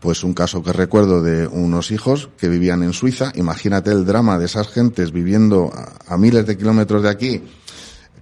pues 0.00 0.22
un 0.24 0.34
caso 0.34 0.62
que 0.62 0.72
recuerdo 0.72 1.22
de 1.22 1.46
unos 1.46 1.90
hijos 1.92 2.28
que 2.36 2.48
vivían 2.48 2.82
en 2.82 2.92
Suiza, 2.92 3.32
imagínate 3.36 3.90
el 3.90 4.04
drama 4.04 4.38
de 4.38 4.46
esas 4.46 4.68
gentes 4.68 5.12
viviendo 5.12 5.70
a, 5.72 6.14
a 6.14 6.18
miles 6.18 6.44
de 6.46 6.58
kilómetros 6.58 7.02
de 7.04 7.08
aquí, 7.08 7.42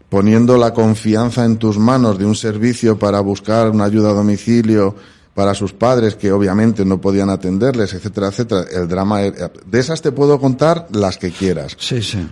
poniendo 0.09 0.57
la 0.57 0.73
confianza 0.73 1.45
en 1.45 1.59
tus 1.59 1.79
manos 1.79 2.19
de 2.19 2.25
un 2.25 2.35
servicio 2.35 2.99
para 2.99 3.21
buscar 3.21 3.71
una 3.71 3.85
ayuda 3.85 4.11
a 4.11 4.15
domicilio 4.15 4.95
para 5.35 5.55
sus 5.55 5.73
padres 5.73 6.17
que 6.17 6.33
obviamente 6.33 6.85
no 6.85 7.01
podían 7.01 7.31
atenderles, 7.31 7.95
etcétera, 7.95 8.29
etcétera. 8.29 8.65
El 8.73 8.89
drama, 8.89 9.23
era- 9.23 9.53
de 9.67 9.79
esas 9.79 10.03
te 10.03 10.11
puedo 10.11 10.41
contar 10.41 10.89
las 10.91 11.17
que 11.19 11.31
quieras. 11.31 11.77
Sí, 11.79 12.03
sí. 12.03 12.27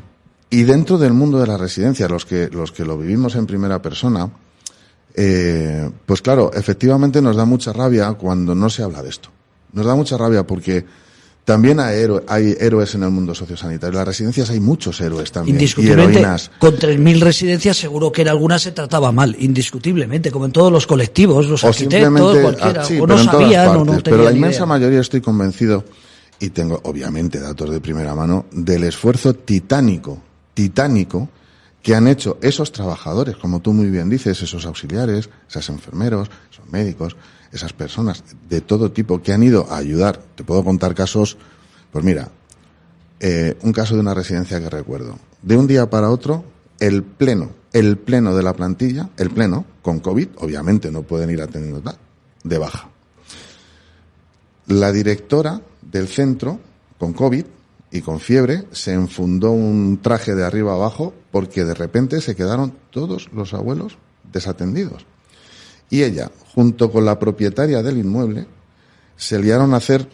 Y 0.50 0.62
dentro 0.64 0.96
del 0.98 1.12
mundo 1.12 1.38
de 1.38 1.46
la 1.46 1.56
residencia, 1.58 2.08
los 2.08 2.24
que, 2.24 2.48
los 2.48 2.72
que 2.72 2.84
lo 2.84 2.96
vivimos 2.98 3.36
en 3.36 3.46
primera 3.46 3.80
persona, 3.82 4.30
eh, 5.14 5.90
pues 6.04 6.20
claro, 6.22 6.50
efectivamente 6.54 7.22
nos 7.22 7.36
da 7.36 7.44
mucha 7.44 7.72
rabia 7.72 8.12
cuando 8.14 8.54
no 8.54 8.68
se 8.70 8.82
habla 8.82 9.02
de 9.02 9.08
esto. 9.10 9.28
Nos 9.72 9.86
da 9.86 9.94
mucha 9.94 10.16
rabia 10.16 10.46
porque 10.46 10.84
también 11.46 11.78
hay, 11.80 12.00
héroe- 12.02 12.24
hay 12.26 12.56
héroes 12.60 12.94
en 12.96 13.04
el 13.04 13.10
mundo 13.10 13.32
sociosanitario. 13.34 13.92
En 13.92 13.98
las 13.98 14.08
residencias 14.08 14.50
hay 14.50 14.60
muchos 14.60 15.00
héroes 15.00 15.30
también. 15.32 15.54
Y 15.54 15.58
Indiscutiblemente, 15.60 16.18
heroínas. 16.18 16.50
con 16.58 16.74
3.000 16.76 17.20
residencias 17.20 17.76
seguro 17.78 18.10
que 18.12 18.22
en 18.22 18.28
algunas 18.28 18.62
se 18.62 18.72
trataba 18.72 19.12
mal, 19.12 19.34
indiscutiblemente, 19.38 20.30
como 20.32 20.46
en 20.46 20.52
todos 20.52 20.70
los 20.72 20.86
colectivos, 20.88 21.46
los 21.46 21.62
o 21.64 21.68
arquitectos, 21.68 22.00
simplemente 22.02 22.42
cualquiera, 22.42 22.82
ah, 22.82 22.84
sí, 22.84 22.98
o 22.98 23.06
pero 23.06 23.16
no 23.16 23.24
sabían 23.24 23.68
o 23.76 23.84
no 23.84 23.98
pero 24.02 24.24
la 24.24 24.32
inmensa 24.32 24.56
idea. 24.58 24.66
mayoría 24.66 25.00
estoy 25.00 25.20
convencido 25.20 25.84
y 26.40 26.50
tengo 26.50 26.80
obviamente 26.82 27.38
datos 27.40 27.70
de 27.70 27.80
primera 27.80 28.14
mano 28.16 28.46
del 28.50 28.82
esfuerzo 28.84 29.32
titánico 29.34 30.20
titánico 30.52 31.28
que 31.82 31.94
han 31.94 32.08
hecho 32.08 32.38
esos 32.42 32.72
trabajadores 32.72 33.36
como 33.36 33.60
tú 33.60 33.72
muy 33.72 33.86
bien 33.86 34.10
dices 34.10 34.42
esos 34.42 34.66
auxiliares 34.66 35.30
esos 35.48 35.68
enfermeros 35.70 36.28
esos 36.52 36.66
médicos 36.70 37.16
esas 37.52 37.72
personas 37.72 38.24
de 38.48 38.60
todo 38.60 38.92
tipo 38.92 39.22
que 39.22 39.32
han 39.32 39.42
ido 39.42 39.66
a 39.70 39.76
ayudar 39.78 40.20
te 40.34 40.44
puedo 40.44 40.64
contar 40.64 40.94
casos 40.94 41.36
pues 41.92 42.04
mira 42.04 42.30
eh, 43.20 43.56
un 43.62 43.72
caso 43.72 43.94
de 43.94 44.00
una 44.00 44.14
residencia 44.14 44.60
que 44.60 44.68
recuerdo. 44.68 45.18
De 45.42 45.56
un 45.56 45.66
día 45.66 45.88
para 45.88 46.10
otro, 46.10 46.44
el 46.78 47.02
pleno, 47.02 47.50
el 47.72 47.96
pleno 47.96 48.34
de 48.34 48.42
la 48.42 48.52
plantilla, 48.52 49.08
el 49.16 49.30
pleno, 49.30 49.64
con 49.82 50.00
COVID, 50.00 50.28
obviamente 50.38 50.90
no 50.90 51.02
pueden 51.02 51.30
ir 51.30 51.40
atendiendo 51.40 51.80
tal, 51.80 51.96
de 52.44 52.58
baja. 52.58 52.88
La 54.66 54.92
directora 54.92 55.60
del 55.80 56.08
centro, 56.08 56.58
con 56.98 57.12
COVID 57.12 57.44
y 57.92 58.00
con 58.02 58.20
fiebre, 58.20 58.64
se 58.72 58.92
enfundó 58.92 59.52
un 59.52 60.00
traje 60.02 60.34
de 60.34 60.44
arriba 60.44 60.74
abajo 60.74 61.14
porque 61.30 61.64
de 61.64 61.74
repente 61.74 62.20
se 62.20 62.34
quedaron 62.34 62.74
todos 62.90 63.30
los 63.32 63.54
abuelos 63.54 63.96
desatendidos. 64.30 65.06
Y 65.90 66.02
ella, 66.02 66.30
junto 66.54 66.90
con 66.90 67.04
la 67.04 67.18
propietaria 67.18 67.82
del 67.82 67.98
inmueble, 67.98 68.46
se 69.16 69.38
liaron 69.38 69.72
a 69.74 69.78
hacer 69.78 70.08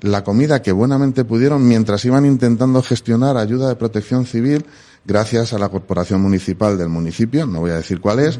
la 0.00 0.22
comida 0.24 0.60
que 0.60 0.72
buenamente 0.72 1.24
pudieron 1.24 1.66
mientras 1.66 2.04
iban 2.04 2.26
intentando 2.26 2.82
gestionar 2.82 3.36
ayuda 3.36 3.68
de 3.68 3.76
protección 3.76 4.26
civil 4.26 4.66
gracias 5.04 5.52
a 5.52 5.58
la 5.58 5.68
corporación 5.68 6.20
municipal 6.20 6.76
del 6.76 6.88
municipio, 6.88 7.46
no 7.46 7.60
voy 7.60 7.70
a 7.70 7.76
decir 7.76 8.00
cuál 8.00 8.20
es. 8.20 8.38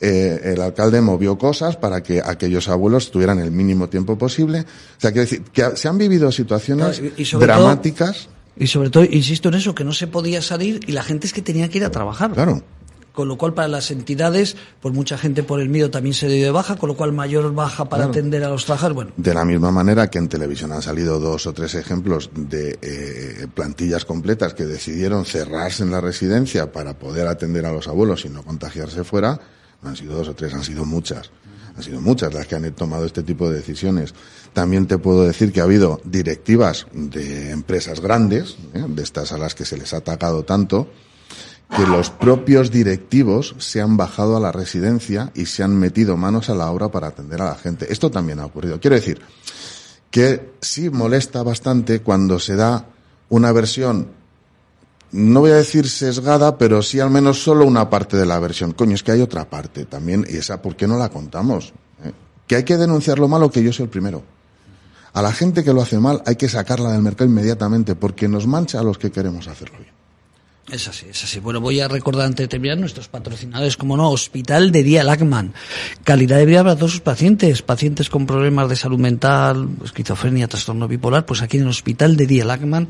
Eh, 0.00 0.52
el 0.54 0.60
alcalde 0.60 1.00
movió 1.00 1.38
cosas 1.38 1.76
para 1.76 2.02
que 2.02 2.20
aquellos 2.24 2.68
abuelos 2.68 3.10
tuvieran 3.10 3.38
el 3.38 3.50
mínimo 3.50 3.88
tiempo 3.88 4.18
posible. 4.18 4.60
O 4.60 5.00
sea, 5.00 5.12
quiero 5.12 5.22
decir, 5.22 5.42
que 5.52 5.76
se 5.76 5.88
han 5.88 5.96
vivido 5.98 6.30
situaciones 6.32 6.98
Claro, 7.00 7.14
y- 7.16 7.24
todo- 7.24 7.40
dramáticas. 7.40 8.28
Y 8.56 8.66
sobre 8.66 8.90
todo, 8.90 9.04
insisto 9.04 9.48
en 9.48 9.54
eso, 9.54 9.74
que 9.74 9.84
no 9.84 9.92
se 9.92 10.06
podía 10.06 10.40
salir 10.42 10.80
y 10.86 10.92
la 10.92 11.02
gente 11.02 11.26
es 11.26 11.32
que 11.32 11.42
tenía 11.42 11.68
que 11.68 11.78
ir 11.78 11.84
a 11.84 11.90
trabajar. 11.90 12.32
Claro. 12.32 12.62
Con 13.14 13.28
lo 13.28 13.38
cual, 13.38 13.54
para 13.54 13.68
las 13.68 13.92
entidades, 13.92 14.56
pues 14.80 14.92
mucha 14.92 15.16
gente 15.16 15.44
por 15.44 15.60
el 15.60 15.68
miedo 15.68 15.88
también 15.88 16.14
se 16.14 16.26
dio 16.28 16.44
de 16.44 16.50
baja, 16.50 16.74
con 16.76 16.88
lo 16.88 16.96
cual 16.96 17.12
mayor 17.12 17.54
baja 17.54 17.84
para 17.88 18.02
Claro. 18.04 18.10
atender 18.10 18.42
a 18.42 18.48
los 18.48 18.64
trabajadores. 18.64 18.94
Bueno, 18.96 19.12
De 19.16 19.32
la 19.32 19.44
misma 19.44 19.70
manera 19.70 20.10
que 20.10 20.18
en 20.18 20.28
televisión 20.28 20.72
han 20.72 20.82
salido 20.82 21.20
dos 21.20 21.46
o 21.46 21.52
tres 21.52 21.74
ejemplos 21.76 22.30
de 22.34 22.76
eh, 22.82 23.46
plantillas 23.54 24.04
completas 24.04 24.54
que 24.54 24.64
decidieron 24.64 25.24
cerrarse 25.24 25.84
en 25.84 25.92
la 25.92 26.00
residencia 26.00 26.72
para 26.72 26.98
poder 26.98 27.28
atender 27.28 27.64
a 27.66 27.72
los 27.72 27.86
abuelos 27.86 28.24
y 28.24 28.30
no 28.30 28.42
contagiarse 28.42 29.04
fuera, 29.04 29.40
no 29.80 29.90
han 29.90 29.96
sido 29.96 30.16
dos 30.16 30.28
o 30.28 30.34
tres, 30.34 30.52
han 30.52 30.64
sido 30.64 30.84
muchas. 30.84 31.30
Han 31.76 31.82
sido 31.82 32.00
muchas 32.00 32.34
las 32.34 32.46
que 32.48 32.56
han 32.56 32.72
tomado 32.72 33.04
este 33.04 33.22
tipo 33.22 33.48
de 33.48 33.56
decisiones. 33.56 34.12
También 34.52 34.86
te 34.86 34.98
puedo 34.98 35.24
decir 35.24 35.52
que 35.52 35.60
ha 35.60 35.64
habido 35.64 36.00
directivas 36.04 36.86
de 36.92 37.50
empresas 37.50 38.00
grandes, 38.00 38.56
¿eh? 38.74 38.84
de 38.88 39.02
estas 39.02 39.32
a 39.32 39.38
las 39.38 39.54
que 39.54 39.64
se 39.64 39.76
les 39.76 39.92
ha 39.94 39.98
atacado 39.98 40.44
tanto, 40.44 40.88
que 41.70 41.86
los 41.86 42.10
propios 42.10 42.70
directivos 42.70 43.54
se 43.58 43.80
han 43.80 43.96
bajado 43.96 44.36
a 44.36 44.40
la 44.40 44.52
residencia 44.52 45.32
y 45.34 45.46
se 45.46 45.62
han 45.62 45.76
metido 45.76 46.16
manos 46.16 46.50
a 46.50 46.54
la 46.54 46.70
obra 46.70 46.88
para 46.88 47.08
atender 47.08 47.42
a 47.42 47.46
la 47.46 47.54
gente. 47.56 47.92
Esto 47.92 48.10
también 48.10 48.38
ha 48.38 48.46
ocurrido. 48.46 48.78
Quiero 48.80 48.96
decir 48.96 49.20
que 50.10 50.52
sí 50.60 50.90
molesta 50.90 51.42
bastante 51.42 52.00
cuando 52.00 52.38
se 52.38 52.54
da 52.54 52.86
una 53.28 53.50
versión, 53.50 54.08
no 55.10 55.40
voy 55.40 55.50
a 55.50 55.56
decir 55.56 55.88
sesgada, 55.88 56.58
pero 56.58 56.82
sí 56.82 57.00
al 57.00 57.10
menos 57.10 57.42
solo 57.42 57.64
una 57.64 57.90
parte 57.90 58.16
de 58.16 58.26
la 58.26 58.38
versión. 58.38 58.72
Coño, 58.72 58.94
es 58.94 59.02
que 59.02 59.12
hay 59.12 59.20
otra 59.20 59.48
parte 59.48 59.84
también, 59.86 60.24
y 60.28 60.36
esa, 60.36 60.62
¿por 60.62 60.76
qué 60.76 60.86
no 60.86 60.98
la 60.98 61.08
contamos? 61.08 61.72
¿Eh? 62.04 62.12
Que 62.46 62.56
hay 62.56 62.64
que 62.64 62.76
denunciar 62.76 63.18
lo 63.18 63.26
malo, 63.26 63.50
que 63.50 63.62
yo 63.62 63.72
soy 63.72 63.84
el 63.84 63.90
primero. 63.90 64.22
A 65.12 65.22
la 65.22 65.32
gente 65.32 65.62
que 65.62 65.72
lo 65.72 65.82
hace 65.82 65.98
mal 65.98 66.22
hay 66.26 66.36
que 66.36 66.48
sacarla 66.48 66.92
del 66.92 67.02
mercado 67.02 67.30
inmediatamente, 67.30 67.94
porque 67.94 68.28
nos 68.28 68.46
mancha 68.46 68.80
a 68.80 68.82
los 68.82 68.98
que 68.98 69.10
queremos 69.10 69.46
hacerlo 69.48 69.78
bien. 69.78 70.03
Es 70.70 70.88
así, 70.88 71.06
es 71.10 71.22
así. 71.22 71.40
Bueno, 71.40 71.60
voy 71.60 71.80
a 71.80 71.88
recordar 71.88 72.26
antes 72.26 72.44
de 72.44 72.48
terminar 72.48 72.78
nuestros 72.78 73.08
patrocinadores, 73.08 73.76
como 73.76 73.96
no, 73.96 74.10
Hospital 74.10 74.72
de 74.72 74.82
Día 74.82 75.04
Lacman. 75.04 75.52
Calidad 76.04 76.38
de 76.38 76.46
vida 76.46 76.62
para 76.62 76.76
todos 76.76 76.92
sus 76.92 77.00
pacientes, 77.02 77.60
pacientes 77.60 78.08
con 78.08 78.26
problemas 78.26 78.70
de 78.70 78.76
salud 78.76 78.98
mental, 78.98 79.68
esquizofrenia, 79.84 80.48
trastorno 80.48 80.88
bipolar, 80.88 81.26
pues 81.26 81.42
aquí 81.42 81.58
en 81.58 81.64
el 81.64 81.68
Hospital 81.68 82.16
de 82.16 82.26
Día 82.26 82.46
Lacman, 82.46 82.88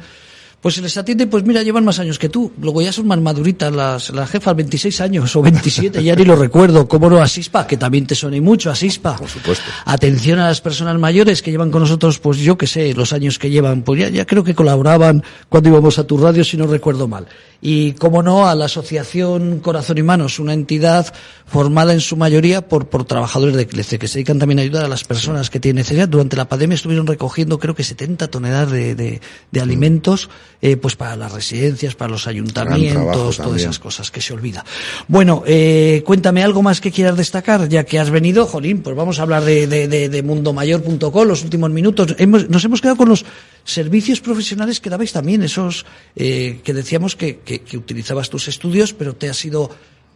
pues 0.65 0.77
se 0.77 0.81
les 0.81 0.97
atiende, 0.97 1.27
pues 1.27 1.45
mira, 1.45 1.63
llevan 1.63 1.85
más 1.85 1.99
años 1.99 2.19
que 2.19 2.31
tú. 2.31 2.51
Luego 2.59 2.81
ya 2.81 2.91
son 2.91 3.07
más 3.07 3.21
maduritas 3.21 3.71
las, 3.71 4.09
las 4.09 4.31
jefas, 4.31 4.57
26 4.57 4.99
años 5.03 5.37
o 5.37 5.43
27, 5.43 6.03
ya 6.03 6.17
ni 6.17 6.25
lo 6.25 6.37
recuerdo. 6.37 6.89
¿Cómo 6.89 7.11
no? 7.11 7.21
Asispa, 7.21 7.67
que 7.67 7.77
también 7.77 8.07
te 8.07 8.15
suena 8.15 8.39
y 8.39 8.41
mucho, 8.41 8.71
Asispa. 8.71 9.15
Por 9.15 9.29
supuesto. 9.29 9.63
Atención 9.85 10.39
a 10.39 10.47
las 10.47 10.63
personas 10.63 10.99
mayores 10.99 11.43
que 11.43 11.51
llevan 11.51 11.71
con 11.71 11.83
nosotros, 11.83 12.19
pues 12.19 12.39
yo 12.39 12.57
que 12.57 12.67
sé, 12.67 12.95
los 12.95 13.13
años 13.13 13.39
que 13.39 13.51
llevan, 13.51 13.83
pues 13.83 14.01
ya, 14.01 14.09
ya 14.09 14.25
creo 14.25 14.43
que 14.43 14.55
colaboraban 14.55 15.23
cuando 15.51 15.69
íbamos 15.69 15.99
a 15.99 16.07
tu 16.07 16.17
radio, 16.17 16.43
si 16.43 16.57
no 16.57 16.67
recuerdo 16.67 17.09
mal. 17.09 17.27
Y, 17.61 17.93
como 17.93 18.23
no, 18.23 18.47
a 18.47 18.55
la 18.55 18.67
Asociación 18.67 19.61
Corazón 19.61 19.99
y 19.99 20.03
Manos, 20.03 20.39
una 20.39 20.53
entidad 20.53 21.13
formada 21.47 21.93
en 21.93 22.01
su 22.01 22.17
mayoría 22.17 22.69
por, 22.69 22.89
por 22.89 23.05
trabajadores 23.05 23.55
de 23.57 23.67
CLECE, 23.67 23.99
que 23.99 24.09
se 24.09 24.19
dedican 24.19 24.39
también 24.39 24.59
a 24.59 24.63
ayudar 24.63 24.85
a 24.85 24.89
las 24.89 25.05
personas 25.05 25.51
que 25.51 25.61
tienen 25.61 25.77
necesidad. 25.81 26.09
Durante 26.09 26.37
la 26.37 26.47
pandemia 26.47 26.75
estuvieron 26.75 27.07
recogiendo, 27.07 27.59
creo 27.59 27.75
que 27.75 27.85
70 27.85 28.29
toneladas 28.29 28.71
de, 28.71 28.95
de, 28.95 29.21
de 29.51 29.61
alimentos, 29.61 30.29
eh, 30.65 30.79
pues 30.79 30.97
para 30.97 31.15
las 31.15 31.31
residencias, 31.31 31.95
para 31.95 32.11
los 32.11 32.27
ayuntamientos, 32.27 33.37
todas 33.37 33.61
esas 33.61 33.79
cosas 33.79 34.11
que 34.11 34.23
se 34.23 34.33
olvida. 34.33 34.65
Bueno, 35.09 35.43
eh, 35.47 36.03
cuéntame 36.07 36.43
algo 36.43 36.63
más 36.63 36.81
que 36.81 36.91
quieras 36.91 37.19
destacar, 37.19 37.69
ya 37.69 37.85
que 37.85 37.99
has 37.99 38.09
venido, 38.09 38.47
Jolín, 38.47 38.81
pues 38.81 38.97
vamos 38.97 39.19
a 39.19 39.25
hablar 39.25 39.45
de, 39.45 39.67
de, 39.67 39.89
de, 39.89 40.09
de 40.09 40.23
mundomayor.com, 40.23 41.29
los 41.29 41.45
últimos 41.45 41.71
minutos. 41.71 42.17
Hemos, 42.19 42.49
nos 42.49 42.65
hemos 42.65 42.81
quedado 42.81 42.97
con 42.97 43.11
los 43.11 43.27
servicios 43.63 44.23
profesionales 44.23 44.81
que 44.81 44.89
dabais 44.89 45.13
también, 45.13 45.43
esos 45.43 45.85
eh, 46.17 46.61
que 46.65 46.73
decíamos 46.73 47.15
que, 47.15 47.41
que, 47.41 47.61
que 47.61 47.77
utilizabas 47.77 48.31
tus 48.31 48.49
estudios, 48.49 48.95
pero 48.95 49.15
te 49.15 49.29
has 49.29 49.45
ido 49.45 49.69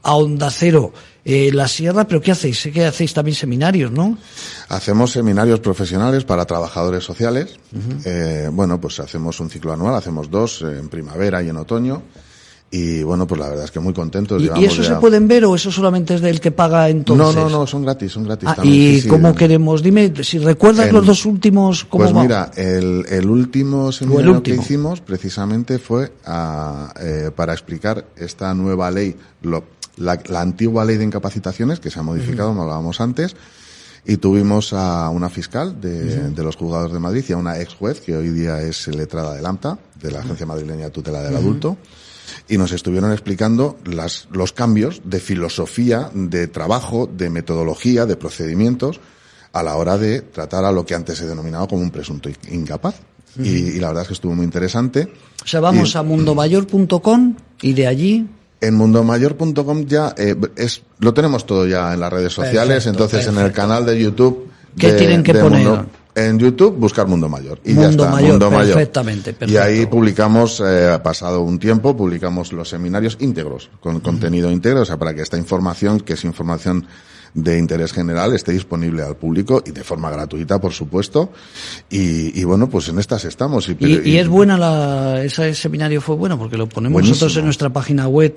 a 0.02 0.14
Onda 0.16 0.50
Cero, 0.50 0.92
eh, 1.24 1.50
la 1.52 1.68
Sierra, 1.68 2.06
pero 2.06 2.20
¿qué 2.20 2.32
hacéis? 2.32 2.60
Sé 2.60 2.70
que 2.72 2.84
hacéis 2.86 3.12
también 3.12 3.34
seminarios, 3.34 3.90
¿no? 3.92 4.16
Hacemos 4.68 5.12
seminarios 5.12 5.60
profesionales 5.60 6.24
para 6.24 6.44
trabajadores 6.46 7.04
sociales. 7.04 7.56
Eh, 8.04 8.48
bueno, 8.52 8.80
pues 8.80 8.98
hacemos 9.00 9.38
un 9.40 9.50
ciclo 9.50 9.72
anual, 9.72 9.94
hacemos 9.94 10.30
dos 10.30 10.62
eh, 10.62 10.78
en 10.78 10.88
primavera 10.88 11.42
y 11.42 11.48
en 11.48 11.56
otoño. 11.56 12.02
Y 12.70 13.02
bueno, 13.02 13.26
pues 13.26 13.40
la 13.40 13.48
verdad 13.48 13.64
es 13.64 13.70
que 13.70 13.80
muy 13.80 13.94
contentos. 13.94 14.42
¿Y, 14.42 14.50
y 14.60 14.66
eso 14.66 14.82
ya- 14.82 14.88
se 14.90 14.94
pueden 14.96 15.26
ver 15.26 15.46
o 15.46 15.54
eso 15.54 15.72
solamente 15.72 16.14
es 16.14 16.20
del 16.20 16.38
que 16.38 16.50
paga 16.50 16.90
entonces? 16.90 17.34
No, 17.34 17.48
no, 17.48 17.48
no, 17.48 17.66
son 17.66 17.82
gratis, 17.82 18.12
son 18.12 18.24
gratis 18.24 18.46
Ah, 18.52 18.56
también. 18.56 18.74
¿Y 18.76 18.94
sí, 18.96 19.00
sí. 19.02 19.08
cómo 19.08 19.34
queremos? 19.34 19.82
Dime, 19.82 20.12
si 20.22 20.38
recuerdas 20.38 20.92
los 20.92 21.06
dos 21.06 21.24
últimos, 21.24 21.84
¿cómo 21.86 22.04
Pues 22.04 22.14
va? 22.14 22.22
mira, 22.22 22.50
el, 22.56 23.06
el 23.08 23.28
último 23.28 23.90
seminario 23.90 24.32
último. 24.32 24.56
que 24.56 24.62
hicimos 24.62 25.00
precisamente 25.00 25.78
fue 25.78 26.12
a, 26.26 26.92
eh, 27.00 27.30
para 27.34 27.54
explicar 27.54 28.04
esta 28.16 28.52
nueva 28.52 28.90
ley, 28.90 29.16
lo- 29.40 29.64
la, 29.98 30.18
la 30.28 30.40
antigua 30.40 30.84
ley 30.84 30.96
de 30.96 31.04
incapacitaciones 31.04 31.80
que 31.80 31.90
se 31.90 31.98
ha 31.98 32.02
modificado, 32.02 32.48
como 32.50 32.62
hablábamos 32.62 33.00
antes, 33.00 33.36
y 34.06 34.16
tuvimos 34.16 34.72
a 34.72 35.10
una 35.10 35.28
fiscal 35.28 35.80
de, 35.80 36.30
de 36.30 36.42
los 36.42 36.56
juzgados 36.56 36.92
de 36.92 36.98
Madrid 36.98 37.24
y 37.28 37.32
a 37.32 37.36
una 37.36 37.58
ex 37.60 37.74
juez 37.74 38.00
que 38.00 38.16
hoy 38.16 38.30
día 38.30 38.60
es 38.62 38.86
letrada 38.88 39.34
del 39.34 39.44
AMTA, 39.44 39.78
de 40.00 40.10
la 40.10 40.20
Agencia 40.20 40.46
Madrileña 40.46 40.84
de 40.86 40.90
Tutela 40.90 41.22
del 41.22 41.36
Adulto, 41.36 41.76
y 42.48 42.56
nos 42.58 42.72
estuvieron 42.72 43.12
explicando 43.12 43.78
las, 43.84 44.28
los 44.32 44.52
cambios 44.52 45.02
de 45.04 45.20
filosofía, 45.20 46.10
de 46.14 46.46
trabajo, 46.46 47.06
de 47.12 47.28
metodología, 47.30 48.06
de 48.06 48.16
procedimientos 48.16 49.00
a 49.52 49.62
la 49.62 49.76
hora 49.76 49.98
de 49.98 50.20
tratar 50.22 50.64
a 50.64 50.72
lo 50.72 50.84
que 50.86 50.94
antes 50.94 51.18
se 51.18 51.26
denominaba 51.26 51.66
como 51.66 51.82
un 51.82 51.90
presunto 51.90 52.30
incapaz. 52.50 53.00
y, 53.38 53.48
y 53.48 53.78
la 53.80 53.88
verdad 53.88 54.02
es 54.02 54.08
que 54.08 54.14
estuvo 54.14 54.34
muy 54.34 54.44
interesante. 54.44 55.12
O 55.44 55.46
sea, 55.46 55.60
vamos 55.60 55.94
Y- 55.94 55.98
a 55.98 56.02
mundomayor.com 56.02 57.34
y 57.62 57.72
de 57.72 57.86
allí 57.86 58.28
En 58.60 58.74
mundomayor.com 58.74 59.84
ya 59.86 60.14
eh, 60.16 60.34
es 60.56 60.82
lo 60.98 61.14
tenemos 61.14 61.46
todo 61.46 61.66
ya 61.66 61.94
en 61.94 62.00
las 62.00 62.12
redes 62.12 62.32
sociales, 62.32 62.84
Perfecto, 62.84 63.04
entonces 63.04 63.26
en 63.28 63.38
el 63.38 63.52
canal 63.52 63.86
de 63.86 63.98
YouTube 64.00 64.48
¿Qué 64.76 64.92
de- 64.92 64.98
tienen 64.98 65.22
que 65.22 65.34
poner? 65.34 65.64
Mundo- 65.66 65.86
en 66.14 66.36
YouTube 66.36 66.74
buscar 66.76 67.06
Mundo 67.06 67.28
Mayor 67.28 67.60
y 67.64 67.74
ya 67.74 67.82
Mundo 67.82 68.02
está, 68.02 68.14
Mayor, 68.16 68.30
Mundo 68.30 68.50
Mayor. 68.50 68.74
perfectamente, 68.74 69.30
Y 69.30 69.32
perfecto. 69.34 69.62
ahí 69.62 69.86
publicamos 69.86 70.60
eh, 70.66 70.98
pasado 71.04 71.42
un 71.42 71.60
tiempo 71.60 71.96
publicamos 71.96 72.52
los 72.52 72.68
seminarios 72.68 73.16
íntegros 73.20 73.70
con 73.80 74.00
contenido 74.00 74.50
íntegro, 74.50 74.80
o 74.80 74.84
sea, 74.84 74.96
para 74.96 75.14
que 75.14 75.22
esta 75.22 75.38
información 75.38 76.00
que 76.00 76.14
es 76.14 76.24
información 76.24 76.84
de 77.34 77.58
interés 77.58 77.92
general 77.92 78.34
esté 78.34 78.52
disponible 78.52 79.02
al 79.02 79.16
público 79.16 79.62
y 79.64 79.70
de 79.70 79.84
forma 79.84 80.10
gratuita, 80.10 80.60
por 80.60 80.72
supuesto. 80.72 81.30
Y, 81.90 82.38
y 82.38 82.44
bueno, 82.44 82.68
pues 82.68 82.88
en 82.88 82.98
estas 82.98 83.24
estamos. 83.24 83.68
Y, 83.68 83.76
Y, 83.80 84.10
y 84.10 84.16
es 84.18 84.28
buena 84.28 84.56
la, 84.56 85.22
ese 85.24 85.54
seminario 85.54 86.00
fue 86.00 86.16
bueno 86.16 86.38
porque 86.38 86.56
lo 86.56 86.68
ponemos 86.68 86.92
Buenísimo. 86.94 87.14
nosotros 87.14 87.36
en 87.36 87.44
nuestra 87.44 87.70
página 87.70 88.08
web 88.08 88.34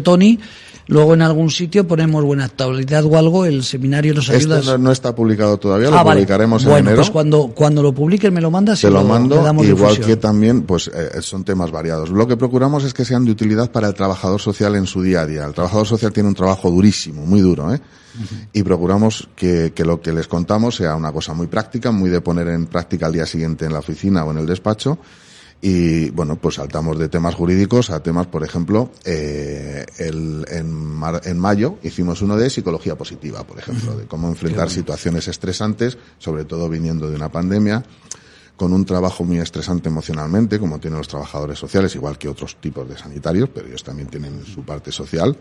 Tony. 0.00 0.38
Luego 0.86 1.14
en 1.14 1.22
algún 1.22 1.50
sitio 1.50 1.86
ponemos 1.86 2.24
buena 2.24 2.46
actualidad 2.46 3.04
o 3.04 3.16
algo, 3.16 3.44
el 3.44 3.62
seminario 3.62 4.14
nos 4.14 4.28
Este 4.28 4.52
ayuda. 4.52 4.72
no, 4.72 4.78
no 4.78 4.92
está 4.92 5.14
publicado 5.14 5.56
todavía, 5.58 5.90
lo 5.90 5.98
ah, 5.98 6.02
vale. 6.02 6.20
publicaremos 6.20 6.64
en 6.64 6.70
enero. 6.72 6.96
pues 6.96 7.10
cuando, 7.10 7.48
cuando 7.54 7.82
lo 7.82 7.92
publiquen 7.92 8.34
me 8.34 8.40
lo 8.40 8.50
mandas 8.50 8.82
y 8.82 8.88
lo 8.88 9.04
mando, 9.04 9.42
damos 9.42 9.66
igual 9.66 9.90
difusión. 9.90 10.06
que 10.08 10.16
también, 10.16 10.62
pues 10.62 10.90
eh, 10.92 11.22
son 11.22 11.44
temas 11.44 11.70
variados. 11.70 12.10
Lo 12.10 12.26
que 12.26 12.36
procuramos 12.36 12.84
es 12.84 12.92
que 12.94 13.04
sean 13.04 13.24
de 13.24 13.30
utilidad 13.30 13.70
para 13.70 13.88
el 13.88 13.94
trabajador 13.94 14.40
social 14.40 14.74
en 14.76 14.86
su 14.86 15.02
día 15.02 15.22
a 15.22 15.26
día. 15.26 15.44
El 15.44 15.52
trabajador 15.54 15.86
social 15.86 16.12
tiene 16.12 16.28
un 16.28 16.34
trabajo 16.34 16.70
durísimo, 16.70 17.24
muy 17.24 17.40
duro, 17.40 17.72
¿eh? 17.72 17.80
Y 18.52 18.64
procuramos 18.64 19.28
que, 19.36 19.72
que 19.72 19.84
lo 19.84 20.00
que 20.00 20.12
les 20.12 20.26
contamos 20.26 20.74
sea 20.74 20.96
una 20.96 21.12
cosa 21.12 21.32
muy 21.32 21.46
práctica, 21.46 21.92
muy 21.92 22.10
de 22.10 22.20
poner 22.20 22.48
en 22.48 22.66
práctica 22.66 23.06
al 23.06 23.12
día 23.12 23.24
siguiente 23.24 23.66
en 23.66 23.72
la 23.72 23.78
oficina 23.78 24.24
o 24.24 24.32
en 24.32 24.38
el 24.38 24.46
despacho. 24.46 24.98
Y 25.62 26.08
bueno, 26.10 26.36
pues 26.36 26.54
saltamos 26.54 26.98
de 26.98 27.10
temas 27.10 27.34
jurídicos 27.34 27.90
a 27.90 28.02
temas, 28.02 28.26
por 28.28 28.42
ejemplo, 28.42 28.90
eh, 29.04 29.84
el, 29.98 30.46
en, 30.48 30.72
mar- 30.72 31.20
en 31.24 31.38
mayo 31.38 31.76
hicimos 31.82 32.22
uno 32.22 32.36
de 32.38 32.48
psicología 32.48 32.96
positiva, 32.96 33.44
por 33.44 33.58
ejemplo, 33.58 33.94
de 33.94 34.06
cómo 34.06 34.28
enfrentar 34.28 34.70
situaciones 34.70 35.28
estresantes, 35.28 35.98
sobre 36.18 36.44
todo 36.46 36.68
viniendo 36.70 37.10
de 37.10 37.16
una 37.16 37.28
pandemia 37.30 37.84
con 38.56 38.72
un 38.72 38.84
trabajo 38.86 39.22
muy 39.24 39.38
estresante 39.38 39.88
emocionalmente, 39.90 40.58
como 40.58 40.78
tienen 40.78 40.98
los 40.98 41.08
trabajadores 41.08 41.58
sociales, 41.58 41.94
igual 41.94 42.16
que 42.18 42.28
otros 42.28 42.56
tipos 42.60 42.88
de 42.88 42.96
sanitarios, 42.96 43.48
pero 43.54 43.66
ellos 43.66 43.82
también 43.84 44.08
tienen 44.08 44.44
su 44.46 44.62
parte 44.64 44.92
social, 44.92 45.36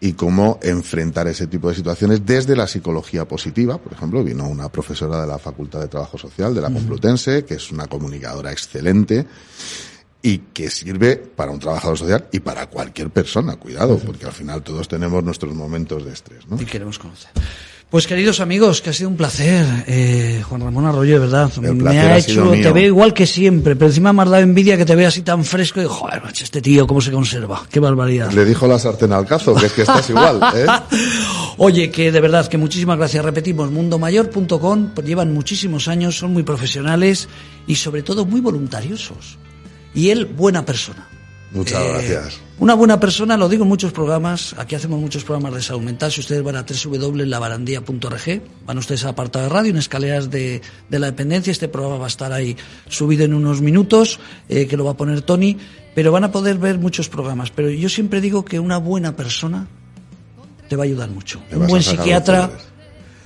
y 0.00 0.12
cómo 0.12 0.60
enfrentar 0.62 1.26
ese 1.26 1.46
tipo 1.46 1.68
de 1.68 1.74
situaciones 1.74 2.24
desde 2.24 2.54
la 2.54 2.66
psicología 2.66 3.26
positiva. 3.26 3.78
Por 3.78 3.92
ejemplo, 3.92 4.22
vino 4.22 4.46
una 4.46 4.70
profesora 4.70 5.20
de 5.20 5.26
la 5.26 5.38
Facultad 5.38 5.80
de 5.80 5.88
Trabajo 5.88 6.16
Social 6.16 6.54
de 6.54 6.60
la 6.60 6.70
Complutense, 6.70 7.44
que 7.44 7.54
es 7.54 7.70
una 7.72 7.86
comunicadora 7.86 8.52
excelente, 8.52 9.26
y 10.22 10.38
que 10.38 10.70
sirve 10.70 11.16
para 11.16 11.50
un 11.50 11.58
trabajador 11.58 11.98
social 11.98 12.28
y 12.32 12.40
para 12.40 12.66
cualquier 12.68 13.10
persona, 13.10 13.56
cuidado, 13.56 13.98
porque 13.98 14.26
al 14.26 14.32
final 14.32 14.62
todos 14.62 14.88
tenemos 14.88 15.22
nuestros 15.22 15.54
momentos 15.54 16.04
de 16.04 16.12
estrés, 16.12 16.46
¿no? 16.48 16.60
y 16.60 16.64
queremos 16.64 16.98
conocer. 16.98 17.30
Pues 17.90 18.06
queridos 18.06 18.40
amigos, 18.40 18.82
que 18.82 18.90
ha 18.90 18.92
sido 18.92 19.08
un 19.08 19.16
placer, 19.16 19.64
eh, 19.86 20.42
Juan 20.46 20.60
Ramón 20.60 20.84
Arroyo, 20.84 21.14
de 21.14 21.20
verdad. 21.20 21.50
Me 21.56 21.98
ha 21.98 22.12
ha 22.12 22.18
hecho, 22.18 22.50
te 22.50 22.70
veo 22.70 22.84
igual 22.84 23.14
que 23.14 23.24
siempre, 23.24 23.76
pero 23.76 23.86
encima 23.86 24.12
me 24.12 24.24
has 24.24 24.28
dado 24.28 24.42
envidia 24.42 24.76
que 24.76 24.84
te 24.84 24.94
vea 24.94 25.08
así 25.08 25.22
tan 25.22 25.42
fresco 25.42 25.80
y 25.80 25.86
joder, 25.88 26.22
macho, 26.22 26.44
este 26.44 26.60
tío 26.60 26.86
cómo 26.86 27.00
se 27.00 27.10
conserva, 27.10 27.62
qué 27.70 27.80
barbaridad. 27.80 28.30
Le 28.30 28.44
dijo 28.44 28.66
la 28.66 28.78
sartén 28.78 29.14
al 29.14 29.24
cazo, 29.24 29.54
que 29.54 29.66
es 29.66 29.72
que 29.72 29.82
estás 29.82 30.10
igual, 30.10 30.38
¿eh? 30.54 30.66
Oye, 31.56 31.90
que 31.90 32.12
de 32.12 32.20
verdad, 32.20 32.46
que 32.46 32.58
muchísimas 32.58 32.98
gracias. 32.98 33.24
Repetimos, 33.24 33.70
mundomayor.com, 33.70 34.94
llevan 35.02 35.32
muchísimos 35.32 35.88
años, 35.88 36.18
son 36.18 36.34
muy 36.34 36.42
profesionales 36.42 37.26
y 37.66 37.76
sobre 37.76 38.02
todo 38.02 38.26
muy 38.26 38.42
voluntariosos. 38.42 39.38
Y 39.94 40.10
él, 40.10 40.26
buena 40.26 40.66
persona. 40.66 41.08
Muchas 41.52 41.82
Eh, 41.82 41.88
gracias. 41.88 42.40
Una 42.58 42.74
buena 42.74 42.98
persona, 42.98 43.36
lo 43.36 43.48
digo 43.48 43.62
en 43.62 43.68
muchos 43.68 43.92
programas, 43.92 44.54
aquí 44.58 44.74
hacemos 44.74 45.00
muchos 45.00 45.24
programas 45.24 45.54
de 45.54 45.62
salud 45.62 45.82
mental, 45.82 46.10
si 46.10 46.20
ustedes 46.20 46.42
van 46.42 46.56
a 46.56 46.64
www.labarandía.org, 46.64 48.42
van 48.66 48.78
ustedes 48.78 49.04
a 49.04 49.10
apartado 49.10 49.44
de 49.44 49.48
radio, 49.48 49.70
en 49.70 49.76
escaleras 49.78 50.28
de, 50.30 50.60
de 50.88 50.98
la 50.98 51.06
dependencia, 51.06 51.50
este 51.50 51.68
programa 51.68 51.98
va 51.98 52.04
a 52.06 52.08
estar 52.08 52.32
ahí 52.32 52.56
subido 52.88 53.24
en 53.24 53.32
unos 53.34 53.60
minutos, 53.60 54.18
eh, 54.48 54.66
que 54.66 54.76
lo 54.76 54.84
va 54.84 54.90
a 54.92 54.96
poner 54.96 55.22
Tony, 55.22 55.56
pero 55.94 56.10
van 56.12 56.24
a 56.24 56.32
poder 56.32 56.58
ver 56.58 56.78
muchos 56.78 57.08
programas. 57.08 57.50
Pero 57.50 57.70
yo 57.70 57.88
siempre 57.88 58.20
digo 58.20 58.44
que 58.44 58.58
una 58.60 58.78
buena 58.78 59.14
persona 59.16 59.66
te 60.68 60.76
va 60.76 60.82
a 60.82 60.86
ayudar 60.86 61.08
mucho. 61.10 61.40
Un 61.52 61.66
buen 61.66 61.82
psiquiatra, 61.82 62.50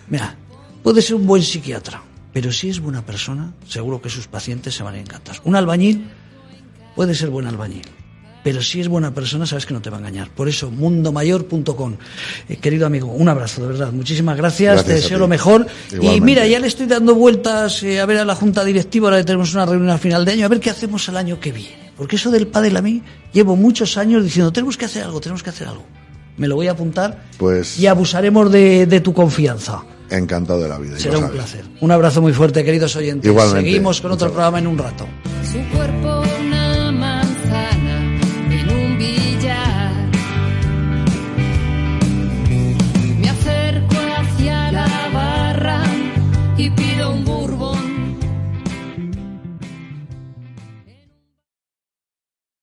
mira, 0.08 0.36
puede 0.82 1.02
ser 1.02 1.16
un 1.16 1.26
buen 1.26 1.42
psiquiatra, 1.42 2.02
pero 2.32 2.52
si 2.52 2.68
es 2.68 2.80
buena 2.80 3.04
persona, 3.04 3.52
seguro 3.66 4.00
que 4.00 4.10
sus 4.10 4.28
pacientes 4.28 4.74
se 4.74 4.82
van 4.82 4.94
a 4.94 5.00
encantar. 5.00 5.36
Un 5.44 5.56
albañil 5.56 6.06
puede 6.94 7.14
ser 7.14 7.30
buen 7.30 7.46
albañil, 7.46 7.82
pero 8.42 8.60
si 8.62 8.80
es 8.80 8.88
buena 8.88 9.12
persona, 9.14 9.46
sabes 9.46 9.66
que 9.66 9.74
no 9.74 9.80
te 9.80 9.90
va 9.90 9.96
a 9.96 10.00
engañar. 10.00 10.28
Por 10.30 10.48
eso, 10.48 10.70
mundomayor.com. 10.70 11.94
Eh, 12.48 12.56
querido 12.56 12.86
amigo, 12.86 13.06
un 13.12 13.28
abrazo, 13.28 13.62
de 13.62 13.68
verdad. 13.68 13.92
Muchísimas 13.92 14.36
gracias, 14.36 14.74
Gracias 14.74 14.86
te 14.86 15.00
deseo 15.02 15.18
lo 15.18 15.28
mejor. 15.28 15.66
Y 16.00 16.20
mira, 16.20 16.46
ya 16.46 16.58
le 16.58 16.66
estoy 16.66 16.86
dando 16.86 17.14
vueltas 17.14 17.82
eh, 17.82 18.00
a 18.00 18.06
ver 18.06 18.18
a 18.18 18.24
la 18.24 18.34
Junta 18.34 18.64
Directiva, 18.64 19.08
ahora 19.08 19.18
que 19.18 19.24
tenemos 19.24 19.54
una 19.54 19.66
reunión 19.66 19.90
a 19.90 19.98
final 19.98 20.24
de 20.24 20.32
año, 20.32 20.46
a 20.46 20.48
ver 20.48 20.60
qué 20.60 20.70
hacemos 20.70 21.08
el 21.08 21.16
año 21.16 21.38
que 21.38 21.52
viene. 21.52 21.92
Porque 21.96 22.16
eso 22.16 22.30
del 22.30 22.46
pádel 22.48 22.76
a 22.76 22.82
mí, 22.82 23.02
llevo 23.32 23.54
muchos 23.54 23.96
años 23.96 24.24
diciendo, 24.24 24.52
tenemos 24.52 24.76
que 24.76 24.86
hacer 24.86 25.04
algo, 25.04 25.20
tenemos 25.20 25.42
que 25.42 25.50
hacer 25.50 25.68
algo. 25.68 25.84
Me 26.36 26.48
lo 26.48 26.56
voy 26.56 26.66
a 26.66 26.72
apuntar 26.72 27.24
Pues- 27.36 27.78
y 27.78 27.86
abusaremos 27.86 28.50
de, 28.50 28.86
de 28.86 29.00
tu 29.00 29.12
confianza. 29.12 29.82
Encantado 30.10 30.60
de 30.60 30.68
la 30.68 30.78
vida. 30.78 30.98
Será 30.98 31.16
un 31.18 31.24
sabes. 31.24 31.36
placer. 31.36 31.64
Un 31.80 31.90
abrazo 31.90 32.20
muy 32.20 32.32
fuerte, 32.32 32.64
queridos 32.64 32.94
oyentes. 32.96 33.30
Igualmente. 33.30 33.68
Seguimos 33.70 34.00
con 34.00 34.12
otro 34.12 34.30
programa 34.30 34.58
en 34.58 34.66
un 34.66 34.76
rato. 34.78 35.06
Su 35.50 35.58
cuerpo 35.74 36.21
y 46.62 46.70
pienso 46.70 46.91